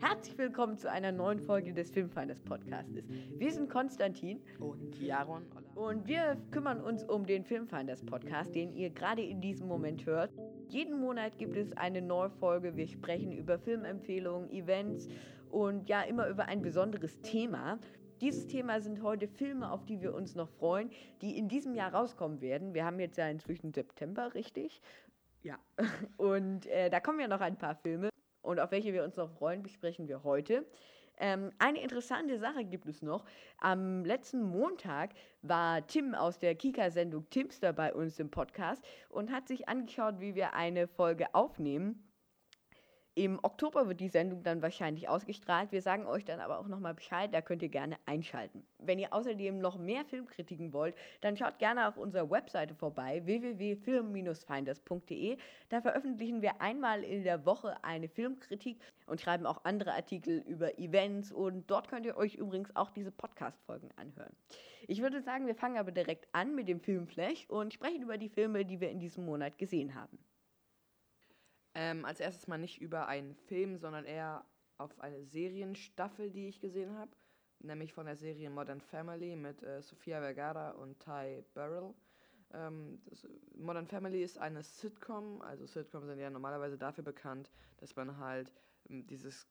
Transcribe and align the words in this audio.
Herzlich 0.00 0.38
willkommen 0.38 0.78
zu 0.78 0.90
einer 0.90 1.12
neuen 1.12 1.40
Folge 1.40 1.74
des 1.74 1.90
Filmfinders 1.90 2.40
Podcastes. 2.40 3.04
Wir 3.36 3.52
sind 3.52 3.68
Konstantin 3.68 4.40
und 4.60 4.98
Jaron. 4.98 5.44
Und 5.74 6.08
wir 6.08 6.38
kümmern 6.52 6.80
uns 6.80 7.04
um 7.04 7.26
den 7.26 7.44
Filmfinders 7.44 8.02
Podcast, 8.06 8.54
den 8.54 8.72
ihr 8.72 8.88
gerade 8.88 9.20
in 9.20 9.42
diesem 9.42 9.68
Moment 9.68 10.06
hört. 10.06 10.32
Jeden 10.68 10.98
Monat 10.98 11.36
gibt 11.36 11.58
es 11.58 11.70
eine 11.76 12.00
neue 12.00 12.30
Folge. 12.30 12.76
Wir 12.76 12.88
sprechen 12.88 13.32
über 13.32 13.58
Filmempfehlungen, 13.58 14.48
Events 14.48 15.06
und 15.50 15.86
ja, 15.90 16.00
immer 16.00 16.28
über 16.28 16.46
ein 16.46 16.62
besonderes 16.62 17.20
Thema. 17.20 17.78
Dieses 18.22 18.46
Thema 18.46 18.80
sind 18.80 19.02
heute 19.02 19.28
Filme, 19.28 19.70
auf 19.70 19.84
die 19.84 20.00
wir 20.00 20.14
uns 20.14 20.34
noch 20.34 20.48
freuen, 20.48 20.90
die 21.20 21.36
in 21.38 21.48
diesem 21.48 21.74
Jahr 21.74 21.94
rauskommen 21.94 22.40
werden. 22.40 22.72
Wir 22.72 22.86
haben 22.86 23.00
jetzt 23.00 23.16
ja 23.16 23.28
inzwischen 23.28 23.74
September, 23.74 24.34
richtig? 24.34 24.80
Ja. 25.42 25.58
Und 26.16 26.66
äh, 26.66 26.90
da 26.90 27.00
kommen 27.00 27.20
ja 27.20 27.28
noch 27.28 27.40
ein 27.40 27.56
paar 27.56 27.74
Filme. 27.74 28.10
Und 28.42 28.60
auf 28.60 28.70
welche 28.70 28.92
wir 28.92 29.04
uns 29.04 29.16
noch 29.16 29.30
freuen, 29.30 29.62
besprechen 29.62 30.08
wir 30.08 30.24
heute. 30.24 30.66
Ähm, 31.18 31.50
eine 31.58 31.82
interessante 31.82 32.38
Sache 32.38 32.64
gibt 32.64 32.86
es 32.86 33.02
noch. 33.02 33.26
Am 33.58 34.04
letzten 34.04 34.42
Montag 34.42 35.10
war 35.42 35.86
Tim 35.86 36.14
aus 36.14 36.38
der 36.38 36.54
Kika-Sendung 36.54 37.28
Timster 37.28 37.74
bei 37.74 37.92
uns 37.92 38.18
im 38.18 38.30
Podcast 38.30 38.82
und 39.10 39.30
hat 39.30 39.46
sich 39.46 39.68
angeschaut, 39.68 40.18
wie 40.18 40.34
wir 40.34 40.54
eine 40.54 40.88
Folge 40.88 41.34
aufnehmen. 41.34 42.09
Im 43.20 43.38
Oktober 43.42 43.86
wird 43.86 44.00
die 44.00 44.08
Sendung 44.08 44.42
dann 44.42 44.62
wahrscheinlich 44.62 45.10
ausgestrahlt. 45.10 45.72
Wir 45.72 45.82
sagen 45.82 46.06
euch 46.06 46.24
dann 46.24 46.40
aber 46.40 46.58
auch 46.58 46.68
nochmal 46.68 46.94
Bescheid, 46.94 47.34
da 47.34 47.42
könnt 47.42 47.60
ihr 47.60 47.68
gerne 47.68 47.98
einschalten. 48.06 48.64
Wenn 48.78 48.98
ihr 48.98 49.12
außerdem 49.12 49.58
noch 49.58 49.76
mehr 49.76 50.06
Filmkritiken 50.06 50.72
wollt, 50.72 50.94
dann 51.20 51.36
schaut 51.36 51.58
gerne 51.58 51.86
auf 51.86 51.98
unserer 51.98 52.30
Webseite 52.30 52.74
vorbei, 52.74 53.20
www.film-finders.de. 53.26 55.36
Da 55.68 55.82
veröffentlichen 55.82 56.40
wir 56.40 56.62
einmal 56.62 57.04
in 57.04 57.22
der 57.22 57.44
Woche 57.44 57.84
eine 57.84 58.08
Filmkritik 58.08 58.80
und 59.04 59.20
schreiben 59.20 59.44
auch 59.44 59.66
andere 59.66 59.92
Artikel 59.92 60.38
über 60.48 60.78
Events 60.78 61.30
und 61.30 61.70
dort 61.70 61.88
könnt 61.88 62.06
ihr 62.06 62.16
euch 62.16 62.36
übrigens 62.36 62.74
auch 62.74 62.88
diese 62.88 63.12
Podcast-Folgen 63.12 63.90
anhören. 63.96 64.34
Ich 64.88 65.02
würde 65.02 65.20
sagen, 65.20 65.46
wir 65.46 65.54
fangen 65.54 65.76
aber 65.76 65.92
direkt 65.92 66.26
an 66.32 66.54
mit 66.54 66.68
dem 66.68 66.80
Filmflash 66.80 67.44
und 67.50 67.74
sprechen 67.74 68.00
über 68.00 68.16
die 68.16 68.30
Filme, 68.30 68.64
die 68.64 68.80
wir 68.80 68.90
in 68.90 68.98
diesem 68.98 69.26
Monat 69.26 69.58
gesehen 69.58 69.94
haben. 69.94 70.18
Ähm, 71.74 72.04
als 72.04 72.20
erstes 72.20 72.48
mal 72.48 72.58
nicht 72.58 72.80
über 72.80 73.06
einen 73.06 73.34
Film, 73.34 73.78
sondern 73.78 74.04
eher 74.04 74.44
auf 74.78 74.98
eine 75.00 75.24
Serienstaffel, 75.24 76.30
die 76.30 76.48
ich 76.48 76.60
gesehen 76.60 76.96
habe. 76.96 77.10
Nämlich 77.60 77.92
von 77.92 78.06
der 78.06 78.16
Serie 78.16 78.50
Modern 78.50 78.80
Family 78.80 79.36
mit 79.36 79.62
äh, 79.62 79.82
Sofia 79.82 80.20
Vergara 80.20 80.70
und 80.70 80.98
Ty 80.98 81.44
Burrell. 81.54 81.94
Ähm, 82.52 83.00
das, 83.04 83.28
Modern 83.54 83.86
Family 83.86 84.22
ist 84.22 84.38
eine 84.38 84.62
Sitcom. 84.62 85.42
Also 85.42 85.66
Sitcoms 85.66 86.06
sind 86.06 86.18
ja 86.18 86.30
normalerweise 86.30 86.78
dafür 86.78 87.04
bekannt, 87.04 87.50
dass 87.76 87.94
man 87.94 88.18
halt 88.18 88.52
ähm, 88.88 89.06
dieses 89.06 89.46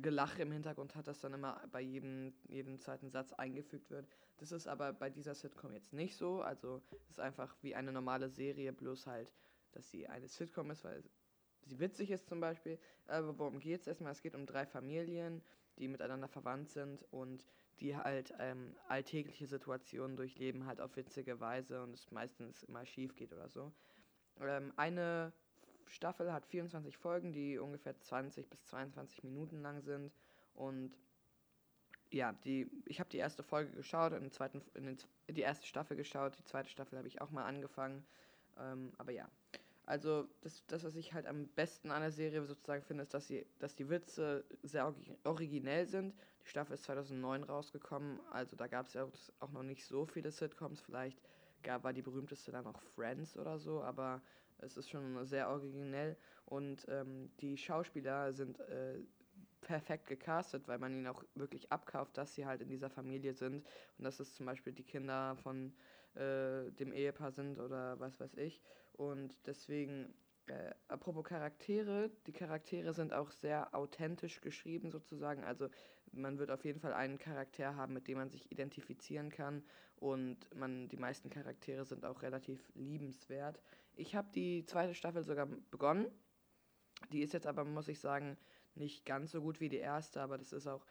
Gelache 0.00 0.42
im 0.42 0.52
Hintergrund 0.52 0.96
hat, 0.96 1.06
das 1.06 1.20
dann 1.20 1.34
immer 1.34 1.62
bei 1.70 1.80
jedem, 1.80 2.34
jedem 2.48 2.80
zweiten 2.80 3.10
Satz 3.10 3.32
eingefügt 3.32 3.90
wird. 3.90 4.08
Das 4.38 4.50
ist 4.52 4.66
aber 4.66 4.92
bei 4.92 5.10
dieser 5.10 5.34
Sitcom 5.34 5.72
jetzt 5.72 5.92
nicht 5.92 6.16
so. 6.16 6.40
Also 6.40 6.82
es 7.04 7.10
ist 7.10 7.20
einfach 7.20 7.54
wie 7.62 7.74
eine 7.74 7.92
normale 7.92 8.28
Serie, 8.28 8.72
bloß 8.72 9.06
halt, 9.06 9.32
dass 9.72 9.90
sie 9.90 10.08
eine 10.08 10.28
Sitcom 10.28 10.70
ist, 10.70 10.84
weil 10.84 11.04
witzig 11.78 12.10
ist 12.10 12.28
zum 12.28 12.40
Beispiel. 12.40 12.78
Aber 13.06 13.38
worum 13.38 13.58
geht 13.58 13.80
es 13.80 13.86
erstmal? 13.86 14.12
Es 14.12 14.22
geht 14.22 14.34
um 14.34 14.46
drei 14.46 14.66
Familien, 14.66 15.42
die 15.78 15.88
miteinander 15.88 16.28
verwandt 16.28 16.70
sind 16.70 17.04
und 17.10 17.44
die 17.80 17.96
halt 17.96 18.34
ähm, 18.38 18.74
alltägliche 18.88 19.46
Situationen 19.46 20.16
durchleben, 20.16 20.66
halt 20.66 20.80
auf 20.80 20.96
witzige 20.96 21.40
Weise 21.40 21.82
und 21.82 21.94
es 21.94 22.10
meistens 22.10 22.62
immer 22.64 22.84
schief 22.84 23.14
geht 23.14 23.32
oder 23.32 23.48
so. 23.48 23.72
Ähm, 24.40 24.72
eine 24.76 25.32
Staffel 25.86 26.32
hat 26.32 26.46
24 26.46 26.96
Folgen, 26.96 27.32
die 27.32 27.58
ungefähr 27.58 27.98
20 27.98 28.48
bis 28.48 28.64
22 28.64 29.22
Minuten 29.22 29.62
lang 29.62 29.80
sind 29.80 30.12
und 30.54 30.98
ja, 32.10 32.32
die, 32.44 32.70
ich 32.86 33.00
habe 33.00 33.10
die 33.10 33.18
erste 33.18 33.42
Folge 33.42 33.72
geschaut, 33.72 34.12
in, 34.12 34.30
zweiten, 34.30 34.62
in 34.74 34.86
den, 34.86 34.96
die 35.28 35.42
erste 35.42 35.66
Staffel 35.66 35.96
geschaut, 35.96 36.38
die 36.38 36.44
zweite 36.44 36.70
Staffel 36.70 36.98
habe 36.98 37.08
ich 37.08 37.20
auch 37.20 37.30
mal 37.30 37.44
angefangen. 37.44 38.04
Ähm, 38.58 38.92
aber 38.96 39.12
ja, 39.12 39.28
also 39.88 40.28
das, 40.42 40.62
das, 40.66 40.84
was 40.84 40.96
ich 40.96 41.14
halt 41.14 41.26
am 41.26 41.48
besten 41.48 41.90
an 41.90 42.02
der 42.02 42.10
Serie 42.10 42.44
sozusagen 42.44 42.82
finde, 42.82 43.04
ist, 43.04 43.14
dass, 43.14 43.26
sie, 43.26 43.46
dass 43.58 43.74
die 43.74 43.88
Witze 43.88 44.44
sehr 44.62 44.94
originell 45.24 45.86
sind. 45.86 46.14
Die 46.44 46.48
Staffel 46.48 46.74
ist 46.74 46.84
2009 46.84 47.42
rausgekommen, 47.42 48.20
also 48.30 48.54
da 48.54 48.66
gab 48.66 48.86
es 48.86 48.92
ja 48.92 49.08
auch 49.40 49.50
noch 49.50 49.62
nicht 49.62 49.86
so 49.86 50.04
viele 50.04 50.30
Sitcoms. 50.30 50.82
Vielleicht 50.82 51.18
gab, 51.62 51.84
war 51.84 51.94
die 51.94 52.02
berühmteste 52.02 52.52
dann 52.52 52.66
auch 52.66 52.82
Friends 52.94 53.34
oder 53.38 53.58
so, 53.58 53.82
aber 53.82 54.20
es 54.58 54.76
ist 54.76 54.90
schon 54.90 55.24
sehr 55.24 55.48
originell 55.48 56.18
und 56.44 56.84
ähm, 56.88 57.30
die 57.40 57.56
Schauspieler 57.56 58.34
sind 58.34 58.60
äh, 58.60 58.98
perfekt 59.62 60.06
gecastet, 60.06 60.68
weil 60.68 60.78
man 60.78 60.92
ihnen 60.92 61.06
auch 61.06 61.24
wirklich 61.34 61.72
abkauft, 61.72 62.18
dass 62.18 62.34
sie 62.34 62.44
halt 62.44 62.60
in 62.60 62.68
dieser 62.68 62.90
Familie 62.90 63.32
sind 63.32 63.64
und 63.96 64.04
dass 64.04 64.20
es 64.20 64.34
zum 64.34 64.44
Beispiel 64.44 64.74
die 64.74 64.84
Kinder 64.84 65.34
von 65.42 65.72
äh, 66.14 66.70
dem 66.72 66.92
Ehepaar 66.92 67.32
sind 67.32 67.58
oder 67.58 67.98
was 68.00 68.20
weiß 68.20 68.34
ich. 68.34 68.60
Und 68.98 69.38
deswegen, 69.46 70.12
äh, 70.48 70.74
apropos 70.88 71.24
Charaktere, 71.24 72.10
die 72.26 72.32
Charaktere 72.32 72.92
sind 72.92 73.14
auch 73.14 73.30
sehr 73.30 73.72
authentisch 73.74 74.40
geschrieben 74.40 74.90
sozusagen. 74.90 75.44
Also 75.44 75.68
man 76.10 76.38
wird 76.38 76.50
auf 76.50 76.64
jeden 76.64 76.80
Fall 76.80 76.92
einen 76.92 77.16
Charakter 77.16 77.76
haben, 77.76 77.94
mit 77.94 78.08
dem 78.08 78.18
man 78.18 78.28
sich 78.28 78.50
identifizieren 78.50 79.30
kann. 79.30 79.62
Und 79.96 80.52
man, 80.56 80.88
die 80.88 80.96
meisten 80.96 81.30
Charaktere 81.30 81.84
sind 81.84 82.04
auch 82.04 82.22
relativ 82.22 82.60
liebenswert. 82.74 83.62
Ich 83.94 84.16
habe 84.16 84.28
die 84.34 84.64
zweite 84.66 84.94
Staffel 84.94 85.22
sogar 85.22 85.46
begonnen. 85.70 86.10
Die 87.12 87.22
ist 87.22 87.32
jetzt 87.32 87.46
aber, 87.46 87.64
muss 87.64 87.86
ich 87.86 88.00
sagen, 88.00 88.36
nicht 88.74 89.06
ganz 89.06 89.30
so 89.30 89.40
gut 89.40 89.60
wie 89.60 89.68
die 89.68 89.78
erste, 89.78 90.20
aber 90.20 90.38
das 90.38 90.52
ist 90.52 90.66
auch 90.66 90.84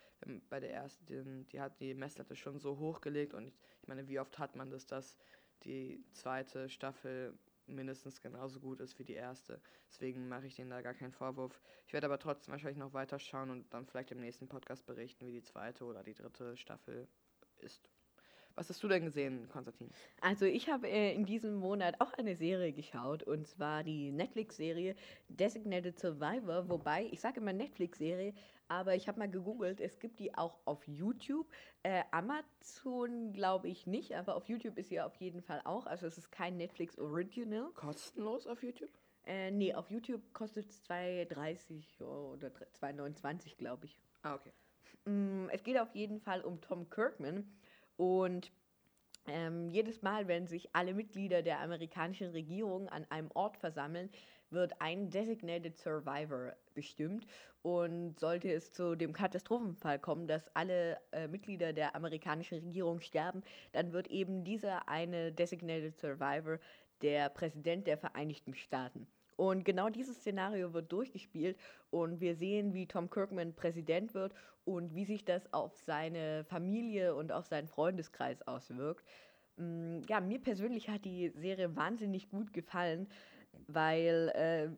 bei 0.49 0.61
der 0.61 0.71
ersten, 0.71 1.45
die 1.49 1.59
hat 1.59 1.79
die 1.81 1.93
Messlatte 1.93 2.37
schon 2.37 2.57
so 2.59 2.77
hochgelegt 2.79 3.33
und 3.33 3.47
ich, 3.47 3.59
ich 3.81 3.87
meine, 3.87 4.07
wie 4.07 4.19
oft 4.19 4.39
hat 4.39 4.55
man 4.55 4.69
das, 4.69 4.85
dass 4.85 5.17
die 5.63 6.03
zweite 6.13 6.69
Staffel 6.69 7.37
mindestens 7.67 8.21
genauso 8.21 8.59
gut 8.59 8.79
ist 8.79 8.97
wie 8.99 9.03
die 9.03 9.13
erste. 9.13 9.61
Deswegen 9.89 10.27
mache 10.27 10.47
ich 10.47 10.55
denen 10.55 10.69
da 10.69 10.81
gar 10.81 10.93
keinen 10.93 11.11
Vorwurf. 11.11 11.61
Ich 11.85 11.93
werde 11.93 12.07
aber 12.07 12.19
trotzdem 12.19 12.51
wahrscheinlich 12.51 12.79
noch 12.79 12.93
weiter 12.93 13.19
schauen 13.19 13.49
und 13.49 13.73
dann 13.73 13.85
vielleicht 13.85 14.11
im 14.11 14.19
nächsten 14.19 14.47
Podcast 14.47 14.85
berichten, 14.85 15.25
wie 15.27 15.33
die 15.33 15.43
zweite 15.43 15.85
oder 15.85 16.03
die 16.03 16.13
dritte 16.13 16.57
Staffel 16.57 17.07
ist. 17.59 17.89
Was 18.57 18.69
hast 18.69 18.81
du 18.81 18.87
denn 18.87 19.05
gesehen, 19.05 19.47
Konstantin? 19.49 19.91
Also 20.19 20.45
ich 20.45 20.67
habe 20.67 20.89
äh, 20.89 21.13
in 21.13 21.27
diesem 21.27 21.57
Monat 21.57 22.01
auch 22.01 22.11
eine 22.13 22.35
Serie 22.35 22.73
geschaut 22.73 23.21
und 23.21 23.47
zwar 23.47 23.83
die 23.83 24.11
Netflix-Serie 24.11 24.95
Designated 25.29 25.99
Survivor, 25.99 26.67
wobei 26.67 27.05
ich 27.11 27.19
sage 27.19 27.39
immer 27.39 27.53
Netflix-Serie, 27.53 28.33
aber 28.67 28.95
ich 28.95 29.07
habe 29.07 29.19
mal 29.19 29.29
gegoogelt, 29.29 29.79
es 29.81 29.99
gibt 29.99 30.19
die 30.19 30.35
auch 30.35 30.57
auf 30.65 30.87
YouTube. 30.87 31.47
Äh, 31.83 32.03
Amazon 32.11 33.33
glaube 33.33 33.67
ich 33.67 33.87
nicht, 33.87 34.15
aber 34.15 34.35
auf 34.35 34.47
YouTube 34.47 34.77
ist 34.77 34.89
sie 34.89 35.01
auf 35.01 35.15
jeden 35.15 35.41
Fall 35.41 35.61
auch. 35.63 35.85
Also 35.85 36.07
es 36.07 36.17
ist 36.17 36.31
kein 36.31 36.57
Netflix 36.57 36.97
Original. 36.99 37.71
Kostenlos 37.75 38.47
auf 38.47 38.63
YouTube? 38.63 38.89
Äh, 39.25 39.51
nee, 39.51 39.73
auf 39.73 39.89
YouTube 39.89 40.21
kostet 40.33 40.69
es 40.69 40.83
2,30 40.89 42.01
oder 42.01 42.47
2,29 42.47 43.57
glaube 43.57 43.85
ich. 43.85 43.99
Ah, 44.21 44.35
okay. 44.35 44.51
Mm, 45.05 45.49
es 45.51 45.63
geht 45.63 45.77
auf 45.79 45.93
jeden 45.95 46.19
Fall 46.19 46.41
um 46.41 46.61
Tom 46.61 46.89
Kirkman 46.89 47.45
und 47.97 48.51
ähm, 49.27 49.69
jedes 49.69 50.01
Mal, 50.01 50.27
wenn 50.27 50.47
sich 50.47 50.69
alle 50.73 50.93
Mitglieder 50.93 51.41
der 51.41 51.59
amerikanischen 51.59 52.31
Regierung 52.31 52.87
an 52.87 53.05
einem 53.09 53.29
Ort 53.33 53.57
versammeln, 53.57 54.09
wird 54.49 54.81
ein 54.81 55.09
Designated 55.09 55.77
Survivor 55.77 56.53
bestimmt. 56.73 57.25
Und 57.63 58.19
sollte 58.19 58.51
es 58.51 58.71
zu 58.71 58.95
dem 58.95 59.11
Katastrophenfall 59.11 59.99
kommen, 59.99 60.27
dass 60.27 60.55
alle 60.55 60.97
äh, 61.11 61.27
Mitglieder 61.27 61.73
der 61.73 61.95
amerikanischen 61.95 62.59
Regierung 62.59 63.01
sterben, 63.01 63.43
dann 63.73 63.91
wird 63.91 64.07
eben 64.07 64.45
dieser 64.45 64.87
eine 64.87 65.33
Designated 65.33 65.97
Survivor 65.97 66.59
der 67.01 67.29
Präsident 67.29 67.87
der 67.87 67.97
Vereinigten 67.97 68.53
Staaten. 68.53 69.07
Und 69.37 69.65
genau 69.65 69.89
dieses 69.89 70.17
Szenario 70.17 70.73
wird 70.73 70.91
durchgespielt 70.91 71.57
und 71.91 72.19
wir 72.21 72.35
sehen, 72.35 72.73
wie 72.73 72.87
Tom 72.87 73.09
Kirkman 73.09 73.53
Präsident 73.53 74.15
wird 74.15 74.33
und 74.65 74.95
wie 74.95 75.05
sich 75.05 75.25
das 75.25 75.53
auf 75.53 75.77
seine 75.77 76.43
Familie 76.45 77.15
und 77.15 77.31
auf 77.31 77.45
seinen 77.45 77.67
Freundeskreis 77.67 78.41
auswirkt. 78.47 79.05
Mm, 79.57 79.99
ja, 80.09 80.21
mir 80.21 80.39
persönlich 80.39 80.89
hat 80.89 81.05
die 81.05 81.29
Serie 81.35 81.75
wahnsinnig 81.75 82.29
gut 82.31 82.51
gefallen, 82.51 83.07
weil, 83.67 84.29
äh, 84.35 84.69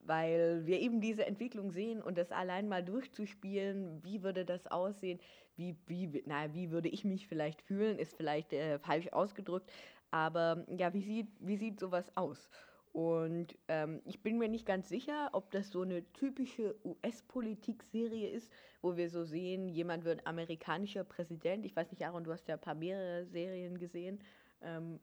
weil 0.00 0.66
wir 0.66 0.80
eben 0.80 1.00
diese 1.00 1.26
Entwicklung 1.26 1.70
sehen 1.70 2.02
und 2.02 2.16
das 2.18 2.30
allein 2.32 2.68
mal 2.68 2.84
durchzuspielen, 2.84 4.02
wie 4.04 4.22
würde 4.22 4.44
das 4.44 4.66
aussehen, 4.66 5.20
wie, 5.56 5.76
wie, 5.86 6.22
na, 6.26 6.52
wie 6.54 6.70
würde 6.70 6.88
ich 6.88 7.04
mich 7.04 7.26
vielleicht 7.26 7.62
fühlen, 7.62 7.98
ist 7.98 8.16
vielleicht 8.16 8.52
äh, 8.52 8.78
falsch 8.78 9.08
ausgedrückt, 9.08 9.70
aber 10.10 10.64
ja, 10.68 10.92
wie 10.94 11.02
sieht, 11.02 11.28
wie 11.40 11.56
sieht 11.56 11.80
sowas 11.80 12.10
aus? 12.16 12.48
Und 12.92 13.56
ähm, 13.68 14.00
ich 14.06 14.22
bin 14.22 14.38
mir 14.38 14.48
nicht 14.48 14.66
ganz 14.66 14.88
sicher, 14.88 15.28
ob 15.32 15.50
das 15.50 15.70
so 15.70 15.82
eine 15.82 16.10
typische 16.14 16.74
US-Politik-Serie 16.84 18.28
ist, 18.30 18.50
wo 18.80 18.96
wir 18.96 19.10
so 19.10 19.24
sehen, 19.24 19.68
jemand 19.68 20.04
wird 20.04 20.26
amerikanischer 20.26 21.04
Präsident. 21.04 21.66
Ich 21.66 21.76
weiß 21.76 21.90
nicht, 21.90 22.04
Aaron, 22.04 22.24
du 22.24 22.32
hast 22.32 22.48
ja 22.48 22.54
ein 22.54 22.60
paar 22.60 22.74
mehrere 22.74 23.26
Serien 23.26 23.78
gesehen. 23.78 24.20
Ähm, 24.62 24.98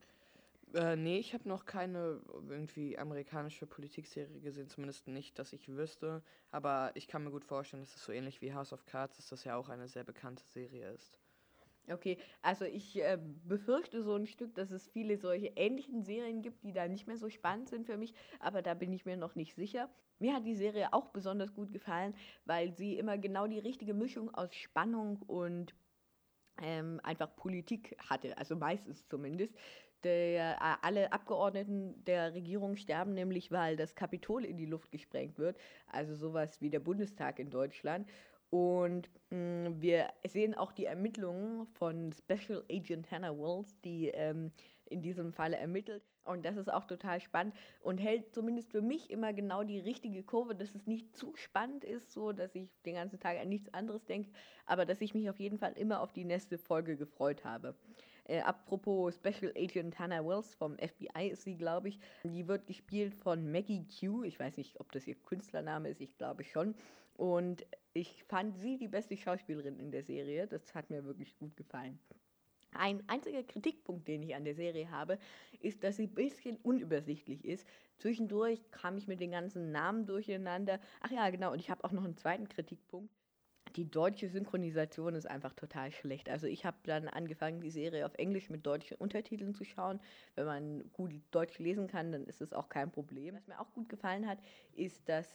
Äh, 0.76 0.98
nee, 0.98 1.18
ich 1.20 1.34
habe 1.34 1.48
noch 1.48 1.66
keine 1.66 2.22
irgendwie 2.50 2.98
amerikanische 2.98 3.66
Politikserie 3.66 4.42
gesehen, 4.42 4.68
zumindest 4.68 5.08
nicht, 5.08 5.40
dass 5.40 5.54
ich 5.54 5.70
wüsste. 5.70 6.22
Aber 6.52 6.92
ich 6.96 7.08
kann 7.08 7.24
mir 7.24 7.32
gut 7.32 7.46
vorstellen, 7.46 7.82
dass 7.82 7.96
es 7.96 8.04
so 8.04 8.12
ähnlich 8.12 8.42
wie 8.42 8.54
House 8.54 8.74
of 8.74 8.86
Cards 8.86 9.18
ist, 9.18 9.32
das 9.32 9.46
ja 9.46 9.56
auch 9.56 9.70
eine 9.70 9.88
sehr 9.88 10.04
bekannte 10.04 10.44
Serie 10.44 10.92
ist. 10.92 11.18
Okay, 11.88 12.18
also 12.42 12.66
ich 12.66 13.00
äh, 13.02 13.18
befürchte 13.46 14.02
so 14.04 14.16
ein 14.16 14.26
Stück, 14.26 14.56
dass 14.56 14.72
es 14.72 14.88
viele 14.88 15.18
solche 15.18 15.54
ähnlichen 15.56 16.04
Serien 16.04 16.42
gibt, 16.42 16.64
die 16.64 16.74
da 16.74 16.88
nicht 16.88 17.06
mehr 17.08 17.18
so 17.18 17.30
spannend 17.30 17.70
sind 17.70 17.86
für 17.86 17.96
mich, 17.98 18.14
aber 18.40 18.64
da 18.64 18.74
bin 18.74 18.92
ich 18.92 19.06
mir 19.06 19.18
noch 19.18 19.36
nicht 19.36 19.54
sicher. 19.56 19.90
Mir 20.18 20.34
hat 20.34 20.46
die 20.48 20.56
Serie 20.56 20.94
auch 20.94 21.10
besonders 21.10 21.54
gut 21.54 21.72
gefallen, 21.72 22.16
weil 22.46 22.74
sie 22.74 22.98
immer 22.98 23.18
genau 23.20 23.46
die 23.48 23.60
richtige 23.60 23.94
Mischung 23.94 24.34
aus 24.34 24.54
Spannung 24.56 25.22
und 25.28 25.76
ähm, 26.62 27.00
einfach 27.04 27.36
Politik 27.36 27.96
hatte, 28.10 28.38
also 28.38 28.56
meistens 28.56 29.08
zumindest. 29.08 29.54
Der, 30.06 30.56
äh, 30.62 30.76
alle 30.84 31.12
Abgeordneten 31.12 32.06
der 32.06 32.36
Regierung 32.36 32.78
sterben 32.78 33.16
nämlich, 33.16 33.52
weil 33.52 33.76
das 33.76 33.96
Kapitol 33.96 34.46
in 34.46 34.56
die 34.56 34.68
Luft 34.68 34.92
gesprengt 34.92 35.40
wird, 35.40 35.58
also 35.88 36.14
sowas 36.14 36.62
wie 36.62 36.70
der 36.70 36.80
Bundestag 36.80 37.40
in 37.40 37.50
Deutschland. 37.50 38.08
Und 38.52 39.10
mh, 39.32 39.70
mm, 39.70 39.82
wir 39.82 40.10
sehen 40.28 40.54
auch 40.54 40.72
die 40.72 40.86
Ermittlungen 40.86 41.66
von 41.74 42.14
Special 42.14 42.64
Agent 42.72 43.10
Hannah 43.10 43.36
Wells, 43.36 43.76
die 43.82 44.10
ähm, 44.10 44.52
in 44.86 45.02
diesem 45.02 45.34
Falle 45.34 45.58
ermittelt. 45.58 46.04
Und 46.24 46.46
das 46.46 46.56
ist 46.56 46.72
auch 46.72 46.86
total 46.86 47.20
spannend 47.20 47.56
und 47.82 47.98
hält 47.98 48.34
zumindest 48.34 48.72
für 48.72 48.82
mich 48.82 49.10
immer 49.10 49.34
genau 49.34 49.64
die 49.64 49.80
richtige 49.80 50.22
Kurve, 50.22 50.56
dass 50.56 50.76
es 50.76 50.86
nicht 50.86 51.16
zu 51.18 51.36
spannend 51.36 51.84
ist, 51.84 52.12
so 52.12 52.32
dass 52.32 52.54
ich 52.54 52.70
den 52.86 52.94
ganzen 52.94 53.20
Tag 53.20 53.40
an 53.40 53.50
nichts 53.50 53.74
anderes 53.74 54.06
denke, 54.06 54.32
aber 54.68 54.86
dass 54.86 55.02
ich 55.02 55.16
mich 55.16 55.30
auf 55.32 55.40
jeden 55.40 55.58
Fall 55.58 55.74
immer 55.74 56.02
auf 56.02 56.14
die 56.14 56.26
nächste 56.26 56.60
Folge 56.60 56.96
gefreut 56.96 57.44
habe. 57.44 57.76
Äh, 58.28 58.40
apropos 58.42 59.16
Special 59.16 59.54
Agent 59.56 60.00
Hannah 60.00 60.26
Wells 60.26 60.56
vom 60.56 60.78
FBI 60.78 61.30
ist 61.30 61.44
sie, 61.44 61.56
glaube 61.56 61.90
ich. 61.90 62.00
Die 62.24 62.48
wird 62.48 62.66
gespielt 62.66 63.14
von 63.14 63.52
Maggie 63.52 63.86
Q. 64.00 64.24
Ich 64.24 64.40
weiß 64.40 64.58
nicht, 64.58 64.80
ob 64.80 64.92
das 64.92 65.08
ihr 65.08 65.16
Künstlername 65.16 65.90
ist, 65.90 66.02
ich 66.02 66.18
glaube 66.18 66.44
schon. 66.44 66.76
Und 67.16 67.66
ich 67.94 68.24
fand 68.24 68.58
sie 68.58 68.78
die 68.78 68.88
beste 68.88 69.16
Schauspielerin 69.16 69.80
in 69.80 69.92
der 69.92 70.04
Serie. 70.04 70.48
Das 70.48 70.74
hat 70.74 70.90
mir 70.90 71.06
wirklich 71.06 71.38
gut 71.38 71.56
gefallen. 71.56 72.00
Ein 72.74 73.08
einziger 73.08 73.44
Kritikpunkt, 73.44 74.08
den 74.08 74.22
ich 74.24 74.36
an 74.36 74.44
der 74.44 74.56
Serie 74.56 74.92
habe, 74.92 75.18
ist, 75.62 75.84
dass 75.84 75.96
sie 75.96 76.08
ein 76.08 76.14
bisschen 76.14 76.58
unübersichtlich 76.58 77.46
ist. 77.46 77.66
Zwischendurch 78.00 78.70
kam 78.72 78.98
ich 78.98 79.08
mit 79.08 79.22
den 79.22 79.32
ganzen 79.32 79.72
Namen 79.72 80.06
durcheinander. 80.06 80.82
Ach 81.00 81.12
ja, 81.12 81.30
genau, 81.30 81.54
und 81.54 81.60
ich 81.60 81.70
habe 81.70 81.84
auch 81.86 81.92
noch 81.92 82.04
einen 82.04 82.18
zweiten 82.18 82.50
Kritikpunkt. 82.50 83.14
Die 83.76 83.90
deutsche 83.90 84.30
Synchronisation 84.30 85.16
ist 85.16 85.26
einfach 85.26 85.54
total 85.54 85.92
schlecht. 85.92 86.30
Also 86.30 86.48
ich 86.48 86.66
habe 86.66 86.78
dann 86.84 87.08
angefangen, 87.10 87.60
die 87.60 87.72
Serie 87.72 88.06
auf 88.06 88.14
Englisch 88.16 88.50
mit 88.50 88.66
deutschen 88.66 88.98
Untertiteln 88.98 89.54
zu 89.54 89.66
schauen. 89.66 90.00
Wenn 90.36 90.46
man 90.46 90.92
gut 90.94 91.12
Deutsch 91.32 91.60
lesen 91.60 91.88
kann, 91.88 92.12
dann 92.12 92.26
ist 92.26 92.42
es 92.42 92.54
auch 92.54 92.70
kein 92.70 92.92
Problem. 92.92 93.36
Was 93.36 93.48
mir 93.48 93.60
auch 93.60 93.74
gut 93.74 93.90
gefallen 93.90 94.28
hat, 94.28 94.40
ist, 94.74 95.10
dass 95.10 95.28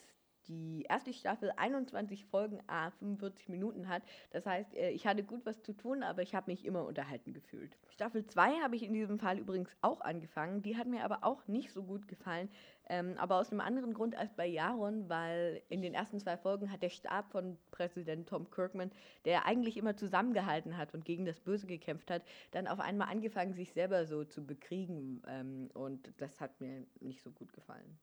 die 0.50 0.84
erste 0.88 1.12
Staffel 1.12 1.52
21 1.56 2.26
Folgen 2.26 2.58
a 2.66 2.90
45 2.90 3.48
Minuten 3.48 3.88
hat. 3.88 4.02
Das 4.32 4.44
heißt, 4.46 4.74
äh, 4.74 4.90
ich 4.90 5.06
hatte 5.06 5.22
gut 5.22 5.46
was 5.46 5.62
zu 5.62 5.72
tun, 5.72 6.02
aber 6.02 6.22
ich 6.22 6.34
habe 6.34 6.50
mich 6.50 6.64
immer 6.64 6.84
unterhalten 6.84 7.32
gefühlt. 7.32 7.76
Staffel 7.88 8.26
2 8.26 8.60
habe 8.60 8.76
ich 8.76 8.82
in 8.82 8.92
diesem 8.92 9.18
Fall 9.18 9.38
übrigens 9.38 9.70
auch 9.80 10.00
angefangen. 10.00 10.62
Die 10.62 10.76
hat 10.76 10.86
mir 10.86 11.04
aber 11.04 11.20
auch 11.22 11.46
nicht 11.46 11.72
so 11.72 11.84
gut 11.84 12.08
gefallen. 12.08 12.48
Ähm, 12.88 13.14
aber 13.18 13.36
aus 13.36 13.52
einem 13.52 13.60
anderen 13.60 13.94
Grund 13.94 14.16
als 14.16 14.34
bei 14.34 14.46
Jaron, 14.46 15.08
weil 15.08 15.62
in 15.68 15.80
den 15.80 15.94
ersten 15.94 16.18
zwei 16.18 16.36
Folgen 16.36 16.72
hat 16.72 16.82
der 16.82 16.90
Stab 16.90 17.30
von 17.30 17.56
Präsident 17.70 18.28
Tom 18.28 18.50
Kirkman, 18.50 18.90
der 19.24 19.46
eigentlich 19.46 19.76
immer 19.76 19.96
zusammengehalten 19.96 20.76
hat 20.76 20.92
und 20.92 21.04
gegen 21.04 21.24
das 21.24 21.38
Böse 21.38 21.68
gekämpft 21.68 22.10
hat, 22.10 22.22
dann 22.50 22.66
auf 22.66 22.80
einmal 22.80 23.08
angefangen, 23.08 23.54
sich 23.54 23.72
selber 23.72 24.06
so 24.06 24.24
zu 24.24 24.44
bekriegen. 24.44 25.22
Ähm, 25.28 25.70
und 25.74 26.12
das 26.18 26.40
hat 26.40 26.60
mir 26.60 26.84
nicht 26.98 27.22
so 27.22 27.30
gut 27.30 27.52
gefallen. 27.52 27.96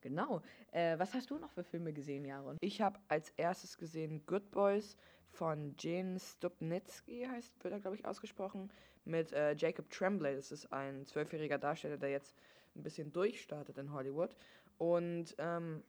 Genau. 0.00 0.42
Äh, 0.72 0.98
was 0.98 1.14
hast 1.14 1.30
du 1.30 1.38
noch 1.38 1.50
für 1.50 1.64
Filme 1.64 1.92
gesehen, 1.92 2.24
Jaron? 2.24 2.56
Ich 2.60 2.80
habe 2.80 2.98
als 3.08 3.30
erstes 3.36 3.76
gesehen 3.76 4.24
Good 4.26 4.50
Boys 4.50 4.96
von 5.30 5.74
Jane 5.78 6.18
Stupnitsky, 6.18 7.26
heißt, 7.30 7.62
wird 7.62 7.74
er, 7.74 7.80
glaube 7.80 7.96
ich, 7.96 8.04
ausgesprochen, 8.04 8.70
mit 9.04 9.32
äh, 9.32 9.54
Jacob 9.54 9.88
Tremblay. 9.90 10.34
Das 10.34 10.52
ist 10.52 10.72
ein 10.72 11.06
zwölfjähriger 11.06 11.58
Darsteller, 11.58 11.98
der 11.98 12.10
jetzt 12.10 12.34
ein 12.74 12.82
bisschen 12.82 13.12
durchstartet 13.12 13.78
in 13.78 13.92
Hollywood. 13.92 14.34
Und 14.78 15.34
ähm, 15.38 15.82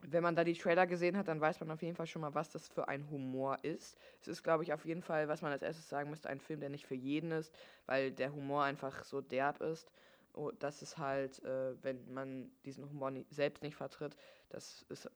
wenn 0.00 0.22
man 0.22 0.36
da 0.36 0.44
die 0.44 0.54
Trailer 0.54 0.86
gesehen 0.86 1.16
hat, 1.16 1.28
dann 1.28 1.40
weiß 1.40 1.60
man 1.60 1.70
auf 1.70 1.82
jeden 1.82 1.96
Fall 1.96 2.06
schon 2.06 2.22
mal, 2.22 2.34
was 2.34 2.50
das 2.50 2.68
für 2.68 2.88
ein 2.88 3.08
Humor 3.10 3.58
ist. 3.62 3.98
Es 4.20 4.28
ist, 4.28 4.42
glaube 4.42 4.62
ich, 4.62 4.72
auf 4.72 4.84
jeden 4.84 5.02
Fall, 5.02 5.28
was 5.28 5.42
man 5.42 5.52
als 5.52 5.62
erstes 5.62 5.88
sagen 5.88 6.10
müsste, 6.10 6.28
ein 6.28 6.40
Film, 6.40 6.60
der 6.60 6.68
nicht 6.68 6.86
für 6.86 6.94
jeden 6.94 7.32
ist, 7.32 7.52
weil 7.86 8.12
der 8.12 8.32
Humor 8.32 8.62
einfach 8.64 9.04
so 9.04 9.20
derb 9.20 9.60
ist. 9.60 9.90
Oh, 10.36 10.50
dass 10.50 10.82
es 10.82 10.98
halt, 10.98 11.42
äh, 11.44 11.82
wenn 11.82 12.12
man 12.12 12.50
diesen 12.66 12.88
Humor 12.90 13.10
nie, 13.10 13.26
selbst 13.30 13.62
nicht 13.62 13.74
vertritt, 13.74 14.16
dass 14.50 14.84
es 14.90 15.10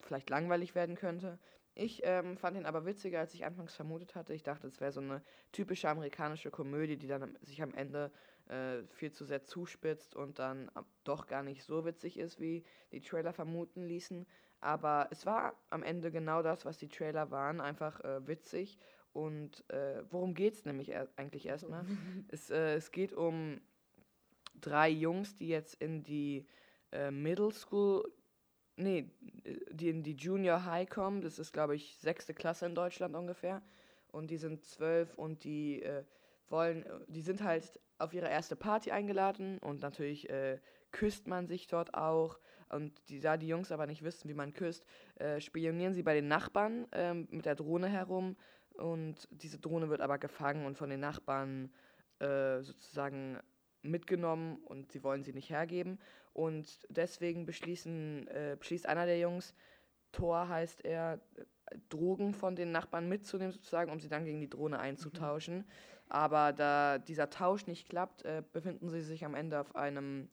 vielleicht 0.00 0.28
langweilig 0.28 0.74
werden 0.74 0.96
könnte. 0.96 1.38
Ich 1.74 2.02
ähm, 2.04 2.36
fand 2.36 2.58
ihn 2.58 2.66
aber 2.66 2.84
witziger, 2.84 3.20
als 3.20 3.32
ich 3.32 3.46
anfangs 3.46 3.74
vermutet 3.74 4.14
hatte. 4.14 4.34
Ich 4.34 4.42
dachte, 4.42 4.66
es 4.66 4.78
wäre 4.80 4.92
so 4.92 5.00
eine 5.00 5.22
typische 5.52 5.88
amerikanische 5.88 6.50
Komödie, 6.50 6.98
die 6.98 7.06
dann 7.06 7.38
sich 7.40 7.62
am 7.62 7.72
Ende 7.72 8.12
äh, 8.48 8.82
viel 8.88 9.12
zu 9.12 9.24
sehr 9.24 9.44
zuspitzt 9.44 10.14
und 10.14 10.38
dann 10.38 10.70
doch 11.04 11.26
gar 11.26 11.42
nicht 11.42 11.64
so 11.64 11.86
witzig 11.86 12.18
ist, 12.18 12.38
wie 12.38 12.62
die 12.92 13.00
Trailer 13.00 13.32
vermuten 13.32 13.82
ließen. 13.82 14.26
Aber 14.60 15.08
es 15.10 15.24
war 15.24 15.54
am 15.70 15.82
Ende 15.82 16.10
genau 16.10 16.42
das, 16.42 16.66
was 16.66 16.76
die 16.76 16.88
Trailer 16.88 17.30
waren, 17.30 17.62
einfach 17.62 18.00
äh, 18.00 18.26
witzig. 18.26 18.78
Und 19.12 19.68
äh, 19.70 20.02
worum 20.10 20.34
geht 20.34 20.52
es 20.52 20.66
nämlich 20.66 20.90
er 20.90 21.08
eigentlich 21.16 21.46
erstmal? 21.46 21.86
es, 22.28 22.50
äh, 22.50 22.74
es 22.74 22.90
geht 22.90 23.14
um 23.14 23.60
drei 24.60 24.88
Jungs, 24.88 25.34
die 25.34 25.48
jetzt 25.48 25.74
in 25.74 26.02
die 26.02 26.46
äh, 26.92 27.10
Middle 27.10 27.52
School, 27.52 28.04
nee, 28.76 29.10
die 29.70 29.88
in 29.88 30.02
die 30.02 30.14
Junior 30.14 30.64
High 30.64 30.88
kommen. 30.88 31.20
Das 31.20 31.38
ist, 31.38 31.52
glaube 31.52 31.74
ich, 31.74 31.96
sechste 31.98 32.34
Klasse 32.34 32.66
in 32.66 32.74
Deutschland 32.74 33.14
ungefähr. 33.14 33.62
Und 34.08 34.30
die 34.30 34.38
sind 34.38 34.64
zwölf 34.64 35.14
und 35.14 35.44
die 35.44 35.82
äh, 35.82 36.04
wollen, 36.48 36.84
die 37.08 37.22
sind 37.22 37.42
halt 37.42 37.80
auf 37.98 38.12
ihre 38.12 38.28
erste 38.28 38.56
Party 38.56 38.90
eingeladen 38.90 39.58
und 39.58 39.80
natürlich 39.80 40.28
äh, 40.28 40.58
küsst 40.92 41.26
man 41.26 41.46
sich 41.46 41.66
dort 41.66 41.94
auch. 41.94 42.38
Und 42.68 42.92
die, 43.08 43.20
da 43.20 43.36
die 43.36 43.48
Jungs 43.48 43.72
aber 43.72 43.86
nicht 43.86 44.02
wissen, 44.02 44.28
wie 44.28 44.34
man 44.34 44.52
küsst, 44.52 44.84
äh, 45.16 45.40
spionieren 45.40 45.94
sie 45.94 46.02
bei 46.02 46.14
den 46.14 46.28
Nachbarn 46.28 46.86
ähm, 46.92 47.28
mit 47.30 47.46
der 47.46 47.54
Drohne 47.54 47.88
herum. 47.88 48.36
Und 48.74 49.28
diese 49.30 49.58
Drohne 49.58 49.88
wird 49.88 50.00
aber 50.00 50.18
gefangen 50.18 50.66
und 50.66 50.76
von 50.76 50.90
den 50.90 51.00
Nachbarn 51.00 51.72
äh, 52.18 52.60
sozusagen 52.62 53.38
mitgenommen 53.90 54.56
und 54.64 54.92
sie 54.92 55.02
wollen 55.02 55.22
sie 55.22 55.32
nicht 55.32 55.50
hergeben. 55.50 55.98
Und 56.32 56.86
deswegen 56.88 57.46
beschließen, 57.46 58.28
äh, 58.28 58.56
beschließt 58.58 58.86
einer 58.86 59.06
der 59.06 59.18
Jungs, 59.18 59.54
Thor 60.12 60.48
heißt 60.48 60.84
er, 60.84 61.20
Drogen 61.88 62.32
von 62.32 62.56
den 62.56 62.72
Nachbarn 62.72 63.08
mitzunehmen, 63.08 63.52
sozusagen, 63.52 63.90
um 63.90 64.00
sie 64.00 64.08
dann 64.08 64.24
gegen 64.24 64.40
die 64.40 64.50
Drohne 64.50 64.78
einzutauschen. 64.78 65.58
Mhm. 65.58 65.64
Aber 66.08 66.52
da 66.52 66.98
dieser 66.98 67.30
Tausch 67.30 67.66
nicht 67.66 67.88
klappt, 67.88 68.24
äh, 68.24 68.42
befinden 68.52 68.90
sie 68.90 69.02
sich 69.02 69.24
am 69.24 69.34
Ende 69.34 69.60
auf 69.60 69.74
einem, 69.74 70.28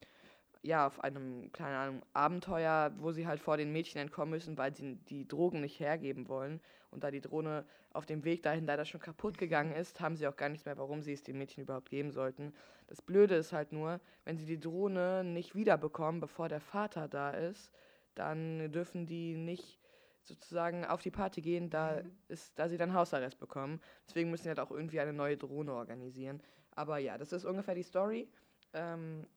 ja, 0.63 0.87
auf 0.87 1.03
einem, 1.03 1.51
keine 1.51 1.77
Ahnung, 1.77 2.01
Abenteuer, 2.13 2.93
wo 2.97 3.11
sie 3.11 3.27
halt 3.27 3.41
vor 3.41 3.57
den 3.57 3.73
Mädchen 3.73 3.99
entkommen 3.99 4.31
müssen, 4.31 4.57
weil 4.57 4.73
sie 4.73 4.95
die 4.95 5.27
Drogen 5.27 5.59
nicht 5.59 5.79
hergeben 5.79 6.29
wollen. 6.29 6.61
Und 6.89 7.03
da 7.03 7.11
die 7.11 7.21
Drohne 7.21 7.65
auf 7.91 8.05
dem 8.05 8.23
Weg 8.23 8.43
dahin 8.43 8.65
leider 8.65 8.85
schon 8.85 9.01
kaputt 9.01 9.37
gegangen 9.37 9.73
ist, 9.73 9.99
haben 9.99 10.15
sie 10.15 10.25
auch 10.25 10.37
gar 10.37 10.49
nicht 10.49 10.65
mehr, 10.65 10.77
warum 10.77 11.01
sie 11.01 11.11
es 11.11 11.21
den 11.21 11.37
Mädchen 11.37 11.63
überhaupt 11.63 11.89
geben 11.89 12.11
sollten. 12.11 12.53
Das 12.87 13.01
Blöde 13.01 13.35
ist 13.35 13.51
halt 13.51 13.73
nur, 13.73 13.99
wenn 14.23 14.37
sie 14.37 14.45
die 14.45 14.59
Drohne 14.59 15.23
nicht 15.25 15.53
wiederbekommen, 15.53 16.21
bevor 16.21 16.47
der 16.47 16.61
Vater 16.61 17.09
da 17.09 17.31
ist, 17.31 17.71
dann 18.15 18.71
dürfen 18.71 19.05
die 19.05 19.35
nicht 19.35 19.79
sozusagen 20.21 20.85
auf 20.85 21.01
die 21.01 21.11
Party 21.11 21.41
gehen, 21.41 21.69
da, 21.69 22.01
mhm. 22.01 22.11
ist, 22.29 22.57
da 22.57 22.69
sie 22.69 22.77
dann 22.77 22.93
Hausarrest 22.93 23.37
bekommen. 23.37 23.81
Deswegen 24.07 24.31
müssen 24.31 24.43
sie 24.43 24.49
halt 24.49 24.61
auch 24.61 24.71
irgendwie 24.71 25.01
eine 25.01 25.11
neue 25.11 25.35
Drohne 25.35 25.73
organisieren. 25.73 26.41
Aber 26.71 26.99
ja, 26.99 27.17
das 27.17 27.33
ist 27.33 27.43
ungefähr 27.43 27.75
die 27.75 27.83
Story. 27.83 28.29
Ähm, 28.73 29.27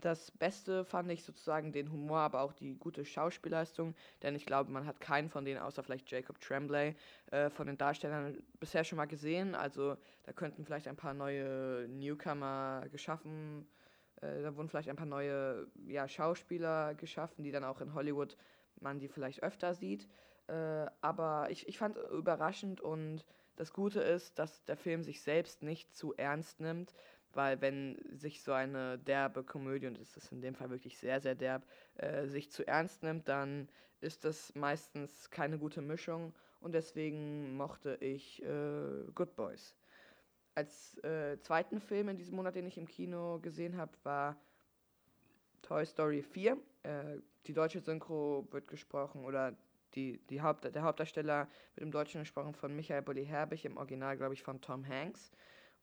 das 0.00 0.30
Beste 0.30 0.84
fand 0.84 1.10
ich 1.10 1.24
sozusagen 1.24 1.72
den 1.72 1.90
Humor, 1.90 2.20
aber 2.20 2.42
auch 2.42 2.52
die 2.52 2.74
gute 2.74 3.04
Schauspielleistung, 3.04 3.94
denn 4.22 4.34
ich 4.34 4.46
glaube, 4.46 4.70
man 4.70 4.86
hat 4.86 5.00
keinen 5.00 5.28
von 5.28 5.44
denen, 5.44 5.60
außer 5.60 5.82
vielleicht 5.82 6.10
Jacob 6.10 6.40
Tremblay, 6.40 6.94
äh, 7.30 7.50
von 7.50 7.66
den 7.66 7.78
Darstellern 7.78 8.42
bisher 8.60 8.84
schon 8.84 8.96
mal 8.96 9.06
gesehen. 9.06 9.54
Also 9.54 9.96
da 10.24 10.32
könnten 10.32 10.64
vielleicht 10.64 10.88
ein 10.88 10.96
paar 10.96 11.14
neue 11.14 11.86
Newcomer 11.88 12.86
geschaffen, 12.90 13.66
äh, 14.20 14.42
da 14.42 14.56
wurden 14.56 14.68
vielleicht 14.68 14.88
ein 14.88 14.96
paar 14.96 15.06
neue 15.06 15.68
ja, 15.86 16.08
Schauspieler 16.08 16.94
geschaffen, 16.94 17.44
die 17.44 17.52
dann 17.52 17.64
auch 17.64 17.80
in 17.80 17.94
Hollywood 17.94 18.36
man 18.80 18.98
die 18.98 19.08
vielleicht 19.08 19.42
öfter 19.42 19.74
sieht. 19.74 20.08
Äh, 20.46 20.86
aber 21.00 21.48
ich, 21.50 21.68
ich 21.68 21.78
fand 21.78 21.96
überraschend 22.12 22.80
und 22.80 23.24
das 23.56 23.72
Gute 23.72 24.00
ist, 24.00 24.38
dass 24.38 24.64
der 24.64 24.76
Film 24.76 25.02
sich 25.02 25.20
selbst 25.20 25.62
nicht 25.62 25.94
zu 25.94 26.14
ernst 26.14 26.60
nimmt, 26.60 26.94
weil 27.38 27.60
wenn 27.60 27.96
sich 28.10 28.42
so 28.42 28.50
eine 28.50 28.98
derbe 28.98 29.44
Komödie, 29.44 29.86
und 29.86 29.96
es 29.96 30.16
ist 30.16 30.32
in 30.32 30.40
dem 30.40 30.56
Fall 30.56 30.70
wirklich 30.70 30.98
sehr, 30.98 31.20
sehr 31.20 31.36
derb, 31.36 31.64
äh, 31.94 32.26
sich 32.26 32.50
zu 32.50 32.66
ernst 32.66 33.04
nimmt, 33.04 33.28
dann 33.28 33.68
ist 34.00 34.24
das 34.24 34.52
meistens 34.56 35.30
keine 35.30 35.56
gute 35.56 35.80
Mischung 35.80 36.34
und 36.58 36.72
deswegen 36.72 37.56
mochte 37.56 37.96
ich 38.00 38.42
äh, 38.42 39.04
Good 39.14 39.36
Boys. 39.36 39.76
als 40.56 40.98
äh, 41.04 41.38
zweiten 41.40 41.80
Film 41.80 42.08
in 42.08 42.16
diesem 42.16 42.34
Monat, 42.34 42.56
den 42.56 42.66
ich 42.66 42.76
im 42.76 42.88
Kino 42.88 43.38
gesehen 43.38 43.76
habe, 43.76 43.92
war 44.02 44.36
Toy 45.62 45.86
Story 45.86 46.22
4. 46.22 46.58
Äh, 46.82 47.18
die 47.46 47.52
deutsche 47.52 47.78
Synchro 47.78 48.48
wird 48.50 48.66
gesprochen 48.66 49.24
oder 49.24 49.56
die, 49.94 50.18
die 50.26 50.42
Haupt, 50.42 50.64
der 50.64 50.82
Hauptdarsteller 50.82 51.46
wird 51.76 51.84
im 51.84 51.92
Deutschen 51.92 52.22
gesprochen 52.22 52.54
von 52.54 52.74
Michael 52.74 53.02
Bulli 53.02 53.24
Herbig, 53.24 53.64
im 53.64 53.76
Original 53.76 54.16
glaube 54.16 54.34
ich 54.34 54.42
von 54.42 54.60
Tom 54.60 54.84
Hanks. 54.84 55.30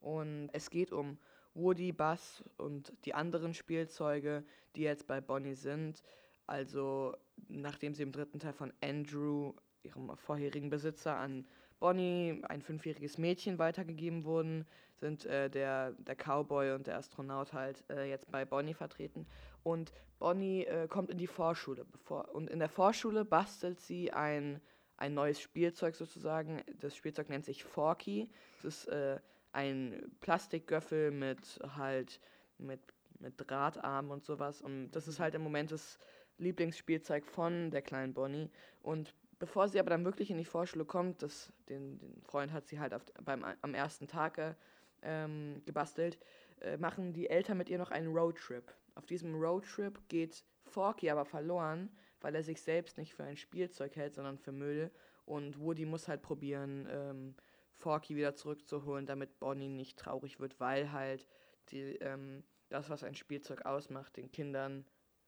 Und 0.01 0.49
es 0.51 0.69
geht 0.69 0.91
um 0.91 1.17
Woody, 1.55 1.91
Buzz 1.91 2.43
und 2.57 2.93
die 3.05 3.13
anderen 3.13 3.53
Spielzeuge, 3.53 4.43
die 4.75 4.81
jetzt 4.81 5.07
bei 5.07 5.21
Bonnie 5.21 5.55
sind. 5.55 6.03
Also 6.45 7.15
nachdem 7.47 7.95
sie 7.95 8.03
im 8.03 8.11
dritten 8.11 8.39
Teil 8.39 8.53
von 8.53 8.71
Andrew, 8.81 9.53
ihrem 9.83 10.15
vorherigen 10.17 10.69
Besitzer, 10.69 11.17
an 11.17 11.47
Bonnie, 11.79 12.41
ein 12.47 12.61
fünfjähriges 12.61 13.17
Mädchen, 13.17 13.59
weitergegeben 13.59 14.23
wurden, 14.23 14.65
sind 14.95 15.25
äh, 15.25 15.49
der, 15.49 15.91
der 15.93 16.15
Cowboy 16.15 16.73
und 16.73 16.87
der 16.87 16.97
Astronaut 16.97 17.53
halt 17.53 17.83
äh, 17.89 18.09
jetzt 18.09 18.31
bei 18.31 18.45
Bonnie 18.45 18.73
vertreten. 18.73 19.27
Und 19.63 19.91
Bonnie 20.19 20.63
äh, 20.65 20.87
kommt 20.87 21.09
in 21.09 21.17
die 21.17 21.27
Vorschule. 21.27 21.85
Bevor, 21.85 22.33
und 22.33 22.49
in 22.49 22.59
der 22.59 22.69
Vorschule 22.69 23.25
bastelt 23.25 23.81
sie 23.81 24.11
ein, 24.11 24.61
ein 24.97 25.13
neues 25.13 25.39
Spielzeug 25.39 25.95
sozusagen. 25.95 26.61
Das 26.79 26.95
Spielzeug 26.95 27.29
nennt 27.29 27.45
sich 27.45 27.63
Forky. 27.63 28.29
Es 28.59 28.65
ist 28.65 28.87
äh, 28.87 29.19
ein 29.55 30.11
Plastikgöffel 30.19 31.11
mit 31.11 31.59
halt 31.75 32.19
mit, 32.57 32.81
mit 33.19 33.33
Drahtarmen 33.37 34.11
und 34.11 34.23
sowas. 34.23 34.61
Und 34.61 34.91
das 34.91 35.07
ist 35.07 35.19
halt 35.19 35.33
im 35.33 35.41
Moment 35.41 35.71
das 35.71 35.97
Lieblingsspielzeug 36.37 37.25
von 37.25 37.71
der 37.71 37.81
kleinen 37.81 38.13
Bonnie. 38.13 38.49
Und 38.81 39.15
bevor 39.39 39.69
sie 39.69 39.79
aber 39.79 39.89
dann 39.89 40.05
wirklich 40.05 40.29
in 40.29 40.37
die 40.37 40.45
Vorschule 40.45 40.85
kommt, 40.85 41.23
das, 41.23 41.51
den, 41.69 41.97
den 41.99 42.21
Freund 42.23 42.51
hat 42.51 42.67
sie 42.67 42.79
halt 42.79 42.93
auf, 42.93 43.03
beim, 43.23 43.45
am 43.61 43.73
ersten 43.73 44.07
Tag 44.07 44.57
ähm, 45.01 45.61
gebastelt, 45.65 46.17
äh, 46.61 46.77
machen 46.77 47.13
die 47.13 47.29
Eltern 47.29 47.57
mit 47.57 47.69
ihr 47.69 47.77
noch 47.77 47.91
einen 47.91 48.13
Roadtrip. 48.13 48.73
Auf 48.95 49.05
diesem 49.05 49.35
Roadtrip 49.35 49.99
geht 50.09 50.43
Forky 50.65 51.09
aber 51.09 51.25
verloren, 51.25 51.89
weil 52.21 52.35
er 52.35 52.43
sich 52.43 52.61
selbst 52.61 52.97
nicht 52.97 53.13
für 53.13 53.23
ein 53.23 53.37
Spielzeug 53.37 53.95
hält, 53.95 54.15
sondern 54.15 54.37
für 54.37 54.51
Müll. 54.51 54.91
Und 55.25 55.59
Woody 55.59 55.85
muss 55.85 56.07
halt 56.07 56.21
probieren, 56.21 56.87
ähm, 56.89 57.35
Forky 57.75 58.15
wieder 58.15 58.35
zurückzuholen, 58.35 59.05
damit 59.05 59.39
Bonnie 59.39 59.69
nicht 59.69 59.97
traurig 59.99 60.39
wird, 60.39 60.59
weil 60.59 60.91
halt 60.91 61.27
die, 61.69 61.95
ähm, 61.97 62.43
das, 62.69 62.89
was 62.89 63.03
ein 63.03 63.15
Spielzeug 63.15 63.65
ausmacht, 63.65 64.17
den 64.17 64.31
Kindern 64.31 64.85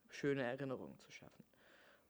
schöne 0.09 0.43
Erinnerungen 0.43 0.97
zu 0.99 1.11
schaffen. 1.11 1.43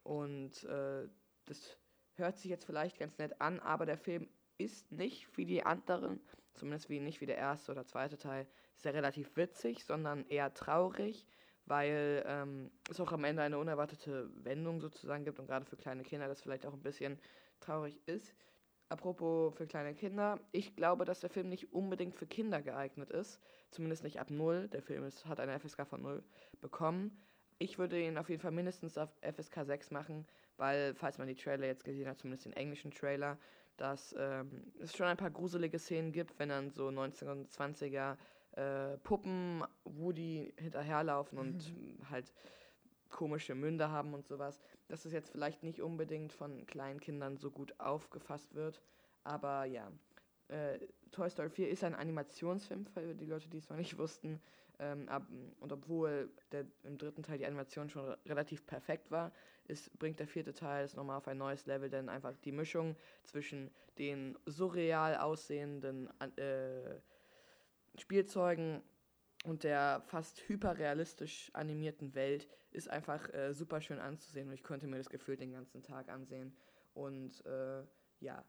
Und 0.03 0.63
äh, 0.63 1.07
das 1.45 1.77
hört 2.15 2.37
sich 2.37 2.49
jetzt 2.49 2.65
vielleicht 2.65 2.99
ganz 2.99 3.17
nett 3.17 3.41
an, 3.41 3.59
aber 3.59 3.85
der 3.85 3.97
Film 3.97 4.29
ist 4.57 4.91
nicht 4.91 5.37
wie 5.37 5.45
die 5.45 5.63
anderen, 5.63 6.19
zumindest 6.53 6.89
wie 6.89 6.99
nicht 6.99 7.21
wie 7.21 7.25
der 7.25 7.37
erste 7.37 7.71
oder 7.71 7.85
zweite 7.85 8.17
Teil, 8.17 8.47
sehr 8.75 8.93
relativ 8.93 9.35
witzig, 9.35 9.85
sondern 9.85 10.25
eher 10.27 10.53
traurig, 10.53 11.25
weil 11.65 12.23
ähm, 12.25 12.71
es 12.89 12.99
auch 12.99 13.11
am 13.11 13.23
Ende 13.23 13.41
eine 13.41 13.57
unerwartete 13.57 14.29
Wendung 14.43 14.79
sozusagen 14.79 15.25
gibt 15.25 15.39
und 15.39 15.47
gerade 15.47 15.65
für 15.65 15.77
kleine 15.77 16.03
Kinder 16.03 16.27
das 16.27 16.41
vielleicht 16.41 16.65
auch 16.65 16.73
ein 16.73 16.83
bisschen 16.83 17.19
traurig 17.59 17.99
ist. 18.05 18.33
Apropos 18.89 19.53
für 19.55 19.67
kleine 19.67 19.93
Kinder, 19.93 20.39
ich 20.51 20.75
glaube, 20.75 21.03
dass 21.03 21.19
der 21.19 21.29
Film 21.29 21.49
nicht 21.49 21.73
unbedingt 21.73 22.15
für 22.15 22.25
Kinder 22.25 22.61
geeignet 22.61 23.09
ist, 23.11 23.41
zumindest 23.69 24.03
nicht 24.03 24.19
ab 24.19 24.29
0. 24.29 24.69
Der 24.69 24.81
Film 24.81 25.03
ist, 25.03 25.25
hat 25.25 25.41
eine 25.41 25.59
FSK 25.59 25.85
von 25.85 26.01
0 26.01 26.23
bekommen. 26.61 27.21
Ich 27.59 27.77
würde 27.77 27.99
ihn 28.01 28.17
auf 28.17 28.29
jeden 28.29 28.41
Fall 28.41 28.51
mindestens 28.51 28.97
auf 28.97 29.09
FSK 29.21 29.65
6 29.65 29.91
machen, 29.91 30.25
weil, 30.55 30.95
falls 30.95 31.17
man 31.17 31.27
die 31.27 31.35
Trailer 31.35 31.65
jetzt 31.65 31.83
gesehen 31.83 32.07
hat, 32.07 32.19
zumindest 32.19 32.45
den 32.45 32.53
englischen 32.53 32.91
Trailer, 32.91 33.37
dass 33.75 34.15
ähm, 34.17 34.71
es 34.79 34.95
schon 34.95 35.07
ein 35.07 35.17
paar 35.17 35.31
gruselige 35.31 35.79
Szenen 35.79 36.11
gibt, 36.11 36.39
wenn 36.39 36.49
dann 36.49 36.71
so 36.71 36.87
1920er 36.87 38.15
äh, 38.53 38.97
Puppen 38.99 39.63
Woody 39.83 40.53
hinterherlaufen 40.57 41.37
und 41.37 41.75
mhm. 41.75 42.09
halt 42.09 42.33
komische 43.09 43.55
Münder 43.55 43.91
haben 43.91 44.13
und 44.13 44.27
sowas. 44.27 44.59
Dass 44.87 45.05
es 45.05 45.13
jetzt 45.13 45.29
vielleicht 45.29 45.63
nicht 45.63 45.81
unbedingt 45.81 46.33
von 46.33 46.65
kleinen 46.65 46.99
Kindern 46.99 47.37
so 47.37 47.51
gut 47.51 47.79
aufgefasst 47.79 48.55
wird. 48.55 48.81
Aber 49.23 49.65
ja, 49.65 49.91
äh, 50.47 50.79
Toy 51.11 51.29
Story 51.29 51.49
4 51.49 51.69
ist 51.69 51.83
ein 51.83 51.95
Animationsfilm, 51.95 52.85
für 52.85 53.15
die 53.15 53.25
Leute, 53.25 53.49
die 53.49 53.57
es 53.57 53.69
noch 53.69 53.77
nicht 53.77 53.97
wussten. 53.97 54.41
Ähm, 54.79 55.09
ab, 55.09 55.23
und 55.59 55.73
obwohl 55.73 56.29
der, 56.51 56.65
im 56.83 56.97
dritten 56.97 57.23
Teil 57.23 57.39
die 57.39 57.45
Animation 57.45 57.89
schon 57.89 58.15
relativ 58.25 58.65
perfekt 58.65 59.09
war, 59.09 59.31
ist, 59.67 59.97
bringt 59.97 60.19
der 60.19 60.27
vierte 60.27 60.53
Teil 60.53 60.85
es 60.85 60.95
nochmal 60.95 61.17
auf 61.17 61.27
ein 61.27 61.37
neues 61.37 61.65
Level, 61.65 61.89
denn 61.89 62.09
einfach 62.09 62.35
die 62.37 62.51
Mischung 62.51 62.95
zwischen 63.23 63.71
den 63.97 64.37
surreal 64.45 65.17
aussehenden 65.17 66.09
äh, 66.37 66.99
Spielzeugen 67.97 68.83
und 69.45 69.63
der 69.63 70.01
fast 70.07 70.39
hyperrealistisch 70.47 71.51
animierten 71.53 72.15
Welt 72.15 72.47
ist 72.71 72.89
einfach 72.89 73.33
äh, 73.33 73.53
super 73.53 73.81
schön 73.81 73.99
anzusehen 73.99 74.47
und 74.47 74.53
ich 74.53 74.63
konnte 74.63 74.87
mir 74.87 74.97
das 74.97 75.09
Gefühl 75.09 75.37
den 75.37 75.51
ganzen 75.51 75.83
Tag 75.83 76.09
ansehen. 76.09 76.55
Und 76.93 77.45
äh, 77.45 77.83
ja, 78.19 78.43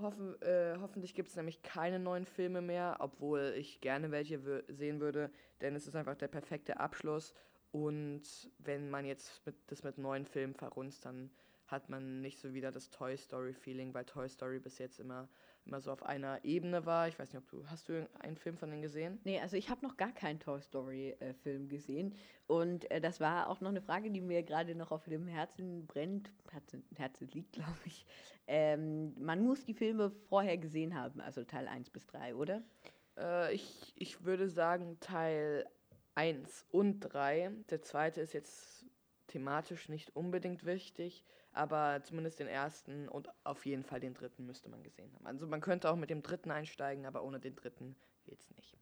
Hoffen, 0.00 0.40
äh, 0.42 0.76
hoffentlich 0.80 1.14
gibt 1.14 1.28
es 1.28 1.36
nämlich 1.36 1.62
keine 1.62 1.98
neuen 1.98 2.24
Filme 2.24 2.62
mehr, 2.62 2.96
obwohl 3.00 3.54
ich 3.56 3.80
gerne 3.80 4.10
welche 4.10 4.64
sehen 4.68 5.00
würde, 5.00 5.30
denn 5.60 5.74
es 5.74 5.86
ist 5.86 5.94
einfach 5.94 6.16
der 6.16 6.28
perfekte 6.28 6.80
Abschluss. 6.80 7.34
Und 7.70 8.50
wenn 8.58 8.90
man 8.90 9.04
jetzt 9.04 9.44
mit, 9.46 9.54
das 9.66 9.84
mit 9.84 9.98
neuen 9.98 10.26
Filmen 10.26 10.54
verrunzt, 10.54 11.04
dann 11.04 11.30
hat 11.66 11.88
man 11.88 12.20
nicht 12.20 12.40
so 12.40 12.52
wieder 12.54 12.72
das 12.72 12.90
Toy 12.90 13.16
Story 13.16 13.52
Feeling, 13.52 13.94
weil 13.94 14.04
Toy 14.04 14.28
Story 14.28 14.58
bis 14.58 14.78
jetzt 14.78 14.98
immer 14.98 15.28
immer 15.70 15.80
so 15.80 15.92
auf 15.92 16.02
einer 16.02 16.44
Ebene 16.44 16.84
war. 16.84 17.08
Ich 17.08 17.18
weiß 17.18 17.32
nicht, 17.32 17.42
ob 17.42 17.48
du 17.48 17.66
hast 17.68 17.88
du 17.88 18.08
einen 18.18 18.36
Film 18.36 18.56
von 18.58 18.70
denen 18.70 18.82
gesehen? 18.82 19.20
Nee, 19.24 19.40
also 19.40 19.56
ich 19.56 19.70
habe 19.70 19.86
noch 19.86 19.96
gar 19.96 20.12
keinen 20.12 20.40
Toy 20.40 20.60
Story 20.60 21.16
äh, 21.20 21.32
Film 21.34 21.68
gesehen 21.68 22.14
und 22.46 22.90
äh, 22.90 23.00
das 23.00 23.20
war 23.20 23.48
auch 23.48 23.60
noch 23.60 23.70
eine 23.70 23.80
Frage, 23.80 24.10
die 24.10 24.20
mir 24.20 24.42
gerade 24.42 24.74
noch 24.74 24.90
auf 24.90 25.04
dem 25.04 25.28
Herzen 25.28 25.86
brennt, 25.86 26.32
Herzen, 26.50 26.84
Herzen 26.96 27.28
liegt, 27.28 27.52
glaube 27.54 27.78
ich. 27.84 28.04
Ähm, 28.46 29.14
man 29.18 29.44
muss 29.44 29.64
die 29.64 29.74
Filme 29.74 30.10
vorher 30.28 30.58
gesehen 30.58 30.94
haben, 30.94 31.20
also 31.20 31.44
Teil 31.44 31.68
1 31.68 31.90
bis 31.90 32.06
3, 32.08 32.34
oder? 32.34 32.62
Äh, 33.16 33.54
ich, 33.54 33.92
ich 33.96 34.24
würde 34.24 34.48
sagen 34.48 34.98
Teil 34.98 35.66
1 36.16 36.66
und 36.70 37.00
3. 37.00 37.52
Der 37.70 37.82
zweite 37.82 38.20
ist 38.20 38.32
jetzt 38.32 38.79
thematisch 39.30 39.88
nicht 39.88 40.14
unbedingt 40.14 40.64
wichtig, 40.64 41.24
aber 41.52 42.02
zumindest 42.02 42.40
den 42.40 42.48
ersten 42.48 43.08
und 43.08 43.28
auf 43.44 43.64
jeden 43.64 43.84
Fall 43.84 44.00
den 44.00 44.14
dritten 44.14 44.44
müsste 44.44 44.68
man 44.68 44.82
gesehen 44.82 45.12
haben. 45.14 45.26
Also 45.26 45.46
man 45.46 45.60
könnte 45.60 45.90
auch 45.90 45.96
mit 45.96 46.10
dem 46.10 46.22
dritten 46.22 46.50
einsteigen, 46.50 47.06
aber 47.06 47.22
ohne 47.22 47.40
den 47.40 47.56
dritten 47.56 47.96
geht 48.24 48.40
es 48.40 48.50
nicht. 48.50 48.76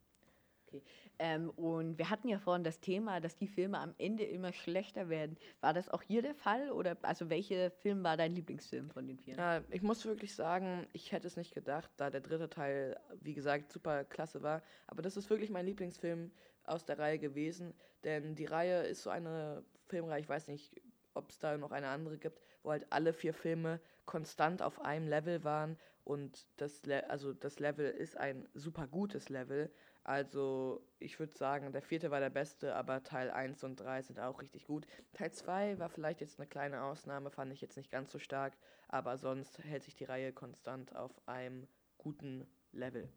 Okay. 0.66 0.82
Ähm, 1.18 1.50
und 1.50 1.96
wir 1.96 2.10
hatten 2.10 2.28
ja 2.28 2.38
vorhin 2.38 2.62
das 2.62 2.80
Thema, 2.80 3.20
dass 3.20 3.36
die 3.36 3.46
Filme 3.46 3.78
am 3.78 3.94
Ende 3.96 4.24
immer 4.24 4.52
schlechter 4.52 5.08
werden. 5.08 5.38
War 5.60 5.72
das 5.72 5.88
auch 5.88 6.02
hier 6.02 6.20
der 6.20 6.34
Fall? 6.34 6.70
Oder 6.70 6.96
also 7.02 7.30
welcher 7.30 7.70
Film 7.70 8.04
war 8.04 8.18
dein 8.18 8.34
Lieblingsfilm 8.34 8.90
von 8.90 9.06
den 9.06 9.18
vier? 9.18 9.34
Ja, 9.36 9.62
ich 9.70 9.82
muss 9.82 10.04
wirklich 10.04 10.34
sagen, 10.34 10.86
ich 10.92 11.12
hätte 11.12 11.26
es 11.26 11.36
nicht 11.36 11.54
gedacht, 11.54 11.90
da 11.96 12.10
der 12.10 12.20
dritte 12.20 12.50
Teil, 12.50 13.00
wie 13.20 13.32
gesagt, 13.32 13.72
super 13.72 14.04
klasse 14.04 14.42
war. 14.42 14.62
Aber 14.86 15.00
das 15.00 15.16
ist 15.16 15.30
wirklich 15.30 15.48
mein 15.48 15.64
Lieblingsfilm 15.64 16.30
aus 16.64 16.84
der 16.84 16.98
Reihe 16.98 17.18
gewesen. 17.18 17.72
Denn 18.04 18.34
die 18.34 18.44
Reihe 18.44 18.82
ist 18.82 19.02
so 19.02 19.10
eine 19.10 19.64
Filmreihe, 19.88 20.20
ich 20.20 20.28
weiß 20.28 20.48
nicht, 20.48 20.80
ob 21.14 21.30
es 21.30 21.38
da 21.38 21.56
noch 21.56 21.72
eine 21.72 21.88
andere 21.88 22.18
gibt, 22.18 22.40
wo 22.62 22.70
halt 22.70 22.86
alle 22.90 23.12
vier 23.12 23.34
Filme 23.34 23.80
konstant 24.06 24.62
auf 24.62 24.80
einem 24.80 25.08
Level 25.08 25.44
waren 25.44 25.76
und 26.04 26.46
das, 26.56 26.86
Le 26.86 27.08
also 27.10 27.34
das 27.34 27.58
Level 27.58 27.90
ist 27.90 28.16
ein 28.16 28.48
super 28.54 28.86
gutes 28.86 29.28
Level. 29.28 29.70
Also 30.04 30.80
ich 30.98 31.18
würde 31.18 31.36
sagen, 31.36 31.70
der 31.72 31.82
vierte 31.82 32.10
war 32.10 32.20
der 32.20 32.30
beste, 32.30 32.74
aber 32.74 33.02
Teil 33.02 33.30
1 33.30 33.62
und 33.64 33.76
3 33.76 34.00
sind 34.00 34.18
auch 34.18 34.40
richtig 34.40 34.66
gut. 34.66 34.86
Teil 35.12 35.32
2 35.32 35.78
war 35.78 35.90
vielleicht 35.90 36.22
jetzt 36.22 36.38
eine 36.38 36.48
kleine 36.48 36.82
Ausnahme, 36.82 37.30
fand 37.30 37.52
ich 37.52 37.60
jetzt 37.60 37.76
nicht 37.76 37.90
ganz 37.90 38.10
so 38.10 38.18
stark, 38.18 38.54
aber 38.88 39.18
sonst 39.18 39.58
hält 39.58 39.82
sich 39.82 39.96
die 39.96 40.04
Reihe 40.04 40.32
konstant 40.32 40.96
auf 40.96 41.12
einem 41.26 41.68
guten 41.98 42.46
Level. 42.72 43.08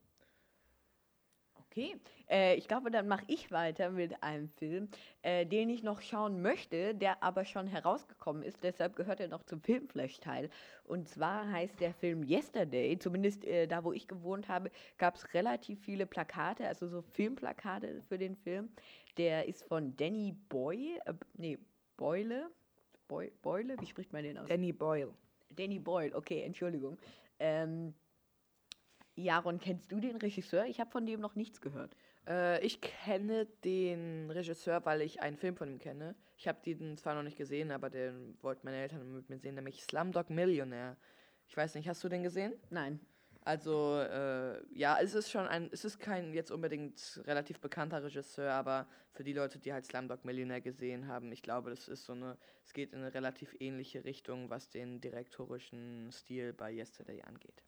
Okay, 1.72 1.96
äh, 2.30 2.56
ich 2.56 2.68
glaube, 2.68 2.92
dann 2.92 3.08
mache 3.08 3.24
ich 3.28 3.50
weiter 3.50 3.92
mit 3.92 4.22
einem 4.22 4.50
Film, 4.50 4.90
äh, 5.22 5.46
den 5.46 5.70
ich 5.70 5.84
noch 5.84 6.02
schauen 6.02 6.42
möchte, 6.42 6.94
der 6.94 7.24
aber 7.24 7.46
schon 7.46 7.66
herausgekommen 7.66 8.44
ist. 8.44 8.62
Deshalb 8.62 8.98
gehört 8.98 9.22
er 9.22 9.30
noch 9.30 9.44
zum 9.44 9.62
Filmflash-Teil. 9.62 10.50
Und 10.84 11.08
zwar 11.08 11.50
heißt 11.50 11.80
der 11.80 11.94
Film 11.94 12.24
Yesterday. 12.24 13.00
Zumindest 13.00 13.46
äh, 13.46 13.68
da, 13.68 13.86
wo 13.86 13.94
ich 13.94 14.10
gewohnt 14.10 14.50
habe, 14.50 14.70
gab 14.98 15.16
es 15.16 15.34
relativ 15.34 15.80
viele 15.80 16.06
Plakate, 16.06 16.68
also 16.68 16.90
so 16.90 17.02
Filmplakate 17.02 18.02
für 18.02 18.18
den 18.18 18.36
Film. 18.36 18.68
Der 19.16 19.48
ist 19.48 19.64
von 19.64 19.96
Danny 19.96 20.36
Boy, 20.50 21.00
äh, 21.06 21.14
nee, 21.38 21.58
Boyle. 21.96 22.52
Boy, 23.08 23.32
Boyle, 23.42 23.78
wie 23.80 23.86
spricht 23.86 24.12
man 24.12 24.24
den 24.24 24.38
aus? 24.38 24.50
Danny 24.50 24.74
Boyle. 24.74 25.14
Danny 25.56 25.80
Boyle, 25.80 26.14
okay, 26.14 26.42
Entschuldigung. 26.42 26.98
Ähm, 27.40 27.94
Jaron, 29.22 29.60
kennst 29.60 29.92
du 29.92 30.00
den 30.00 30.18
Regisseur? 30.18 30.66
Ich 30.66 30.80
habe 30.80 30.92
von 30.92 31.06
dem 31.06 31.20
noch 31.20 31.36
nichts 31.36 31.62
gehört. 31.62 31.96
Äh, 32.28 32.64
ich 32.66 32.82
kenne 32.82 33.46
den 33.64 34.30
Regisseur, 34.32 34.86
weil 34.86 35.02
ich 35.02 35.22
einen 35.22 35.38
Film 35.38 35.56
von 35.56 35.70
ihm 35.70 35.80
kenne. 35.80 36.16
Ich 36.38 36.48
habe 36.48 36.60
den 36.66 36.98
zwar 36.98 37.16
noch 37.16 37.24
nicht 37.24 37.38
gesehen, 37.38 37.72
aber 37.72 37.90
den 37.90 38.38
wollten 38.42 38.66
meine 38.66 38.78
Eltern 38.78 39.14
mit 39.14 39.30
mir 39.30 39.38
sehen, 39.38 39.56
nämlich 39.56 39.84
Slumdog 39.84 40.30
Millionaire. 40.30 40.98
Ich 41.48 41.56
weiß 41.56 41.76
nicht, 41.76 41.88
hast 41.88 42.04
du 42.04 42.10
den 42.10 42.24
gesehen? 42.24 42.54
Nein. 42.70 43.00
Also, 43.44 43.98
äh, 43.98 44.62
ja, 44.72 45.00
es 45.02 45.16
ist 45.16 45.32
schon 45.32 45.48
ein, 45.48 45.68
es 45.72 45.84
ist 45.84 46.00
kein 46.00 46.32
jetzt 46.34 46.52
unbedingt 46.52 47.22
relativ 47.26 47.60
bekannter 47.60 48.04
Regisseur, 48.04 48.54
aber 48.54 48.88
für 49.14 49.24
die 49.24 49.34
Leute, 49.34 49.58
die 49.58 49.74
halt 49.74 49.86
Slumdog 49.86 50.24
Millionär 50.26 50.62
gesehen 50.62 51.08
haben, 51.08 51.32
ich 51.32 51.42
glaube, 51.42 51.72
das 51.72 51.88
ist 51.88 52.06
so 52.06 52.14
eine, 52.14 52.38
es 52.64 52.74
geht 52.74 52.94
in 52.94 53.00
eine 53.00 53.14
relativ 53.16 53.56
ähnliche 53.60 54.04
Richtung, 54.04 54.52
was 54.52 54.70
den 54.70 55.02
direktorischen 55.02 56.12
Stil 56.12 56.54
bei 56.54 56.72
Yesterday 56.72 57.24
angeht. 57.24 57.64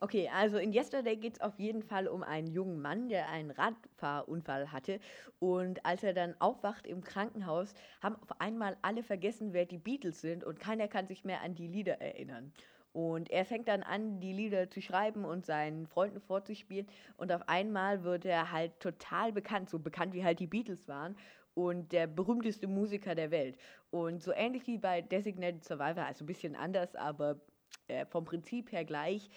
Okay, 0.00 0.28
also 0.32 0.58
in 0.58 0.72
Yesterday 0.72 1.16
geht 1.16 1.34
es 1.34 1.40
auf 1.40 1.58
jeden 1.58 1.82
Fall 1.82 2.06
um 2.06 2.22
einen 2.22 2.46
jungen 2.46 2.80
Mann, 2.80 3.08
der 3.08 3.28
einen 3.30 3.50
Radfahrunfall 3.50 4.70
hatte. 4.70 5.00
Und 5.40 5.84
als 5.84 6.04
er 6.04 6.12
dann 6.12 6.40
aufwacht 6.40 6.86
im 6.86 7.02
Krankenhaus, 7.02 7.74
haben 8.00 8.14
auf 8.22 8.40
einmal 8.40 8.76
alle 8.82 9.02
vergessen, 9.02 9.52
wer 9.52 9.66
die 9.66 9.78
Beatles 9.78 10.20
sind 10.20 10.44
und 10.44 10.60
keiner 10.60 10.86
kann 10.86 11.08
sich 11.08 11.24
mehr 11.24 11.42
an 11.42 11.56
die 11.56 11.66
Lieder 11.66 12.00
erinnern. 12.00 12.52
Und 12.92 13.28
er 13.30 13.44
fängt 13.44 13.66
dann 13.66 13.82
an, 13.82 14.20
die 14.20 14.32
Lieder 14.32 14.70
zu 14.70 14.80
schreiben 14.80 15.24
und 15.24 15.44
seinen 15.44 15.88
Freunden 15.88 16.20
vorzuspielen. 16.20 16.86
Und 17.16 17.32
auf 17.32 17.48
einmal 17.48 18.04
wird 18.04 18.24
er 18.24 18.52
halt 18.52 18.78
total 18.78 19.32
bekannt, 19.32 19.68
so 19.68 19.80
bekannt 19.80 20.14
wie 20.14 20.24
halt 20.24 20.38
die 20.38 20.46
Beatles 20.46 20.86
waren. 20.86 21.16
Und 21.54 21.90
der 21.90 22.06
berühmteste 22.06 22.68
Musiker 22.68 23.16
der 23.16 23.32
Welt. 23.32 23.58
Und 23.90 24.22
so 24.22 24.32
ähnlich 24.32 24.64
wie 24.68 24.78
bei 24.78 25.02
Designated 25.02 25.64
Survivor, 25.64 26.04
also 26.04 26.22
ein 26.22 26.28
bisschen 26.28 26.54
anders, 26.54 26.94
aber 26.94 27.40
äh, 27.88 28.06
vom 28.06 28.24
Prinzip 28.24 28.70
her 28.70 28.84
gleich, 28.84 29.28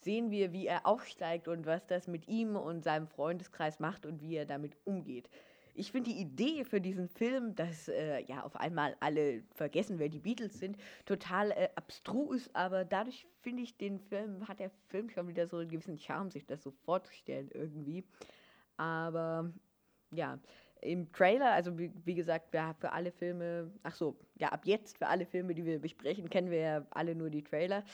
sehen 0.00 0.30
wir, 0.30 0.52
wie 0.52 0.66
er 0.66 0.86
aufsteigt 0.86 1.48
und 1.48 1.66
was 1.66 1.86
das 1.86 2.06
mit 2.06 2.28
ihm 2.28 2.56
und 2.56 2.84
seinem 2.84 3.08
Freundeskreis 3.08 3.80
macht 3.80 4.06
und 4.06 4.20
wie 4.20 4.36
er 4.36 4.46
damit 4.46 4.76
umgeht. 4.84 5.28
Ich 5.78 5.92
finde 5.92 6.10
die 6.10 6.20
Idee 6.20 6.64
für 6.64 6.80
diesen 6.80 7.08
Film, 7.08 7.54
dass 7.54 7.88
äh, 7.88 8.20
ja 8.24 8.42
auf 8.42 8.56
einmal 8.56 8.96
alle 9.00 9.42
vergessen, 9.54 9.98
wer 9.98 10.08
die 10.08 10.20
Beatles 10.20 10.58
sind, 10.58 10.78
total 11.04 11.50
äh, 11.50 11.68
abstrus, 11.74 12.48
aber 12.54 12.84
dadurch 12.84 13.26
finde 13.42 13.62
ich 13.62 13.76
den 13.76 14.00
Film, 14.00 14.48
hat 14.48 14.58
der 14.58 14.70
Film 14.88 15.10
schon 15.10 15.28
wieder 15.28 15.46
so 15.46 15.58
einen 15.58 15.68
gewissen 15.68 15.98
Charme, 15.98 16.30
sich 16.30 16.46
das 16.46 16.62
so 16.62 16.70
vorzustellen 16.70 17.50
irgendwie. 17.52 18.04
Aber 18.78 19.52
ja, 20.12 20.38
im 20.80 21.12
Trailer, 21.12 21.52
also 21.52 21.78
wie, 21.78 21.92
wie 22.04 22.14
gesagt, 22.14 22.54
ja, 22.54 22.74
für 22.74 22.92
alle 22.92 23.12
Filme, 23.12 23.70
ach 23.82 23.94
so, 23.94 24.16
ja, 24.36 24.48
ab 24.48 24.62
jetzt 24.64 24.96
für 24.96 25.06
alle 25.08 25.26
Filme, 25.26 25.54
die 25.54 25.64
wir 25.64 25.78
besprechen, 25.78 26.30
kennen 26.30 26.50
wir 26.50 26.58
ja 26.58 26.86
alle 26.90 27.14
nur 27.14 27.28
die 27.28 27.42
Trailer 27.42 27.84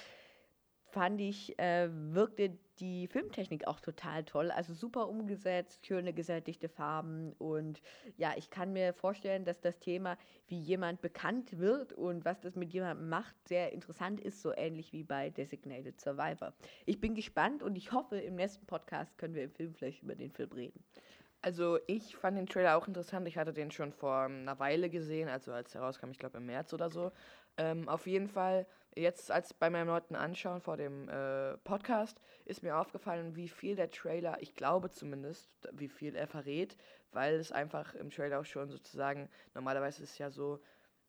fand 0.92 1.20
ich, 1.20 1.58
äh, 1.58 1.88
wirkte 1.90 2.56
die 2.78 3.06
Filmtechnik 3.06 3.66
auch 3.66 3.80
total 3.80 4.24
toll. 4.24 4.50
Also 4.50 4.74
super 4.74 5.08
umgesetzt, 5.08 5.86
schöne 5.86 6.12
gesättigte 6.12 6.68
Farben. 6.68 7.32
Und 7.38 7.80
ja, 8.16 8.32
ich 8.36 8.50
kann 8.50 8.72
mir 8.72 8.92
vorstellen, 8.92 9.44
dass 9.44 9.60
das 9.60 9.78
Thema, 9.78 10.18
wie 10.48 10.58
jemand 10.58 11.00
bekannt 11.00 11.58
wird 11.58 11.92
und 11.92 12.24
was 12.24 12.40
das 12.40 12.56
mit 12.56 12.72
jemandem 12.72 13.08
macht, 13.08 13.34
sehr 13.48 13.72
interessant 13.72 14.20
ist, 14.20 14.42
so 14.42 14.52
ähnlich 14.54 14.92
wie 14.92 15.02
bei 15.02 15.30
Designated 15.30 16.00
Survivor. 16.00 16.52
Ich 16.84 17.00
bin 17.00 17.14
gespannt 17.14 17.62
und 17.62 17.76
ich 17.76 17.92
hoffe, 17.92 18.18
im 18.18 18.34
nächsten 18.34 18.66
Podcast 18.66 19.16
können 19.16 19.34
wir 19.34 19.44
im 19.44 19.52
Film 19.52 19.74
vielleicht 19.74 20.02
über 20.02 20.14
den 20.14 20.30
Film 20.30 20.52
reden. 20.52 20.84
Also 21.40 21.78
ich 21.88 22.14
fand 22.14 22.38
den 22.38 22.46
Trailer 22.46 22.76
auch 22.76 22.86
interessant. 22.86 23.26
Ich 23.26 23.36
hatte 23.36 23.52
den 23.52 23.72
schon 23.72 23.92
vor 23.92 24.24
einer 24.24 24.58
Weile 24.60 24.88
gesehen, 24.88 25.28
also 25.28 25.52
als 25.52 25.74
er 25.74 25.80
rauskam, 25.80 26.10
ich 26.10 26.18
glaube 26.18 26.38
im 26.38 26.46
März 26.46 26.72
oder 26.72 26.88
so. 26.88 27.10
Ähm, 27.56 27.88
auf 27.88 28.06
jeden 28.06 28.28
Fall, 28.28 28.66
jetzt 28.96 29.30
als 29.30 29.54
bei 29.54 29.70
meinem 29.70 29.88
neuen 29.88 30.16
Anschauen 30.16 30.60
vor 30.60 30.76
dem 30.76 31.08
äh, 31.08 31.56
Podcast, 31.58 32.20
ist 32.44 32.62
mir 32.62 32.76
aufgefallen, 32.76 33.36
wie 33.36 33.48
viel 33.48 33.76
der 33.76 33.90
Trailer, 33.90 34.40
ich 34.40 34.54
glaube 34.54 34.90
zumindest, 34.90 35.50
wie 35.72 35.88
viel 35.88 36.14
er 36.14 36.26
verrät, 36.26 36.76
weil 37.12 37.34
es 37.34 37.52
einfach 37.52 37.94
im 37.94 38.10
Trailer 38.10 38.40
auch 38.40 38.44
schon 38.44 38.70
sozusagen, 38.70 39.28
normalerweise 39.54 40.02
ist 40.02 40.12
es 40.12 40.18
ja 40.18 40.30
so, 40.30 40.60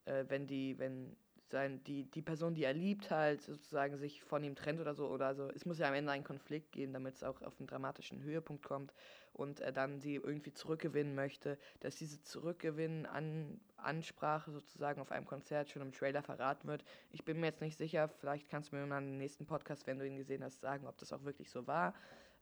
äh, 0.06 0.26
wenn 0.28 0.48
die, 0.48 0.78
wenn 0.80 1.16
sein, 1.54 1.84
die, 1.84 2.06
die 2.10 2.22
Person, 2.22 2.56
die 2.56 2.64
er 2.64 2.74
liebt, 2.74 3.12
halt 3.12 3.42
sozusagen 3.42 3.98
sich 3.98 4.24
von 4.24 4.44
ihm 4.44 4.56
trennt 4.56 4.80
oder 4.80 4.96
so, 4.96 5.08
oder 5.08 5.36
so, 5.36 5.50
es 5.50 5.66
muss 5.66 5.78
ja 5.78 5.88
am 5.88 5.94
Ende 5.94 6.12
einen 6.12 6.24
Konflikt 6.24 6.72
geben, 6.72 6.94
damit 6.94 7.16
es 7.16 7.24
auch 7.24 7.42
auf 7.44 7.60
einen 7.60 7.68
dramatischen 7.68 8.24
Höhepunkt 8.24 8.64
kommt 8.64 8.92
und 9.34 9.60
er 9.60 9.72
dann 9.72 10.00
sie 10.00 10.16
irgendwie 10.16 10.54
zurückgewinnen 10.54 11.16
möchte, 11.16 11.60
dass 11.80 11.96
diese 11.96 12.22
Zurückgewinnen 12.24 13.06
an 13.06 13.60
Ansprache 13.86 14.52
sozusagen 14.52 15.02
auf 15.02 15.12
einem 15.12 15.26
Konzert 15.26 15.70
schon 15.70 15.82
im 15.82 15.92
Trailer 15.92 16.22
verraten 16.22 16.68
wird. 16.68 16.84
Ich 17.12 17.24
bin 17.24 17.40
mir 17.40 17.48
jetzt 17.48 17.62
nicht 17.62 17.78
sicher, 17.78 18.08
vielleicht 18.08 18.50
kannst 18.50 18.72
du 18.72 18.76
mir 18.76 18.86
mal 18.86 19.02
im 19.02 19.18
nächsten 19.18 19.46
Podcast, 19.46 19.88
wenn 19.88 20.00
du 20.00 20.08
ihn 20.08 20.18
gesehen 20.18 20.44
hast, 20.44 20.62
sagen, 20.62 20.88
ob 20.88 20.98
das 20.98 21.14
auch 21.14 21.24
wirklich 21.24 21.50
so 21.50 21.68
war. 21.68 21.94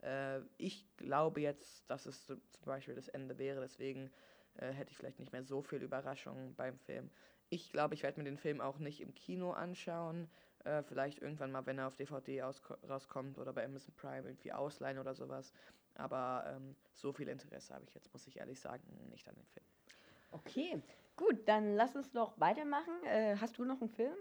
Äh, 0.01 0.39
ich 0.57 0.85
glaube 0.97 1.41
jetzt, 1.41 1.89
dass 1.89 2.05
es 2.05 2.25
so, 2.25 2.35
zum 2.35 2.65
Beispiel 2.65 2.95
das 2.95 3.07
Ende 3.07 3.37
wäre, 3.37 3.61
deswegen 3.61 4.11
äh, 4.57 4.71
hätte 4.71 4.91
ich 4.91 4.97
vielleicht 4.97 5.19
nicht 5.19 5.31
mehr 5.31 5.43
so 5.43 5.61
viel 5.61 5.81
Überraschung 5.81 6.55
beim 6.55 6.77
Film. 6.79 7.09
Ich 7.49 7.71
glaube, 7.71 7.93
ich 7.93 8.03
werde 8.03 8.19
mir 8.19 8.25
den 8.25 8.37
Film 8.37 8.61
auch 8.61 8.79
nicht 8.79 9.01
im 9.01 9.13
Kino 9.13 9.51
anschauen. 9.51 10.29
Äh, 10.63 10.83
vielleicht 10.83 11.19
irgendwann 11.19 11.51
mal, 11.51 11.65
wenn 11.65 11.79
er 11.79 11.87
auf 11.87 11.95
DVD 11.95 12.43
rauskommt 12.43 13.37
oder 13.37 13.51
bei 13.53 13.65
Amazon 13.65 13.93
Prime 13.95 14.27
irgendwie 14.27 14.53
ausleihen 14.53 14.99
oder 14.99 15.13
sowas. 15.13 15.53
Aber 15.95 16.45
ähm, 16.47 16.75
so 16.93 17.11
viel 17.11 17.27
Interesse 17.27 17.73
habe 17.73 17.85
ich 17.85 17.93
jetzt, 17.93 18.11
muss 18.13 18.27
ich 18.27 18.37
ehrlich 18.37 18.59
sagen, 18.59 18.83
nicht 19.09 19.27
an 19.27 19.35
den 19.35 19.45
Film. 19.47 19.65
Okay, 20.31 20.81
gut, 21.15 21.47
dann 21.47 21.75
lass 21.75 21.95
uns 21.95 22.11
doch 22.11 22.39
weitermachen. 22.39 22.93
Äh, 23.05 23.35
hast 23.39 23.57
du 23.57 23.65
noch 23.65 23.81
einen 23.81 23.89
Film? 23.89 24.15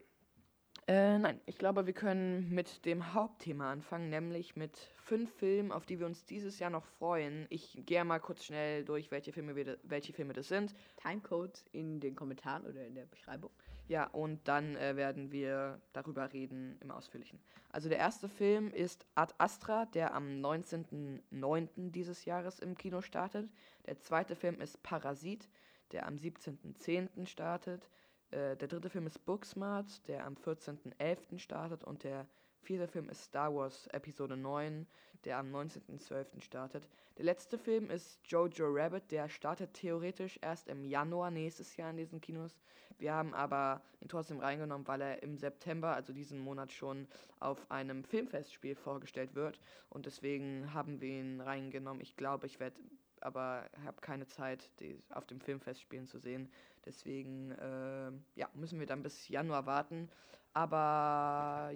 Äh, 0.90 1.18
nein, 1.18 1.40
ich 1.46 1.57
glaube, 1.57 1.87
wir 1.87 1.92
können 1.92 2.50
mit 2.50 2.85
dem 2.85 3.14
Hauptthema 3.14 3.70
anfangen, 3.70 4.11
nämlich 4.11 4.57
mit 4.57 4.76
fünf 4.76 5.33
Filmen, 5.35 5.70
auf 5.70 5.87
die 5.87 6.00
wir 6.00 6.07
uns 6.07 6.24
dieses 6.24 6.59
Jahr 6.59 6.70
noch 6.70 6.85
freuen. 6.85 7.46
Ich 7.48 7.81
gehe 7.87 8.05
mal 8.05 8.18
kurz 8.18 8.44
schnell 8.44 8.85
durch, 8.85 9.11
welche 9.12 9.33
Filme, 9.33 9.55
wir, 9.55 9.79
welche 9.85 10.12
Filme 10.12 10.33
das 10.33 10.48
sind. 10.48 10.74
Timecodes 10.96 11.64
in 11.70 12.00
den 12.00 12.16
Kommentaren 12.16 12.66
oder 12.66 12.85
in 12.85 12.96
der 12.96 13.07
Beschreibung. 13.07 13.53
Ja, 13.87 14.07
und 14.07 14.46
dann 14.48 14.74
äh, 14.76 14.96
werden 14.96 15.31
wir 15.31 15.81
darüber 15.92 16.33
reden 16.33 16.76
im 16.81 16.90
Ausführlichen. 16.90 17.40
Also 17.70 17.88
der 17.88 17.98
erste 17.98 18.29
Film 18.29 18.72
ist 18.72 19.07
Ad 19.14 19.35
Astra, 19.38 19.87
der 19.87 20.14
am 20.14 20.26
19.09. 20.40 21.90
dieses 21.90 22.24
Jahres 22.24 22.59
im 22.59 22.76
Kino 22.76 23.00
startet. 23.00 23.48
Der 23.87 24.00
zweite 24.00 24.35
Film 24.35 24.61
ist 24.61 24.83
Parasit, 24.83 25.48
der 25.92 26.07
am 26.07 26.16
17.10. 26.16 27.26
startet. 27.26 27.88
Äh, 28.31 28.57
der 28.57 28.68
dritte 28.68 28.90
Film 28.90 29.07
ist 29.07 29.24
Booksmart, 29.24 30.07
der 30.09 30.26
am 30.26 30.35
14.11. 30.35 31.38
startet. 31.38 31.85
Und 31.85 32.05
der 32.05 32.26
vierte 32.62 32.88
Film 32.88 33.09
ist 33.09 33.24
Star 33.24 33.55
Wars 33.55 33.87
Episode 33.88 34.37
9, 34.37 34.87
der 35.24 35.38
am 35.38 35.55
19.12. 35.55 36.40
startet. 36.40 36.88
Der 37.16 37.24
letzte 37.24 37.59
Film 37.59 37.90
ist 37.90 38.20
Jojo 38.24 38.66
Rabbit, 38.68 39.11
der 39.11 39.29
startet 39.29 39.74
theoretisch 39.74 40.38
erst 40.42 40.68
im 40.68 40.85
Januar 40.85 41.31
nächstes 41.31 41.76
Jahr 41.76 41.90
in 41.90 41.96
diesen 41.96 42.20
Kinos. 42.20 42.61
Wir 42.98 43.14
haben 43.14 43.35
aber 43.35 43.83
ihn 44.00 44.09
trotzdem 44.09 44.40
reingenommen, 44.40 44.87
weil 44.87 45.00
er 45.00 45.22
im 45.22 45.37
September, 45.37 45.94
also 45.94 46.12
diesen 46.12 46.38
Monat 46.38 46.72
schon, 46.72 47.09
auf 47.38 47.70
einem 47.70 48.05
Filmfestspiel 48.05 48.74
vorgestellt 48.74 49.35
wird. 49.35 49.59
Und 49.88 50.07
deswegen 50.07 50.72
haben 50.74 51.00
wir 51.00 51.09
ihn 51.09 51.40
reingenommen. 51.40 52.03
Ich 52.03 52.16
glaube, 52.16 52.46
ich 52.46 52.61
werde 52.61 52.79
aber 53.20 53.68
habe 53.85 54.00
keine 54.00 54.26
Zeit, 54.26 54.70
die 54.80 55.02
auf 55.11 55.26
dem 55.26 55.40
Filmfestspielen 55.40 56.06
zu 56.06 56.18
sehen. 56.18 56.50
Deswegen 56.85 57.52
äh, 57.52 58.11
ja, 58.35 58.48
müssen 58.54 58.78
wir 58.78 58.87
dann 58.87 59.02
bis 59.02 59.28
Januar 59.28 59.66
warten. 59.66 60.09
Aber 60.52 61.70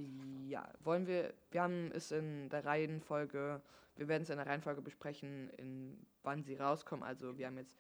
ja, 0.49 0.69
wollen 0.81 1.07
wir, 1.07 1.33
wir 1.51 1.63
haben 1.63 1.93
es 1.93 2.11
in 2.11 2.49
der 2.49 2.65
Reihenfolge, 2.65 3.63
wir 3.97 4.09
werden 4.09 4.23
es 4.23 4.31
in 4.31 4.37
der 4.37 4.47
Reihenfolge 4.47 4.83
besprechen, 4.83 5.51
in 5.51 6.05
wann 6.23 6.43
sie 6.43 6.57
rauskommen. 6.57 7.05
Also 7.05 7.39
wir 7.39 7.47
haben 7.47 7.59
jetzt 7.59 7.77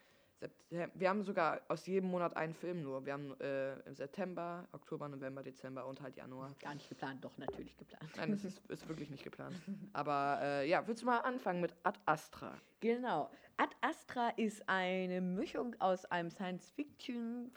wir 0.70 1.08
haben 1.08 1.22
sogar 1.22 1.60
aus 1.68 1.86
jedem 1.86 2.10
Monat 2.10 2.36
einen 2.36 2.54
Film 2.54 2.82
nur. 2.82 3.04
Wir 3.06 3.14
haben 3.14 3.38
äh, 3.40 3.74
im 3.80 3.94
September, 3.94 4.66
Oktober, 4.72 5.08
November, 5.08 5.42
Dezember 5.42 5.86
und 5.86 6.00
halt 6.00 6.16
Januar. 6.16 6.54
Gar 6.60 6.74
nicht 6.74 6.88
geplant, 6.88 7.24
doch 7.24 7.36
natürlich 7.38 7.76
geplant. 7.76 8.10
Nein, 8.16 8.32
das 8.32 8.44
ist, 8.44 8.60
ist 8.68 8.88
wirklich 8.88 9.10
nicht 9.10 9.24
geplant. 9.24 9.56
Aber 9.92 10.38
äh, 10.42 10.68
ja, 10.68 10.86
willst 10.86 11.02
du 11.02 11.06
mal 11.06 11.20
anfangen 11.20 11.60
mit 11.60 11.74
Ad 11.82 11.98
Astra? 12.04 12.54
Genau. 12.80 13.30
Ad 13.56 13.70
Astra 13.82 14.30
ist 14.30 14.68
eine 14.68 15.20
Mischung 15.20 15.76
aus 15.78 16.04
einem 16.06 16.28
Science-Fiction, 16.28 17.52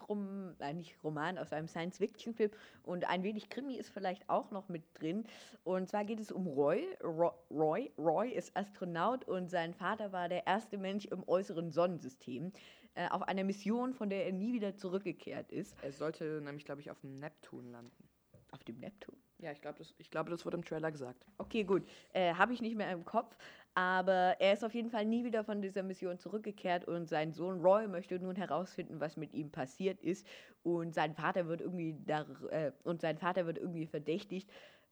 äh, 0.60 0.74
nicht 0.74 0.96
Roman, 1.04 1.40
aus 1.40 1.52
einem 1.52 1.68
Science-Fiction-Film 1.68 2.52
und 2.84 3.06
ein 3.06 3.24
wenig 3.24 3.50
Krimi 3.50 3.76
ist 3.76 3.90
vielleicht 3.90 4.30
auch 4.30 4.52
noch 4.52 4.70
mit 4.70 4.84
drin. 4.94 5.26
Und 5.64 5.90
zwar 5.90 6.06
geht 6.06 6.20
es 6.20 6.32
um 6.32 6.46
Roy. 6.46 6.86
Roy, 7.04 7.92
Roy 7.98 8.30
ist 8.30 8.56
Astronaut 8.56 9.24
und 9.26 9.50
sein 9.50 9.74
Vater 9.74 10.12
war 10.12 10.30
der 10.30 10.46
erste 10.46 10.78
Mensch 10.78 11.06
im 11.06 11.28
äußeren 11.28 11.72
Sonnensystem 11.72 12.52
äh, 12.94 13.08
auf 13.10 13.24
einer 13.24 13.44
Mission, 13.44 13.96
von 13.96 14.12
der 14.12 14.28
er 14.28 14.34
nie 14.34 14.54
wieder 14.54 14.76
zurückgekehrt 14.76 15.52
ist. 15.52 15.76
Er 15.82 15.92
sollte 15.92 16.42
nämlich, 16.42 16.66
glaube 16.66 16.82
ich, 16.82 16.92
auf 16.92 17.00
dem 17.02 17.18
Neptun 17.18 17.72
landen. 17.72 18.08
Auf 18.52 18.64
dem 18.64 18.78
Neptun? 18.78 19.18
Ja, 19.40 19.52
ich 19.52 19.62
glaube, 19.62 19.78
das, 19.78 19.94
glaub, 20.10 20.30
das 20.30 20.46
wurde 20.46 20.58
im 20.58 20.66
Trailer 20.66 20.92
gesagt. 20.92 21.24
Okay, 21.38 21.64
gut. 21.64 21.88
Äh, 22.14 22.34
Habe 22.34 22.54
ich 22.54 22.62
nicht 22.62 22.76
mehr 22.76 22.92
im 22.92 23.06
Kopf. 23.06 23.38
Aber 23.78 24.38
er 24.40 24.54
ist 24.54 24.66
auf 24.66 24.74
jeden 24.74 24.90
Fall 24.90 25.06
nie 25.06 25.24
wieder 25.24 25.44
von 25.44 25.62
dieser 25.62 25.84
Mission 25.84 26.18
zurückgekehrt 26.18 26.86
und 26.86 27.08
sein 27.08 27.32
Sohn 27.32 27.62
Roy 27.62 27.88
möchte 27.88 28.18
nun 28.18 28.36
herausfinden, 28.36 29.00
was 29.00 29.18
mit 29.18 29.36
ihm 29.36 29.52
passiert 29.52 30.02
ist. 30.02 30.26
Und 30.64 30.96
sein 30.96 31.14
Vater 31.14 31.48
wird 31.48 31.62
irgendwie, 31.62 31.96
da, 32.04 32.26
äh, 32.50 32.72
und 32.86 33.02
sein 33.02 33.20
Vater 33.20 33.46
wird 33.46 33.60
irgendwie 33.60 33.86
verdächtigt, 33.86 34.50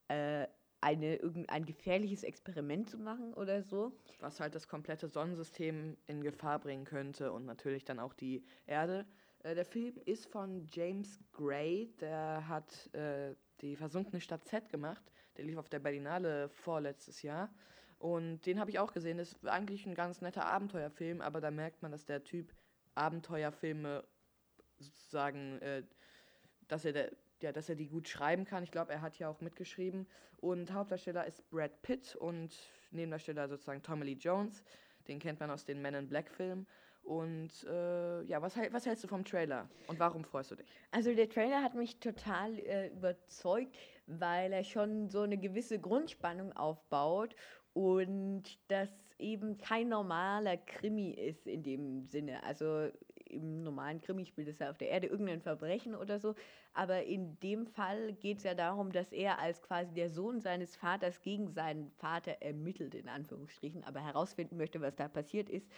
äh, 0.08 0.46
eine, 0.82 1.20
ein 1.48 1.66
gefährliches 1.66 2.24
Experiment 2.24 2.88
zu 2.88 3.00
machen 3.00 3.34
oder 3.34 3.64
so. 3.64 3.92
Was 4.20 4.40
halt 4.40 4.54
das 4.54 4.68
komplette 4.68 5.08
Sonnensystem 5.08 5.98
in 6.06 6.22
Gefahr 6.22 6.60
bringen 6.60 6.86
könnte 6.86 7.32
und 7.32 7.48
natürlich 7.48 7.86
dann 7.86 7.98
auch 7.98 8.14
die 8.14 8.46
Erde. 8.68 9.08
Äh, 9.42 9.56
der 9.56 9.66
Film 9.66 10.00
ist 10.06 10.28
von 10.28 10.68
James 10.72 11.20
Gray, 11.34 11.92
der 12.02 12.48
hat 12.48 12.94
äh, 12.94 13.34
die 13.62 13.78
versunkene 13.78 14.22
Stadt 14.22 14.46
Z 14.46 14.70
gemacht. 14.70 15.12
Der 15.38 15.46
lief 15.46 15.58
auf 15.58 15.70
der 15.70 15.80
Berlinale 15.80 16.50
vorletztes 16.50 17.24
Jahr. 17.24 17.50
Und 18.00 18.46
den 18.46 18.60
habe 18.60 18.70
ich 18.70 18.80
auch 18.80 18.94
gesehen. 18.94 19.18
Das 19.18 19.34
ist 19.34 19.48
eigentlich 19.48 19.86
ein 19.86 19.96
ganz 19.96 20.22
netter 20.22 20.46
Abenteuerfilm, 20.46 21.22
aber 21.22 21.42
da 21.42 21.52
merkt 21.52 21.82
man, 21.82 21.92
dass 21.92 22.06
der 22.06 22.24
Typ 22.24 22.54
Abenteuerfilme 22.96 24.04
sozusagen, 24.80 25.60
äh, 25.62 25.84
dass 26.68 26.86
er 26.86 26.94
der, 26.94 27.12
ja, 27.42 27.52
dass 27.52 27.70
er 27.70 27.76
die 27.76 27.88
gut 27.88 28.08
schreiben 28.08 28.46
kann. 28.46 28.64
Ich 28.64 28.72
glaube, 28.72 28.92
er 28.92 29.02
hat 29.02 29.18
ja 29.20 29.30
auch 29.30 29.42
mitgeschrieben. 29.42 30.08
Und 30.38 30.74
Hauptdarsteller 30.74 31.26
ist 31.26 31.50
Brad 31.50 31.82
Pitt 31.82 32.16
und 32.16 32.56
Nebendarsteller 32.92 33.48
sozusagen 33.48 33.82
Tommy 33.82 34.06
Lee 34.06 34.18
Jones. 34.20 34.64
Den 35.08 35.20
kennt 35.20 35.40
man 35.40 35.52
aus 35.52 35.66
den 35.66 35.82
Men 35.82 35.96
in 35.96 36.10
Black 36.10 36.30
Filmen. 36.30 36.68
Und 37.06 37.64
äh, 37.70 38.24
ja, 38.24 38.42
was, 38.42 38.58
was, 38.72 38.88
hältst 38.88 39.04
du 39.04 39.08
vom 39.08 39.24
Trailer 39.24 39.70
und 39.86 40.00
warum 40.00 40.24
freust 40.24 40.50
du 40.50 40.56
dich? 40.56 40.66
Also 40.90 41.14
der 41.14 41.30
Trailer 41.30 41.62
hat 41.62 41.76
mich 41.76 42.00
total 42.00 42.58
äh, 42.58 42.88
überzeugt, 42.88 43.78
weil 44.08 44.52
er 44.52 44.64
schon 44.64 45.08
so 45.08 45.22
eine 45.22 45.38
gewisse 45.38 45.78
Grundspannung 45.78 46.52
aufbaut 46.54 47.36
und 47.76 48.44
das 48.70 48.90
eben 49.20 49.58
kein 49.58 49.90
normaler 49.90 50.56
Krimi 50.56 51.12
ist 51.12 51.46
in 51.46 51.62
dem 51.62 52.06
Sinne. 52.06 52.42
Also 52.44 52.88
im 53.26 53.64
normalen 53.64 54.00
Krimi 54.00 54.26
spielt 54.26 54.48
es 54.48 54.60
ja 54.60 54.70
auf 54.70 54.78
der 54.78 54.90
Erde 54.90 55.08
irgendein 55.08 55.42
Verbrechen 55.42 55.94
oder 55.94 56.18
so. 56.18 56.36
Aber 56.74 57.04
in 57.04 57.38
dem 57.42 57.68
Fall 57.68 58.14
geht 58.14 58.38
es 58.38 58.44
ja 58.46 58.54
darum, 58.54 58.94
dass 58.94 59.12
er 59.12 59.40
als 59.40 59.62
quasi 59.62 59.94
der 59.94 60.10
Sohn 60.10 60.40
seines 60.40 60.78
Vaters 60.78 61.22
gegen 61.22 61.50
seinen 61.50 61.92
Vater 61.92 62.42
ermittelt, 62.42 62.96
in 62.96 63.10
Anführungsstrichen, 63.10 63.84
aber 63.84 64.00
herausfinden 64.00 64.56
möchte, 64.56 64.80
was 64.80 64.96
da 64.96 65.10
passiert 65.10 65.50
ist. 65.50 65.70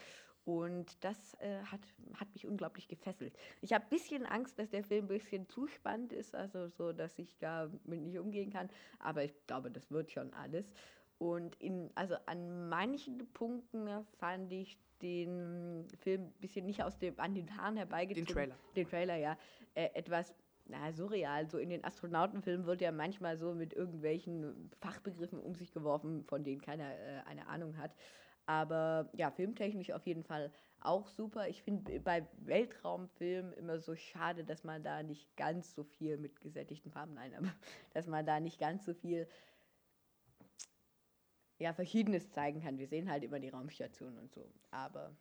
Und 0.45 1.03
das 1.03 1.33
äh, 1.39 1.63
hat, 1.63 1.81
hat 2.13 2.31
mich 2.33 2.45
unglaublich 2.45 2.87
gefesselt. 2.87 3.35
Ich 3.61 3.73
habe 3.73 3.83
ein 3.85 3.89
bisschen 3.89 4.25
Angst, 4.25 4.57
dass 4.59 4.69
der 4.69 4.83
Film 4.83 5.05
ein 5.05 5.07
bisschen 5.09 5.49
zu 5.49 5.67
spannend 5.67 6.13
ist, 6.13 6.35
also 6.35 6.69
so, 6.69 6.93
dass 6.93 7.17
ich 7.17 7.35
damit 7.39 8.01
nicht 8.03 8.19
umgehen 8.19 8.51
kann. 8.51 8.69
Aber 8.99 9.23
ich 9.23 9.33
glaube, 9.47 9.71
das 9.71 9.91
wird 9.91 10.11
schon 10.11 10.31
alles. 10.33 10.71
Und 11.19 11.55
in, 11.55 11.89
also 11.95 12.15
an 12.25 12.69
manchen 12.69 13.27
Punkten 13.33 13.87
fand 14.19 14.51
ich 14.51 14.77
den 15.01 15.87
Film 15.99 16.23
ein 16.23 16.33
bisschen 16.39 16.65
nicht 16.65 16.83
aus 16.83 16.97
dem, 16.97 17.19
an 17.19 17.33
den 17.33 17.55
Haaren 17.57 17.77
herbeigezogen. 17.77 18.25
Den 18.25 18.33
Trailer. 18.33 18.55
Den 18.75 18.87
Trailer, 18.87 19.15
ja. 19.15 19.37
Äh, 19.73 19.89
etwas 19.93 20.33
na, 20.69 20.91
surreal. 20.91 21.49
So 21.49 21.57
in 21.57 21.69
den 21.69 21.83
Astronautenfilmen 21.83 22.65
wird 22.65 22.81
ja 22.81 22.91
manchmal 22.91 23.37
so 23.37 23.53
mit 23.53 23.73
irgendwelchen 23.73 24.71
Fachbegriffen 24.81 25.39
um 25.39 25.55
sich 25.55 25.71
geworfen, 25.71 26.23
von 26.25 26.43
denen 26.43 26.61
keiner 26.61 26.91
äh, 26.91 27.21
eine 27.25 27.47
Ahnung 27.47 27.77
hat. 27.77 27.95
Aber 28.45 29.09
ja, 29.13 29.29
filmtechnisch 29.29 29.91
auf 29.91 30.05
jeden 30.07 30.23
Fall 30.23 30.51
auch 30.79 31.09
super. 31.09 31.49
Ich 31.49 31.63
finde 31.63 31.99
bei 31.99 32.25
Weltraumfilmen 32.39 33.51
immer 33.53 33.79
so 33.79 33.95
schade, 33.95 34.45
dass 34.45 34.63
man 34.63 34.83
da 34.83 35.03
nicht 35.03 35.35
ganz 35.35 35.73
so 35.73 35.83
viel 35.83 36.17
mit 36.17 36.39
gesättigten 36.39 36.91
Farben, 36.91 37.13
nein, 37.13 37.33
aber 37.35 37.47
dass 37.93 38.07
man 38.07 38.25
da 38.25 38.39
nicht 38.39 38.59
ganz 38.59 38.85
so 38.85 38.93
viel 38.93 39.27
ja, 41.59 41.73
Verschiedenes 41.73 42.29
zeigen 42.31 42.61
kann. 42.61 42.77
Wir 42.77 42.87
sehen 42.87 43.09
halt 43.09 43.23
immer 43.23 43.39
die 43.39 43.49
Raumstation 43.49 44.17
und 44.17 44.31
so. 44.31 44.45
Aber 44.71 45.11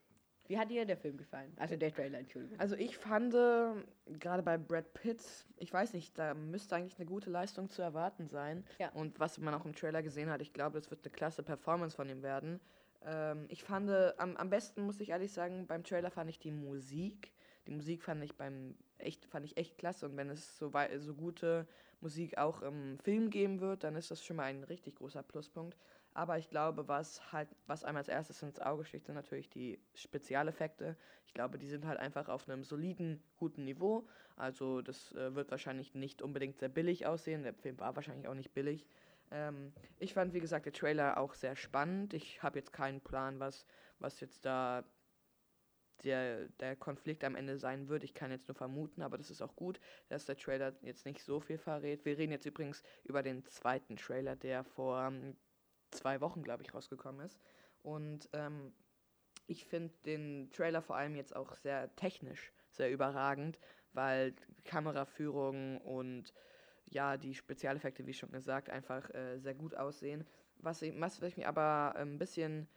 wie 0.49 0.59
hat 0.59 0.70
dir 0.70 0.85
der 0.85 0.96
Film 0.96 1.16
gefallen? 1.16 1.53
Also 1.57 1.77
der 1.77 1.92
Trailer, 1.92 2.18
Entschuldigung. 2.18 2.59
Also 2.61 2.77
ich 2.77 2.96
fand, 2.96 3.35
äh, 3.35 3.70
gerade 4.18 4.42
bei 4.42 4.57
Brad 4.59 4.92
Pitt, 4.94 5.22
ich 5.57 5.72
weiß 5.72 5.92
nicht, 5.92 6.16
da 6.18 6.35
müsste 6.35 6.77
eigentlich 6.77 6.99
eine 6.99 7.07
gute 7.07 7.31
Leistung 7.31 7.68
zu 7.68 7.83
erwarten 7.83 8.29
sein. 8.29 8.64
Ja. 8.79 8.90
Und 8.92 9.18
was 9.18 9.38
man 9.38 9.55
auch 9.55 9.64
im 9.64 9.75
Trailer 9.75 10.03
gesehen 10.03 10.31
hat, 10.31 10.40
ich 10.40 10.53
glaube, 10.53 10.79
das 10.79 10.90
wird 10.90 11.05
eine 11.05 11.12
klasse 11.12 11.42
Performance 11.42 11.96
von 11.96 12.09
ihm 12.09 12.22
werden. 12.22 12.61
Ähm, 13.05 13.46
ich 13.49 13.64
fand, 13.64 13.90
am, 14.18 14.37
am 14.37 14.51
besten 14.51 14.83
muss 14.83 15.01
ich 15.01 15.11
ehrlich 15.11 15.33
sagen, 15.33 15.66
beim 15.66 15.85
Trailer 15.85 16.11
fand 16.11 16.31
ich 16.31 16.38
die 16.38 16.53
Musik. 16.53 17.33
Die 17.66 17.72
Musik 17.72 18.03
fand 18.03 18.22
ich 18.22 18.37
beim 18.37 18.77
echt, 18.99 19.27
fand 19.27 19.44
ich 19.44 19.57
echt 19.57 19.79
klasse. 19.79 20.07
Und 20.07 20.16
wenn 20.16 20.31
es 20.31 20.59
so, 20.59 20.72
so 20.99 21.14
gute 21.14 21.66
Musik 22.01 22.38
auch 22.38 22.62
im 22.62 22.99
Film 22.99 23.31
geben 23.31 23.61
wird, 23.61 23.83
dann 23.83 23.96
ist 23.96 24.11
das 24.11 24.25
schon 24.25 24.37
mal 24.37 24.44
ein 24.44 24.62
richtig 24.64 24.96
großer 24.96 25.22
Pluspunkt. 25.22 25.77
Aber 26.16 26.38
ich 26.38 26.48
glaube, 26.48 26.88
was 26.88 27.31
halt, 27.31 27.46
was 27.66 27.85
einem 27.85 27.98
als 27.98 28.09
erstes 28.09 28.42
ins 28.42 28.59
Auge 28.59 28.87
sticht, 28.87 29.05
sind 29.05 29.16
natürlich 29.16 29.50
die 29.50 29.79
Spezialeffekte. 29.94 30.96
Ich 31.26 31.35
glaube, 31.35 31.59
die 31.59 31.66
sind 31.66 31.85
halt 31.85 32.00
einfach 32.00 32.31
auf 32.31 32.48
einem 32.48 32.64
soliden, 32.64 33.22
guten 33.37 33.64
Niveau. 33.64 34.09
Also 34.35 34.81
das 34.81 35.12
äh, 35.12 35.35
wird 35.35 35.50
wahrscheinlich 35.50 35.94
nicht 35.94 36.22
unbedingt 36.22 36.59
sehr 36.59 36.70
billig 36.70 37.05
aussehen. 37.05 37.42
Der 37.42 37.52
Film 37.52 37.79
war 37.79 37.96
wahrscheinlich 37.96 38.29
auch 38.29 38.35
nicht 38.35 38.55
billig. 38.55 38.87
Ähm, 39.31 39.74
ich 39.98 40.14
fand, 40.14 40.33
wie 40.33 40.40
gesagt, 40.40 40.64
der 40.64 40.72
Trailer 40.72 41.18
auch 41.18 41.35
sehr 41.35 41.55
spannend. 41.55 42.14
Ich 42.14 42.42
habe 42.42 42.59
jetzt 42.59 42.72
keinen 42.72 43.02
Plan, 43.02 43.38
was, 43.38 43.66
was 43.98 44.18
jetzt 44.20 44.46
da 44.46 44.85
der, 46.02 46.48
der 46.61 46.76
Konflikt 46.76 47.24
am 47.24 47.37
Ende 47.37 47.59
sein 47.59 47.88
wird. 47.88 48.05
Ich 48.05 48.14
kann 48.14 48.31
jetzt 48.31 48.48
nur 48.48 48.55
vermuten, 48.55 49.02
aber 49.02 49.18
das 49.18 49.31
ist 49.31 49.42
auch 49.42 49.55
gut, 49.55 49.81
dass 50.09 50.24
der 50.24 50.38
Trailer 50.38 50.72
jetzt 50.81 51.05
nicht 51.05 51.22
so 51.22 51.40
viel 51.40 51.59
verrät. 51.59 52.07
Wir 52.07 52.16
reden 52.16 52.33
jetzt 52.33 52.46
übrigens 52.46 52.83
über 53.05 53.22
den 53.22 53.44
zweiten 53.44 53.96
Trailer, 53.96 54.35
der 54.35 54.64
vor 54.64 55.12
zwei 55.90 56.20
Wochen, 56.20 56.42
glaube 56.42 56.62
ich, 56.62 56.75
rausgekommen 56.75 57.25
ist. 57.25 57.40
Und 57.83 58.29
ähm, 58.33 58.72
ich 59.46 59.64
finde 59.64 59.94
den 60.05 60.51
Trailer 60.53 60.83
vor 60.83 60.96
allem 60.96 61.14
jetzt 61.14 61.35
auch 61.35 61.55
sehr 61.55 61.94
technisch, 61.96 62.53
sehr 62.70 62.90
überragend, 62.90 63.59
weil 63.92 64.35
Kameraführung 64.64 65.81
und 65.81 66.33
ja, 66.87 67.16
die 67.16 67.35
Spezialeffekte, 67.35 68.07
wie 68.07 68.14
schon 68.14 68.31
gesagt, 68.31 68.70
einfach 68.70 69.12
äh, 69.14 69.38
sehr 69.38 69.55
gut 69.55 69.75
aussehen. 69.75 70.27
Was 70.59 70.83
ich, 70.83 70.99
was 71.01 71.20
ich 71.22 71.37
mir 71.37 71.49
aber 71.49 71.94
ein 71.96 72.18
bisschen, 72.18 72.68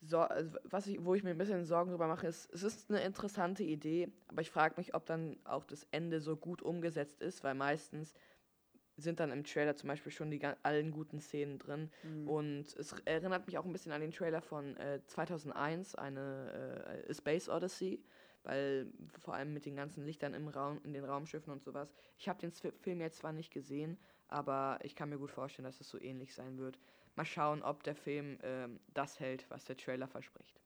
so, 0.00 0.20
also 0.20 0.58
was 0.64 0.86
ich, 0.86 1.04
wo 1.04 1.14
ich 1.14 1.22
mir 1.22 1.30
ein 1.30 1.38
bisschen 1.38 1.64
Sorgen 1.64 1.90
drüber 1.90 2.08
mache, 2.08 2.26
ist, 2.26 2.52
es 2.52 2.62
ist 2.62 2.90
eine 2.90 3.02
interessante 3.02 3.62
Idee, 3.62 4.10
aber 4.28 4.42
ich 4.42 4.50
frage 4.50 4.74
mich, 4.76 4.94
ob 4.94 5.06
dann 5.06 5.38
auch 5.44 5.64
das 5.64 5.86
Ende 5.90 6.20
so 6.20 6.36
gut 6.36 6.62
umgesetzt 6.62 7.20
ist, 7.20 7.44
weil 7.44 7.54
meistens 7.54 8.14
sind 8.96 9.20
dann 9.20 9.30
im 9.30 9.44
Trailer 9.44 9.76
zum 9.76 9.88
Beispiel 9.88 10.12
schon 10.12 10.30
die 10.30 10.40
allen 10.62 10.90
guten 10.90 11.20
Szenen 11.20 11.58
drin. 11.58 11.90
Mhm. 12.02 12.28
Und 12.28 12.76
es 12.76 12.94
erinnert 13.04 13.46
mich 13.46 13.58
auch 13.58 13.64
ein 13.64 13.72
bisschen 13.72 13.92
an 13.92 14.00
den 14.00 14.10
Trailer 14.10 14.40
von 14.40 14.76
äh, 14.76 15.00
2001, 15.06 15.94
eine 15.94 17.04
äh, 17.06 17.14
Space 17.14 17.48
Odyssey, 17.48 18.02
weil 18.42 18.86
vor 19.20 19.34
allem 19.34 19.52
mit 19.52 19.66
den 19.66 19.76
ganzen 19.76 20.04
Lichtern 20.04 20.34
im 20.34 20.48
Raum, 20.48 20.80
in 20.84 20.92
den 20.92 21.04
Raumschiffen 21.04 21.52
und 21.52 21.62
sowas. 21.62 21.92
Ich 22.16 22.28
habe 22.28 22.40
den 22.40 22.52
Film 22.52 23.00
jetzt 23.00 23.18
zwar 23.18 23.32
nicht 23.32 23.52
gesehen, 23.52 23.98
aber 24.28 24.78
ich 24.82 24.96
kann 24.96 25.08
mir 25.08 25.18
gut 25.18 25.30
vorstellen, 25.30 25.66
dass 25.66 25.80
es 25.80 25.88
so 25.88 26.00
ähnlich 26.00 26.34
sein 26.34 26.58
wird. 26.58 26.78
Mal 27.16 27.24
schauen, 27.24 27.62
ob 27.62 27.82
der 27.82 27.94
Film 27.94 28.38
äh, 28.40 28.68
das 28.94 29.20
hält, 29.20 29.48
was 29.50 29.64
der 29.64 29.76
Trailer 29.76 30.08
verspricht. 30.08 30.60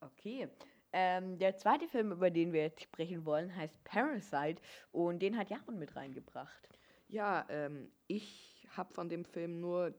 Okay. 0.00 0.48
Ähm, 0.92 1.38
der 1.38 1.56
zweite 1.56 1.88
Film, 1.88 2.12
über 2.12 2.30
den 2.30 2.52
wir 2.52 2.62
jetzt 2.62 2.82
sprechen 2.82 3.24
wollen, 3.24 3.54
heißt 3.54 3.84
Parasite 3.84 4.62
und 4.92 5.20
den 5.20 5.36
hat 5.36 5.50
Jaron 5.50 5.78
mit 5.78 5.94
reingebracht. 5.94 6.68
Ja, 7.08 7.46
ähm, 7.48 7.92
ich 8.06 8.66
habe 8.76 8.92
von 8.92 9.08
dem 9.08 9.24
Film 9.24 9.60
nur 9.60 9.94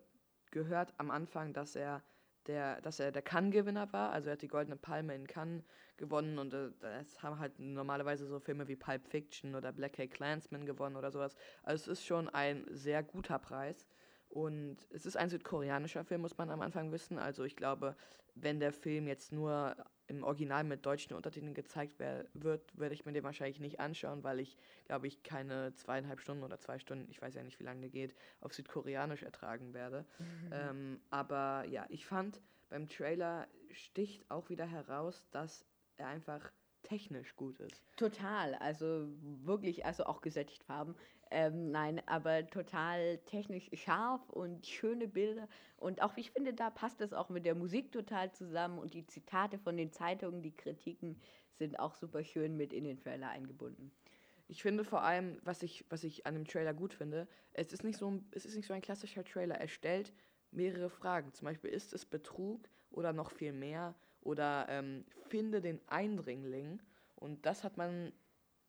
gehört 0.51 0.93
am 0.97 1.11
Anfang, 1.11 1.53
dass 1.53 1.75
er 1.75 2.03
der, 2.47 2.81
dass 2.81 2.99
er 2.99 3.11
der 3.11 3.21
Cannes-Gewinner 3.21 3.91
war. 3.93 4.11
Also 4.11 4.29
er 4.29 4.33
hat 4.33 4.41
die 4.41 4.47
Goldene 4.47 4.77
Palme 4.77 5.15
in 5.15 5.27
Cannes 5.27 5.63
gewonnen 5.97 6.37
und 6.39 6.53
äh, 6.53 6.71
das 6.81 7.21
haben 7.23 7.39
halt 7.39 7.59
normalerweise 7.59 8.25
so 8.27 8.39
Filme 8.39 8.67
wie 8.67 8.75
Pulp 8.75 9.07
Fiction 9.07 9.55
oder 9.55 9.71
Black 9.73 9.97
Hay 9.97 10.07
Clansman 10.07 10.65
gewonnen 10.65 10.95
oder 10.95 11.11
sowas. 11.11 11.35
Also 11.63 11.91
es 11.91 11.99
ist 11.99 12.05
schon 12.05 12.29
ein 12.29 12.65
sehr 12.69 13.03
guter 13.03 13.39
Preis. 13.39 13.87
Und 14.29 14.77
es 14.91 15.05
ist 15.05 15.15
ein 15.15 15.29
südkoreanischer 15.29 16.03
Film, 16.03 16.21
muss 16.21 16.37
man 16.37 16.49
am 16.49 16.61
Anfang 16.61 16.91
wissen. 16.91 17.17
Also 17.17 17.43
ich 17.45 17.55
glaube, 17.55 17.95
wenn 18.35 18.59
der 18.59 18.73
Film 18.73 19.07
jetzt 19.07 19.31
nur 19.31 19.75
im 20.07 20.23
Original 20.23 20.63
mit 20.63 20.85
deutschen 20.85 21.15
Untertiteln 21.15 21.53
gezeigt 21.53 21.99
wird, 21.99 22.79
werde 22.79 22.95
ich 22.95 23.05
mir 23.05 23.11
den 23.11 23.23
wahrscheinlich 23.23 23.59
nicht 23.59 23.79
anschauen, 23.79 24.23
weil 24.23 24.39
ich, 24.39 24.57
glaube 24.85 25.07
ich, 25.07 25.21
keine 25.23 25.73
zweieinhalb 25.75 26.21
Stunden 26.21 26.43
oder 26.43 26.59
zwei 26.59 26.79
Stunden, 26.79 27.09
ich 27.09 27.21
weiß 27.21 27.35
ja 27.35 27.43
nicht, 27.43 27.59
wie 27.59 27.65
lange 27.65 27.81
der 27.81 27.89
geht, 27.89 28.15
auf 28.41 28.53
Südkoreanisch 28.53 29.23
ertragen 29.23 29.73
werde. 29.73 30.05
Mhm. 30.19 30.49
Ähm, 30.51 31.01
aber 31.09 31.65
ja, 31.69 31.85
ich 31.89 32.05
fand, 32.05 32.41
beim 32.69 32.87
Trailer 32.87 33.47
sticht 33.71 34.29
auch 34.31 34.49
wieder 34.49 34.65
heraus, 34.65 35.25
dass 35.31 35.65
er 35.97 36.07
einfach 36.07 36.51
technisch 36.83 37.35
gut 37.35 37.59
ist. 37.59 37.83
Total, 37.97 38.55
also 38.55 39.09
wirklich, 39.43 39.85
also 39.85 40.05
auch 40.05 40.21
gesättigt 40.21 40.63
Farben. 40.63 40.95
Ähm, 41.31 41.71
nein, 41.71 42.01
aber 42.05 42.49
total 42.49 43.17
technisch 43.25 43.69
scharf 43.73 44.29
und 44.29 44.65
schöne 44.65 45.07
Bilder. 45.07 45.47
Und 45.77 46.01
auch, 46.01 46.15
ich 46.17 46.31
finde, 46.31 46.53
da 46.53 46.69
passt 46.69 47.01
es 47.01 47.13
auch 47.13 47.29
mit 47.29 47.45
der 47.45 47.55
Musik 47.55 47.91
total 47.91 48.31
zusammen 48.31 48.79
und 48.79 48.93
die 48.93 49.05
Zitate 49.05 49.57
von 49.57 49.77
den 49.77 49.91
Zeitungen, 49.91 50.41
die 50.41 50.55
Kritiken 50.55 51.19
sind 51.57 51.79
auch 51.79 51.95
super 51.95 52.23
schön 52.23 52.55
mit 52.55 52.73
in 52.73 52.83
den 52.83 52.97
Trailer 52.97 53.29
eingebunden. 53.29 53.91
Ich 54.47 54.61
finde 54.61 54.83
vor 54.83 55.01
allem, 55.01 55.39
was 55.43 55.61
ich, 55.63 55.85
was 55.89 56.03
ich 56.03 56.25
an 56.25 56.35
dem 56.35 56.45
Trailer 56.45 56.73
gut 56.73 56.93
finde, 56.93 57.27
es 57.53 57.73
ist 57.73 57.83
nicht 57.83 57.97
so 57.97 58.11
ein, 58.11 58.25
es 58.31 58.45
ist 58.45 58.55
nicht 58.55 58.67
so 58.67 58.73
ein 58.73 58.81
klassischer 58.81 59.25
Trailer. 59.25 59.55
Er 59.55 59.67
stellt 59.67 60.13
mehrere 60.51 60.89
Fragen. 60.89 61.33
Zum 61.33 61.45
Beispiel, 61.45 61.69
ist 61.69 61.93
es 61.93 62.05
Betrug 62.05 62.69
oder 62.91 63.11
noch 63.11 63.31
viel 63.31 63.51
mehr? 63.51 63.95
Oder 64.21 64.67
ähm, 64.69 65.05
finde 65.27 65.61
den 65.61 65.81
Eindringling. 65.87 66.81
Und 67.15 67.45
das 67.45 67.63
hat 67.63 67.77
man 67.77 68.13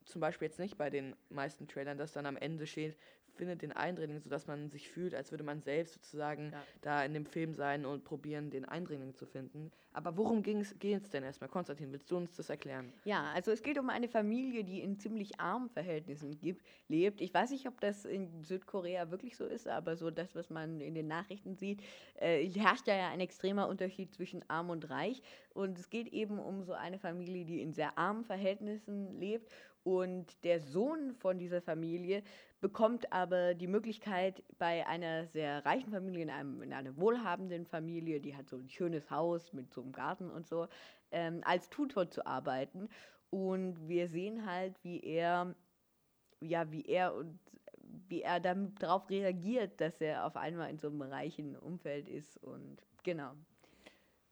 zum 0.09 0.21
Beispiel 0.21 0.47
jetzt 0.47 0.59
nicht 0.59 0.79
bei 0.79 0.91
den 0.91 1.15
meisten 1.29 1.69
Trailern, 1.69 1.99
dass 1.99 2.13
dann 2.13 2.27
am 2.27 2.37
Ende 2.37 2.67
steht, 2.67 2.97
findet 3.39 3.63
den 3.63 3.73
Eindringling, 3.73 4.21
sodass 4.21 4.47
man 4.47 4.69
sich 4.69 4.91
fühlt, 4.91 5.15
als 5.15 5.31
würde 5.31 5.45
man 5.45 5.63
selbst 5.63 5.95
sozusagen 5.95 6.51
ja. 6.53 6.63
da 6.83 7.05
in 7.05 7.15
dem 7.15 7.25
Film 7.25 7.55
sein 7.55 7.87
und 7.87 8.05
probieren, 8.05 8.51
den 8.51 8.65
Eindringling 8.67 9.15
zu 9.15 9.25
finden. 9.25 9.71
Aber 9.93 10.17
worum 10.17 10.43
geht 10.43 10.57
es 11.03 11.11
denn 11.11 11.25
erstmal? 11.25 11.49
Konstantin, 11.49 11.91
willst 11.93 12.11
du 12.11 12.17
uns 12.17 12.37
das 12.37 12.51
erklären? 12.51 12.93
Ja, 13.05 13.33
also 13.35 13.51
es 13.51 13.63
geht 13.63 13.79
um 13.79 13.89
eine 13.89 14.09
Familie, 14.09 14.63
die 14.63 14.81
in 14.81 14.99
ziemlich 14.99 15.41
armen 15.41 15.71
Verhältnissen 15.71 16.39
gibt, 16.39 16.65
lebt. 16.89 17.21
Ich 17.21 17.33
weiß 17.33 17.51
nicht, 17.51 17.67
ob 17.67 17.81
das 17.81 18.05
in 18.05 18.45
Südkorea 18.45 19.11
wirklich 19.11 19.37
so 19.37 19.45
ist, 19.45 19.67
aber 19.67 19.97
so 19.97 20.11
das, 20.11 20.35
was 20.35 20.51
man 20.51 20.81
in 20.81 20.95
den 20.95 21.09
Nachrichten 21.09 21.57
sieht, 21.57 21.83
äh, 22.17 22.47
herrscht 22.49 22.87
ja 22.87 23.09
ein 23.09 23.21
extremer 23.21 23.69
Unterschied 23.69 24.13
zwischen 24.13 24.45
arm 24.49 24.71
und 24.71 24.91
reich. 24.91 25.23
Und 25.55 25.79
es 25.79 25.91
geht 25.91 26.09
eben 26.09 26.39
um 26.39 26.63
so 26.63 26.75
eine 26.75 26.99
Familie, 26.99 27.45
die 27.45 27.63
in 27.63 27.73
sehr 27.73 27.99
armen 27.99 28.25
Verhältnissen 28.25 29.19
lebt 29.19 29.51
und 29.83 30.45
der 30.45 30.61
Sohn 30.61 31.15
von 31.15 31.39
dieser 31.39 31.63
Familie 31.63 32.23
bekommt 32.61 33.13
aber 33.13 33.55
die 33.55 33.67
Möglichkeit, 33.67 34.43
bei 34.59 34.87
einer 34.87 35.27
sehr 35.27 35.65
reichen 35.65 35.91
Familie, 35.91 36.23
in, 36.23 36.31
einem, 36.31 36.63
in 36.63 36.73
einer 36.73 36.97
wohlhabenden 36.97 37.67
Familie, 37.67 38.21
die 38.21 38.37
hat 38.37 38.49
so 38.49 38.57
ein 38.57 38.69
schönes 38.69 39.11
Haus 39.11 39.53
mit 39.53 39.73
so 39.73 39.83
einem 39.83 39.93
Garten 39.93 40.31
und 40.31 40.47
so, 40.47 40.69
ähm, 41.11 41.41
als 41.45 41.71
Tutor 41.71 42.11
zu 42.11 42.27
arbeiten. 42.27 42.89
Und 43.31 43.89
wir 43.89 44.09
sehen 44.09 44.47
halt, 44.47 44.83
wie 44.83 45.01
er, 45.01 45.55
ja, 46.41 46.71
wie 46.73 46.85
er 46.85 47.15
und 47.15 47.39
wie 48.09 48.23
er 48.23 48.41
darauf 48.41 49.09
reagiert, 49.09 49.81
dass 49.81 50.01
er 50.01 50.27
auf 50.27 50.37
einmal 50.37 50.71
in 50.71 50.79
so 50.79 50.89
einem 50.89 51.03
reichen 51.03 51.57
Umfeld 51.57 52.09
ist 52.09 52.37
und 52.39 52.83
genau. 53.03 53.35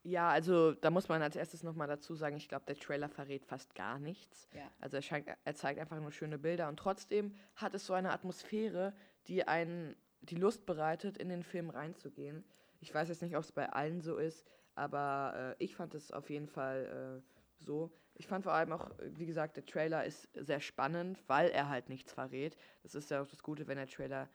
Ja, 0.06 0.28
also 0.30 0.72
da 0.72 0.90
muss 0.90 1.08
man 1.08 1.20
als 1.20 1.34
erstes 1.34 1.64
nochmal 1.64 1.88
dazu 1.88 2.14
sagen, 2.14 2.36
ich 2.36 2.48
glaube, 2.48 2.64
der 2.66 2.76
Trailer 2.76 3.08
verrät 3.08 3.44
fast 3.44 3.74
gar 3.74 3.98
nichts. 3.98 4.48
Ja. 4.54 4.70
Also 4.80 4.96
er, 4.96 5.02
scheint, 5.02 5.26
er 5.26 5.54
zeigt 5.56 5.80
einfach 5.80 5.98
nur 5.98 6.12
schöne 6.12 6.38
Bilder 6.38 6.68
und 6.68 6.78
trotzdem 6.78 7.34
hat 7.56 7.74
es 7.74 7.86
so 7.86 7.92
eine 7.92 8.12
Atmosphäre, 8.12 8.94
die 9.26 9.48
einen 9.48 9.96
die 10.20 10.36
Lust 10.36 10.64
bereitet, 10.64 11.18
in 11.18 11.28
den 11.28 11.42
Film 11.42 11.70
reinzugehen. 11.70 12.44
Ich 12.78 12.94
weiß 12.94 13.08
jetzt 13.08 13.20
nicht, 13.20 13.36
ob 13.36 13.42
es 13.42 13.50
bei 13.50 13.68
allen 13.68 14.00
so 14.00 14.16
ist, 14.16 14.46
aber 14.76 15.56
äh, 15.58 15.64
ich 15.64 15.74
fand 15.74 15.92
es 15.96 16.12
auf 16.12 16.30
jeden 16.30 16.46
Fall 16.46 17.20
äh, 17.20 17.64
so. 17.64 17.90
Ich 18.14 18.28
fand 18.28 18.44
vor 18.44 18.52
allem 18.52 18.72
auch, 18.72 18.88
wie 19.00 19.26
gesagt, 19.26 19.56
der 19.56 19.66
Trailer 19.66 20.04
ist 20.04 20.28
sehr 20.34 20.60
spannend, 20.60 21.18
weil 21.26 21.50
er 21.50 21.68
halt 21.68 21.88
nichts 21.88 22.12
verrät. 22.12 22.56
Das 22.84 22.94
ist 22.94 23.10
ja 23.10 23.22
auch 23.22 23.28
das 23.28 23.42
Gute, 23.42 23.66
wenn 23.66 23.76
der 23.76 23.88
Trailer 23.88 24.28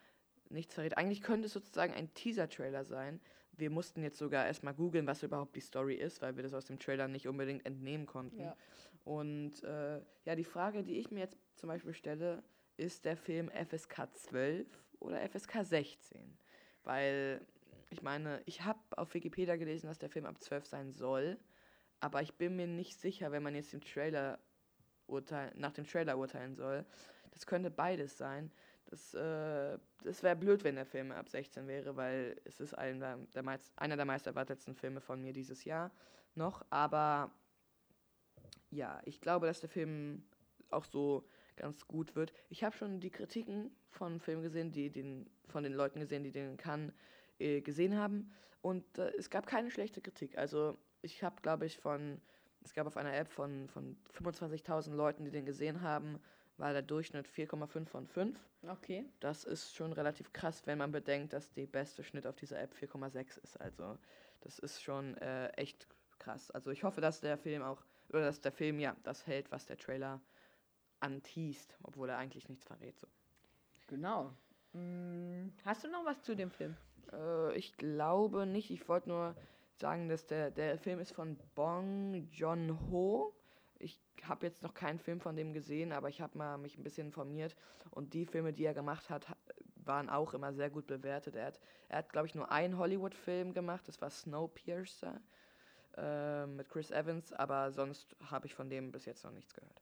nichts 0.50 0.74
verrät. 0.74 0.98
Eigentlich 0.98 1.22
könnte 1.22 1.46
es 1.46 1.54
sozusagen 1.54 1.94
ein 1.94 2.14
Teaser-Trailer 2.14 2.84
sein, 2.84 3.22
wir 3.58 3.70
mussten 3.70 4.04
jetzt 4.04 4.18
sogar 4.18 4.46
erstmal 4.46 4.74
googeln, 4.74 5.08
was 5.08 5.24
überhaupt 5.24 5.56
die 5.56 5.62
Story 5.62 5.96
ist, 5.96 6.22
weil 6.22 6.36
wir 6.36 6.44
das 6.44 6.54
aus 6.54 6.66
dem 6.66 6.80
Trailer 6.80 7.08
nicht 7.08 7.28
unbedingt 7.28 7.66
entnehmen 7.66 8.06
konnten. 8.06 8.42
Ja. 8.42 8.56
Und 9.04 9.64
äh, 9.64 10.02
ja, 10.26 10.36
die 10.36 10.44
Frage, 10.44 10.84
die 10.84 10.98
ich 10.98 11.12
mir 11.12 11.22
jetzt 11.22 11.38
zum 11.56 11.70
Beispiel 11.70 11.94
stelle, 11.94 12.44
ist 12.78 13.06
der 13.06 13.18
Film 13.18 13.50
FSK 13.50 14.08
12 14.14 14.68
oder 15.00 15.20
FSK 15.28 15.64
16? 15.64 16.38
Weil 16.84 17.42
ich 17.90 18.02
meine, 18.02 18.42
ich 18.46 18.64
habe 18.64 18.80
auf 18.92 19.14
Wikipedia 19.14 19.56
gelesen, 19.58 19.88
dass 19.88 20.00
der 20.00 20.10
Film 20.10 20.26
ab 20.26 20.42
12 20.42 20.66
sein 20.66 20.92
soll, 20.92 21.38
aber 22.00 22.22
ich 22.22 22.34
bin 22.36 22.56
mir 22.56 22.68
nicht 22.68 23.00
sicher, 23.00 23.32
wenn 23.32 23.44
man 23.44 23.54
jetzt 23.54 23.74
dem 23.74 23.82
Trailer 23.82 24.40
urteil 25.08 25.52
nach 25.56 25.74
dem 25.74 25.86
Trailer 25.86 26.18
urteilen 26.18 26.56
soll. 26.56 26.86
Das 27.32 27.46
könnte 27.46 27.70
beides 27.70 28.18
sein. 28.18 28.52
Das, 28.92 29.14
äh, 29.14 29.80
das 30.04 30.22
wäre 30.22 30.36
blöd, 30.36 30.66
wenn 30.66 30.76
der 30.76 30.86
Film 30.86 31.14
ab 31.14 31.30
16 31.30 31.66
wäre, 31.66 31.96
weil 31.96 32.40
es 32.44 32.60
ist 32.60 32.74
einer 32.74 33.18
der, 33.34 33.42
meist, 33.42 33.72
einer 33.78 33.96
der 33.96 34.06
meist 34.06 34.28
erwartetsten 34.28 34.76
Filme 34.76 35.00
von 35.00 35.22
mir 35.22 35.32
dieses 35.32 35.64
Jahr 35.64 35.92
noch. 36.36 36.66
Aber 36.70 37.32
ja, 38.70 39.02
ich 39.06 39.22
glaube, 39.22 39.48
dass 39.48 39.62
der 39.62 39.70
Film 39.70 40.24
auch 40.70 40.84
so 40.84 41.26
ganz 41.56 41.88
gut 41.88 42.16
wird. 42.18 42.34
Ich 42.50 42.66
habe 42.66 42.76
schon 42.76 43.00
die 43.00 43.12
Kritiken 43.12 43.72
von 43.92 44.20
Filmen 44.20 44.44
gesehen, 44.44 44.74
die 44.74 44.90
den, 44.90 45.30
von 45.48 45.64
den 45.64 45.74
Leuten 45.74 46.02
gesehen, 46.02 46.24
die 46.26 46.32
den 46.32 46.58
kann, 46.58 46.92
äh, 47.40 47.62
gesehen 47.62 47.98
haben. 47.98 48.30
Und 48.62 48.98
äh, 48.98 49.14
es 49.18 49.30
gab 49.30 49.48
keine 49.48 49.72
schlechte 49.72 50.02
Kritik. 50.02 50.38
Also 50.38 50.78
ich 51.02 51.24
habe, 51.24 51.42
glaube 51.42 51.66
ich, 51.66 51.78
von, 51.78 52.20
es 52.62 52.74
gab 52.74 52.88
auf 52.88 52.98
einer 52.98 53.14
App 53.14 53.30
von, 53.30 53.70
von 53.70 53.96
25.000 54.22 54.94
Leuten, 54.94 55.24
die 55.24 55.32
den 55.32 55.46
gesehen 55.46 55.82
haben, 55.82 56.20
war 56.62 56.74
der 56.74 56.84
Durchschnitt 56.84 57.28
4,5 57.28 57.88
von 57.88 58.08
5. 58.08 58.40
Okay. 58.70 59.04
Das 59.20 59.44
ist 59.44 59.76
schon 59.76 59.92
relativ 59.92 60.32
krass, 60.32 60.62
wenn 60.66 60.78
man 60.78 60.92
bedenkt, 60.92 61.34
dass 61.34 61.52
die 61.52 61.66
beste 61.66 62.04
Schnitt 62.04 62.28
auf 62.28 62.36
dieser 62.36 62.62
App 62.62 62.74
4,6 62.80 63.44
ist. 63.44 63.60
Also 63.60 63.98
das 64.42 64.60
ist 64.60 64.82
schon 64.82 65.18
äh, 65.18 65.50
echt 65.54 65.88
krass. 66.20 66.52
Also 66.52 66.70
ich 66.70 66.84
hoffe, 66.84 67.02
dass 67.02 67.20
der 67.20 67.38
Film 67.38 67.64
auch, 67.64 67.84
oder 68.10 68.22
dass 68.22 68.40
der 68.42 68.52
Film 68.52 68.80
ja 68.80 68.96
das 69.04 69.26
hält, 69.26 69.52
was 69.52 69.66
der 69.66 69.78
Trailer 69.78 70.22
anteast, 71.00 71.76
obwohl 71.82 72.10
er 72.10 72.20
eigentlich 72.20 72.48
nichts 72.48 72.64
verrät. 72.64 72.98
So. 73.00 73.08
Genau. 73.88 74.32
Hm, 74.74 75.52
hast 75.66 75.84
du 75.84 75.90
noch 75.90 76.06
was 76.06 76.22
zu 76.22 76.36
dem 76.36 76.52
Film? 76.52 76.78
Äh, 77.12 77.58
ich 77.58 77.76
glaube 77.76 78.46
nicht. 78.46 78.70
Ich 78.70 78.88
wollte 78.88 79.10
nur 79.10 79.36
sagen, 79.74 80.10
dass 80.10 80.28
der, 80.28 80.52
der 80.52 80.78
Film 80.78 81.00
ist 81.00 81.12
von 81.12 81.38
Bong 81.56 82.28
Joon-ho 82.32 83.34
habe 84.28 84.46
jetzt 84.46 84.64
noch 84.64 84.74
keinen 84.74 85.00
Film 85.00 85.20
von 85.20 85.36
dem 85.36 85.54
gesehen, 85.54 85.92
aber 85.92 86.10
ich 86.10 86.22
habe 86.22 86.38
mal 86.38 86.58
mich 86.58 86.78
ein 86.78 86.84
bisschen 86.84 87.08
informiert 87.08 87.56
und 87.90 88.14
die 88.14 88.26
Filme, 88.26 88.54
die 88.54 88.66
er 88.66 88.74
gemacht 88.74 89.10
hat, 89.10 89.28
waren 89.76 90.10
auch 90.10 90.34
immer 90.34 90.54
sehr 90.54 90.70
gut 90.70 90.88
bewertet. 90.88 91.36
Er 91.36 91.48
hat, 91.48 91.60
er 91.90 91.98
hat 92.00 92.10
glaube 92.12 92.28
ich, 92.28 92.36
nur 92.36 92.52
einen 92.52 92.78
Hollywood-Film 92.78 93.54
gemacht, 93.54 93.88
das 93.88 94.02
war 94.02 94.10
Snowpiercer 94.10 95.22
äh, 95.98 96.46
mit 96.46 96.70
Chris 96.70 96.92
Evans, 96.92 97.34
aber 97.34 97.72
sonst 97.72 98.16
habe 98.30 98.48
ich 98.48 98.56
von 98.56 98.70
dem 98.70 98.92
bis 98.92 99.06
jetzt 99.06 99.24
noch 99.24 99.32
nichts 99.32 99.54
gehört. 99.54 99.82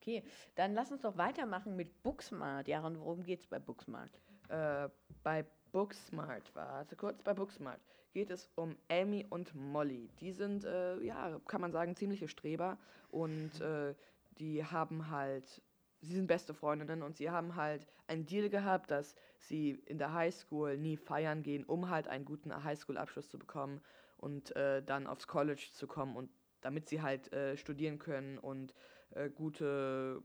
Okay, 0.00 0.22
dann 0.54 0.74
lass 0.74 0.90
uns 0.92 1.02
doch 1.02 1.16
weitermachen 1.16 1.76
mit 1.76 2.02
Booksmart. 2.02 2.68
Jaron, 2.68 2.98
worum 3.00 3.22
geht 3.24 3.40
es 3.40 3.46
bei 3.46 3.58
Booksmart? 3.58 4.20
Äh, 4.48 4.88
bei 5.22 5.44
Booksmart, 5.72 6.54
warte 6.54 6.96
kurz, 6.96 7.22
bei 7.22 7.34
Booksmart 7.34 7.80
geht 8.12 8.30
es 8.30 8.50
um 8.56 8.76
Amy 8.90 9.26
und 9.28 9.54
Molly. 9.54 10.10
Die 10.20 10.32
sind, 10.32 10.64
äh, 10.64 10.98
ja, 11.00 11.40
kann 11.46 11.60
man 11.60 11.72
sagen, 11.72 11.94
ziemliche 11.94 12.28
Streber 12.28 12.78
und 13.10 13.60
äh, 13.60 13.94
die 14.38 14.64
haben 14.64 15.10
halt, 15.10 15.62
sie 16.00 16.14
sind 16.14 16.26
beste 16.26 16.54
Freundinnen 16.54 17.02
und 17.02 17.16
sie 17.16 17.30
haben 17.30 17.56
halt 17.56 17.86
einen 18.06 18.26
Deal 18.26 18.48
gehabt, 18.48 18.90
dass 18.90 19.14
sie 19.38 19.70
in 19.86 19.98
der 19.98 20.12
Highschool 20.14 20.76
nie 20.78 20.96
feiern 20.96 21.42
gehen, 21.42 21.64
um 21.64 21.90
halt 21.90 22.08
einen 22.08 22.24
guten 22.24 22.64
Highschool-Abschluss 22.64 23.28
zu 23.28 23.38
bekommen 23.38 23.80
und 24.16 24.54
äh, 24.56 24.82
dann 24.82 25.06
aufs 25.06 25.26
College 25.26 25.68
zu 25.72 25.86
kommen 25.86 26.16
und 26.16 26.30
damit 26.60 26.88
sie 26.88 27.02
halt 27.02 27.32
äh, 27.32 27.56
studieren 27.56 27.98
können 27.98 28.38
und 28.38 28.74
äh, 29.10 29.30
gute 29.30 30.22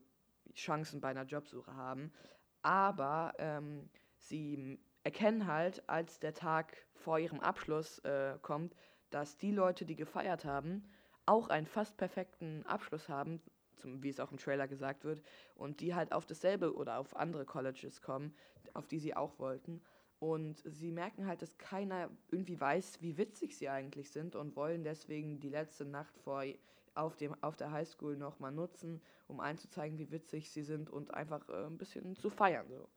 Chancen 0.56 1.02
bei 1.02 1.10
einer 1.10 1.26
Jobsuche 1.26 1.76
haben. 1.76 2.12
Aber 2.62 3.34
ähm, 3.38 3.90
sie 4.18 4.80
erkennen 5.04 5.48
halt, 5.48 5.88
als 5.88 6.20
der 6.20 6.34
Tag 6.34 6.78
vor 6.94 7.20
ihrem 7.20 7.40
Abschluss 7.40 8.00
äh, 8.00 8.38
kommt, 8.42 8.76
dass 9.10 9.38
die 9.38 9.52
Leute, 9.52 9.86
die 9.86 9.96
gefeiert 9.96 10.46
haben, 10.46 10.90
auch 11.26 11.50
einen 11.50 11.68
fast 11.68 11.98
perfekten 11.98 12.66
Abschluss 12.66 13.10
haben, 13.10 13.42
zum, 13.76 14.02
wie 14.04 14.10
es 14.10 14.20
auch 14.20 14.32
im 14.32 14.38
Trailer 14.38 14.68
gesagt 14.68 15.04
wird, 15.04 15.22
und 15.56 15.82
die 15.82 15.94
halt 15.94 16.12
auf 16.12 16.26
dasselbe 16.26 16.74
oder 16.76 17.00
auf 17.00 17.16
andere 17.16 17.46
Colleges 17.46 18.02
kommen, 18.02 18.34
auf 18.74 18.88
die 18.88 19.00
sie 19.00 19.16
auch 19.16 19.38
wollten. 19.40 19.82
Und 20.20 20.62
sie 20.66 20.92
merken 20.92 21.28
halt, 21.28 21.42
dass 21.42 21.58
keiner 21.58 22.10
irgendwie 22.32 22.60
weiß, 22.60 23.02
wie 23.02 23.18
witzig 23.18 23.58
sie 23.58 23.68
eigentlich 23.68 24.10
sind 24.10 24.36
und 24.38 24.56
wollen 24.56 24.84
deswegen 24.84 25.42
die 25.42 25.50
letzte 25.50 25.86
Nacht 25.86 26.18
vor 26.18 26.46
auf, 26.96 27.18
dem, 27.18 27.36
auf 27.44 27.58
der 27.58 27.72
Highschool 27.72 28.16
nochmal 28.16 28.52
nutzen, 28.52 29.02
um 29.28 29.40
einzuzeigen, 29.40 29.98
wie 29.98 30.12
witzig 30.12 30.50
sie 30.52 30.64
sind 30.64 30.90
und 30.90 31.14
einfach 31.14 31.48
äh, 31.50 31.66
ein 31.66 31.78
bisschen 31.78 32.16
zu 32.16 32.30
feiern. 32.30 32.68
So. 32.70 32.88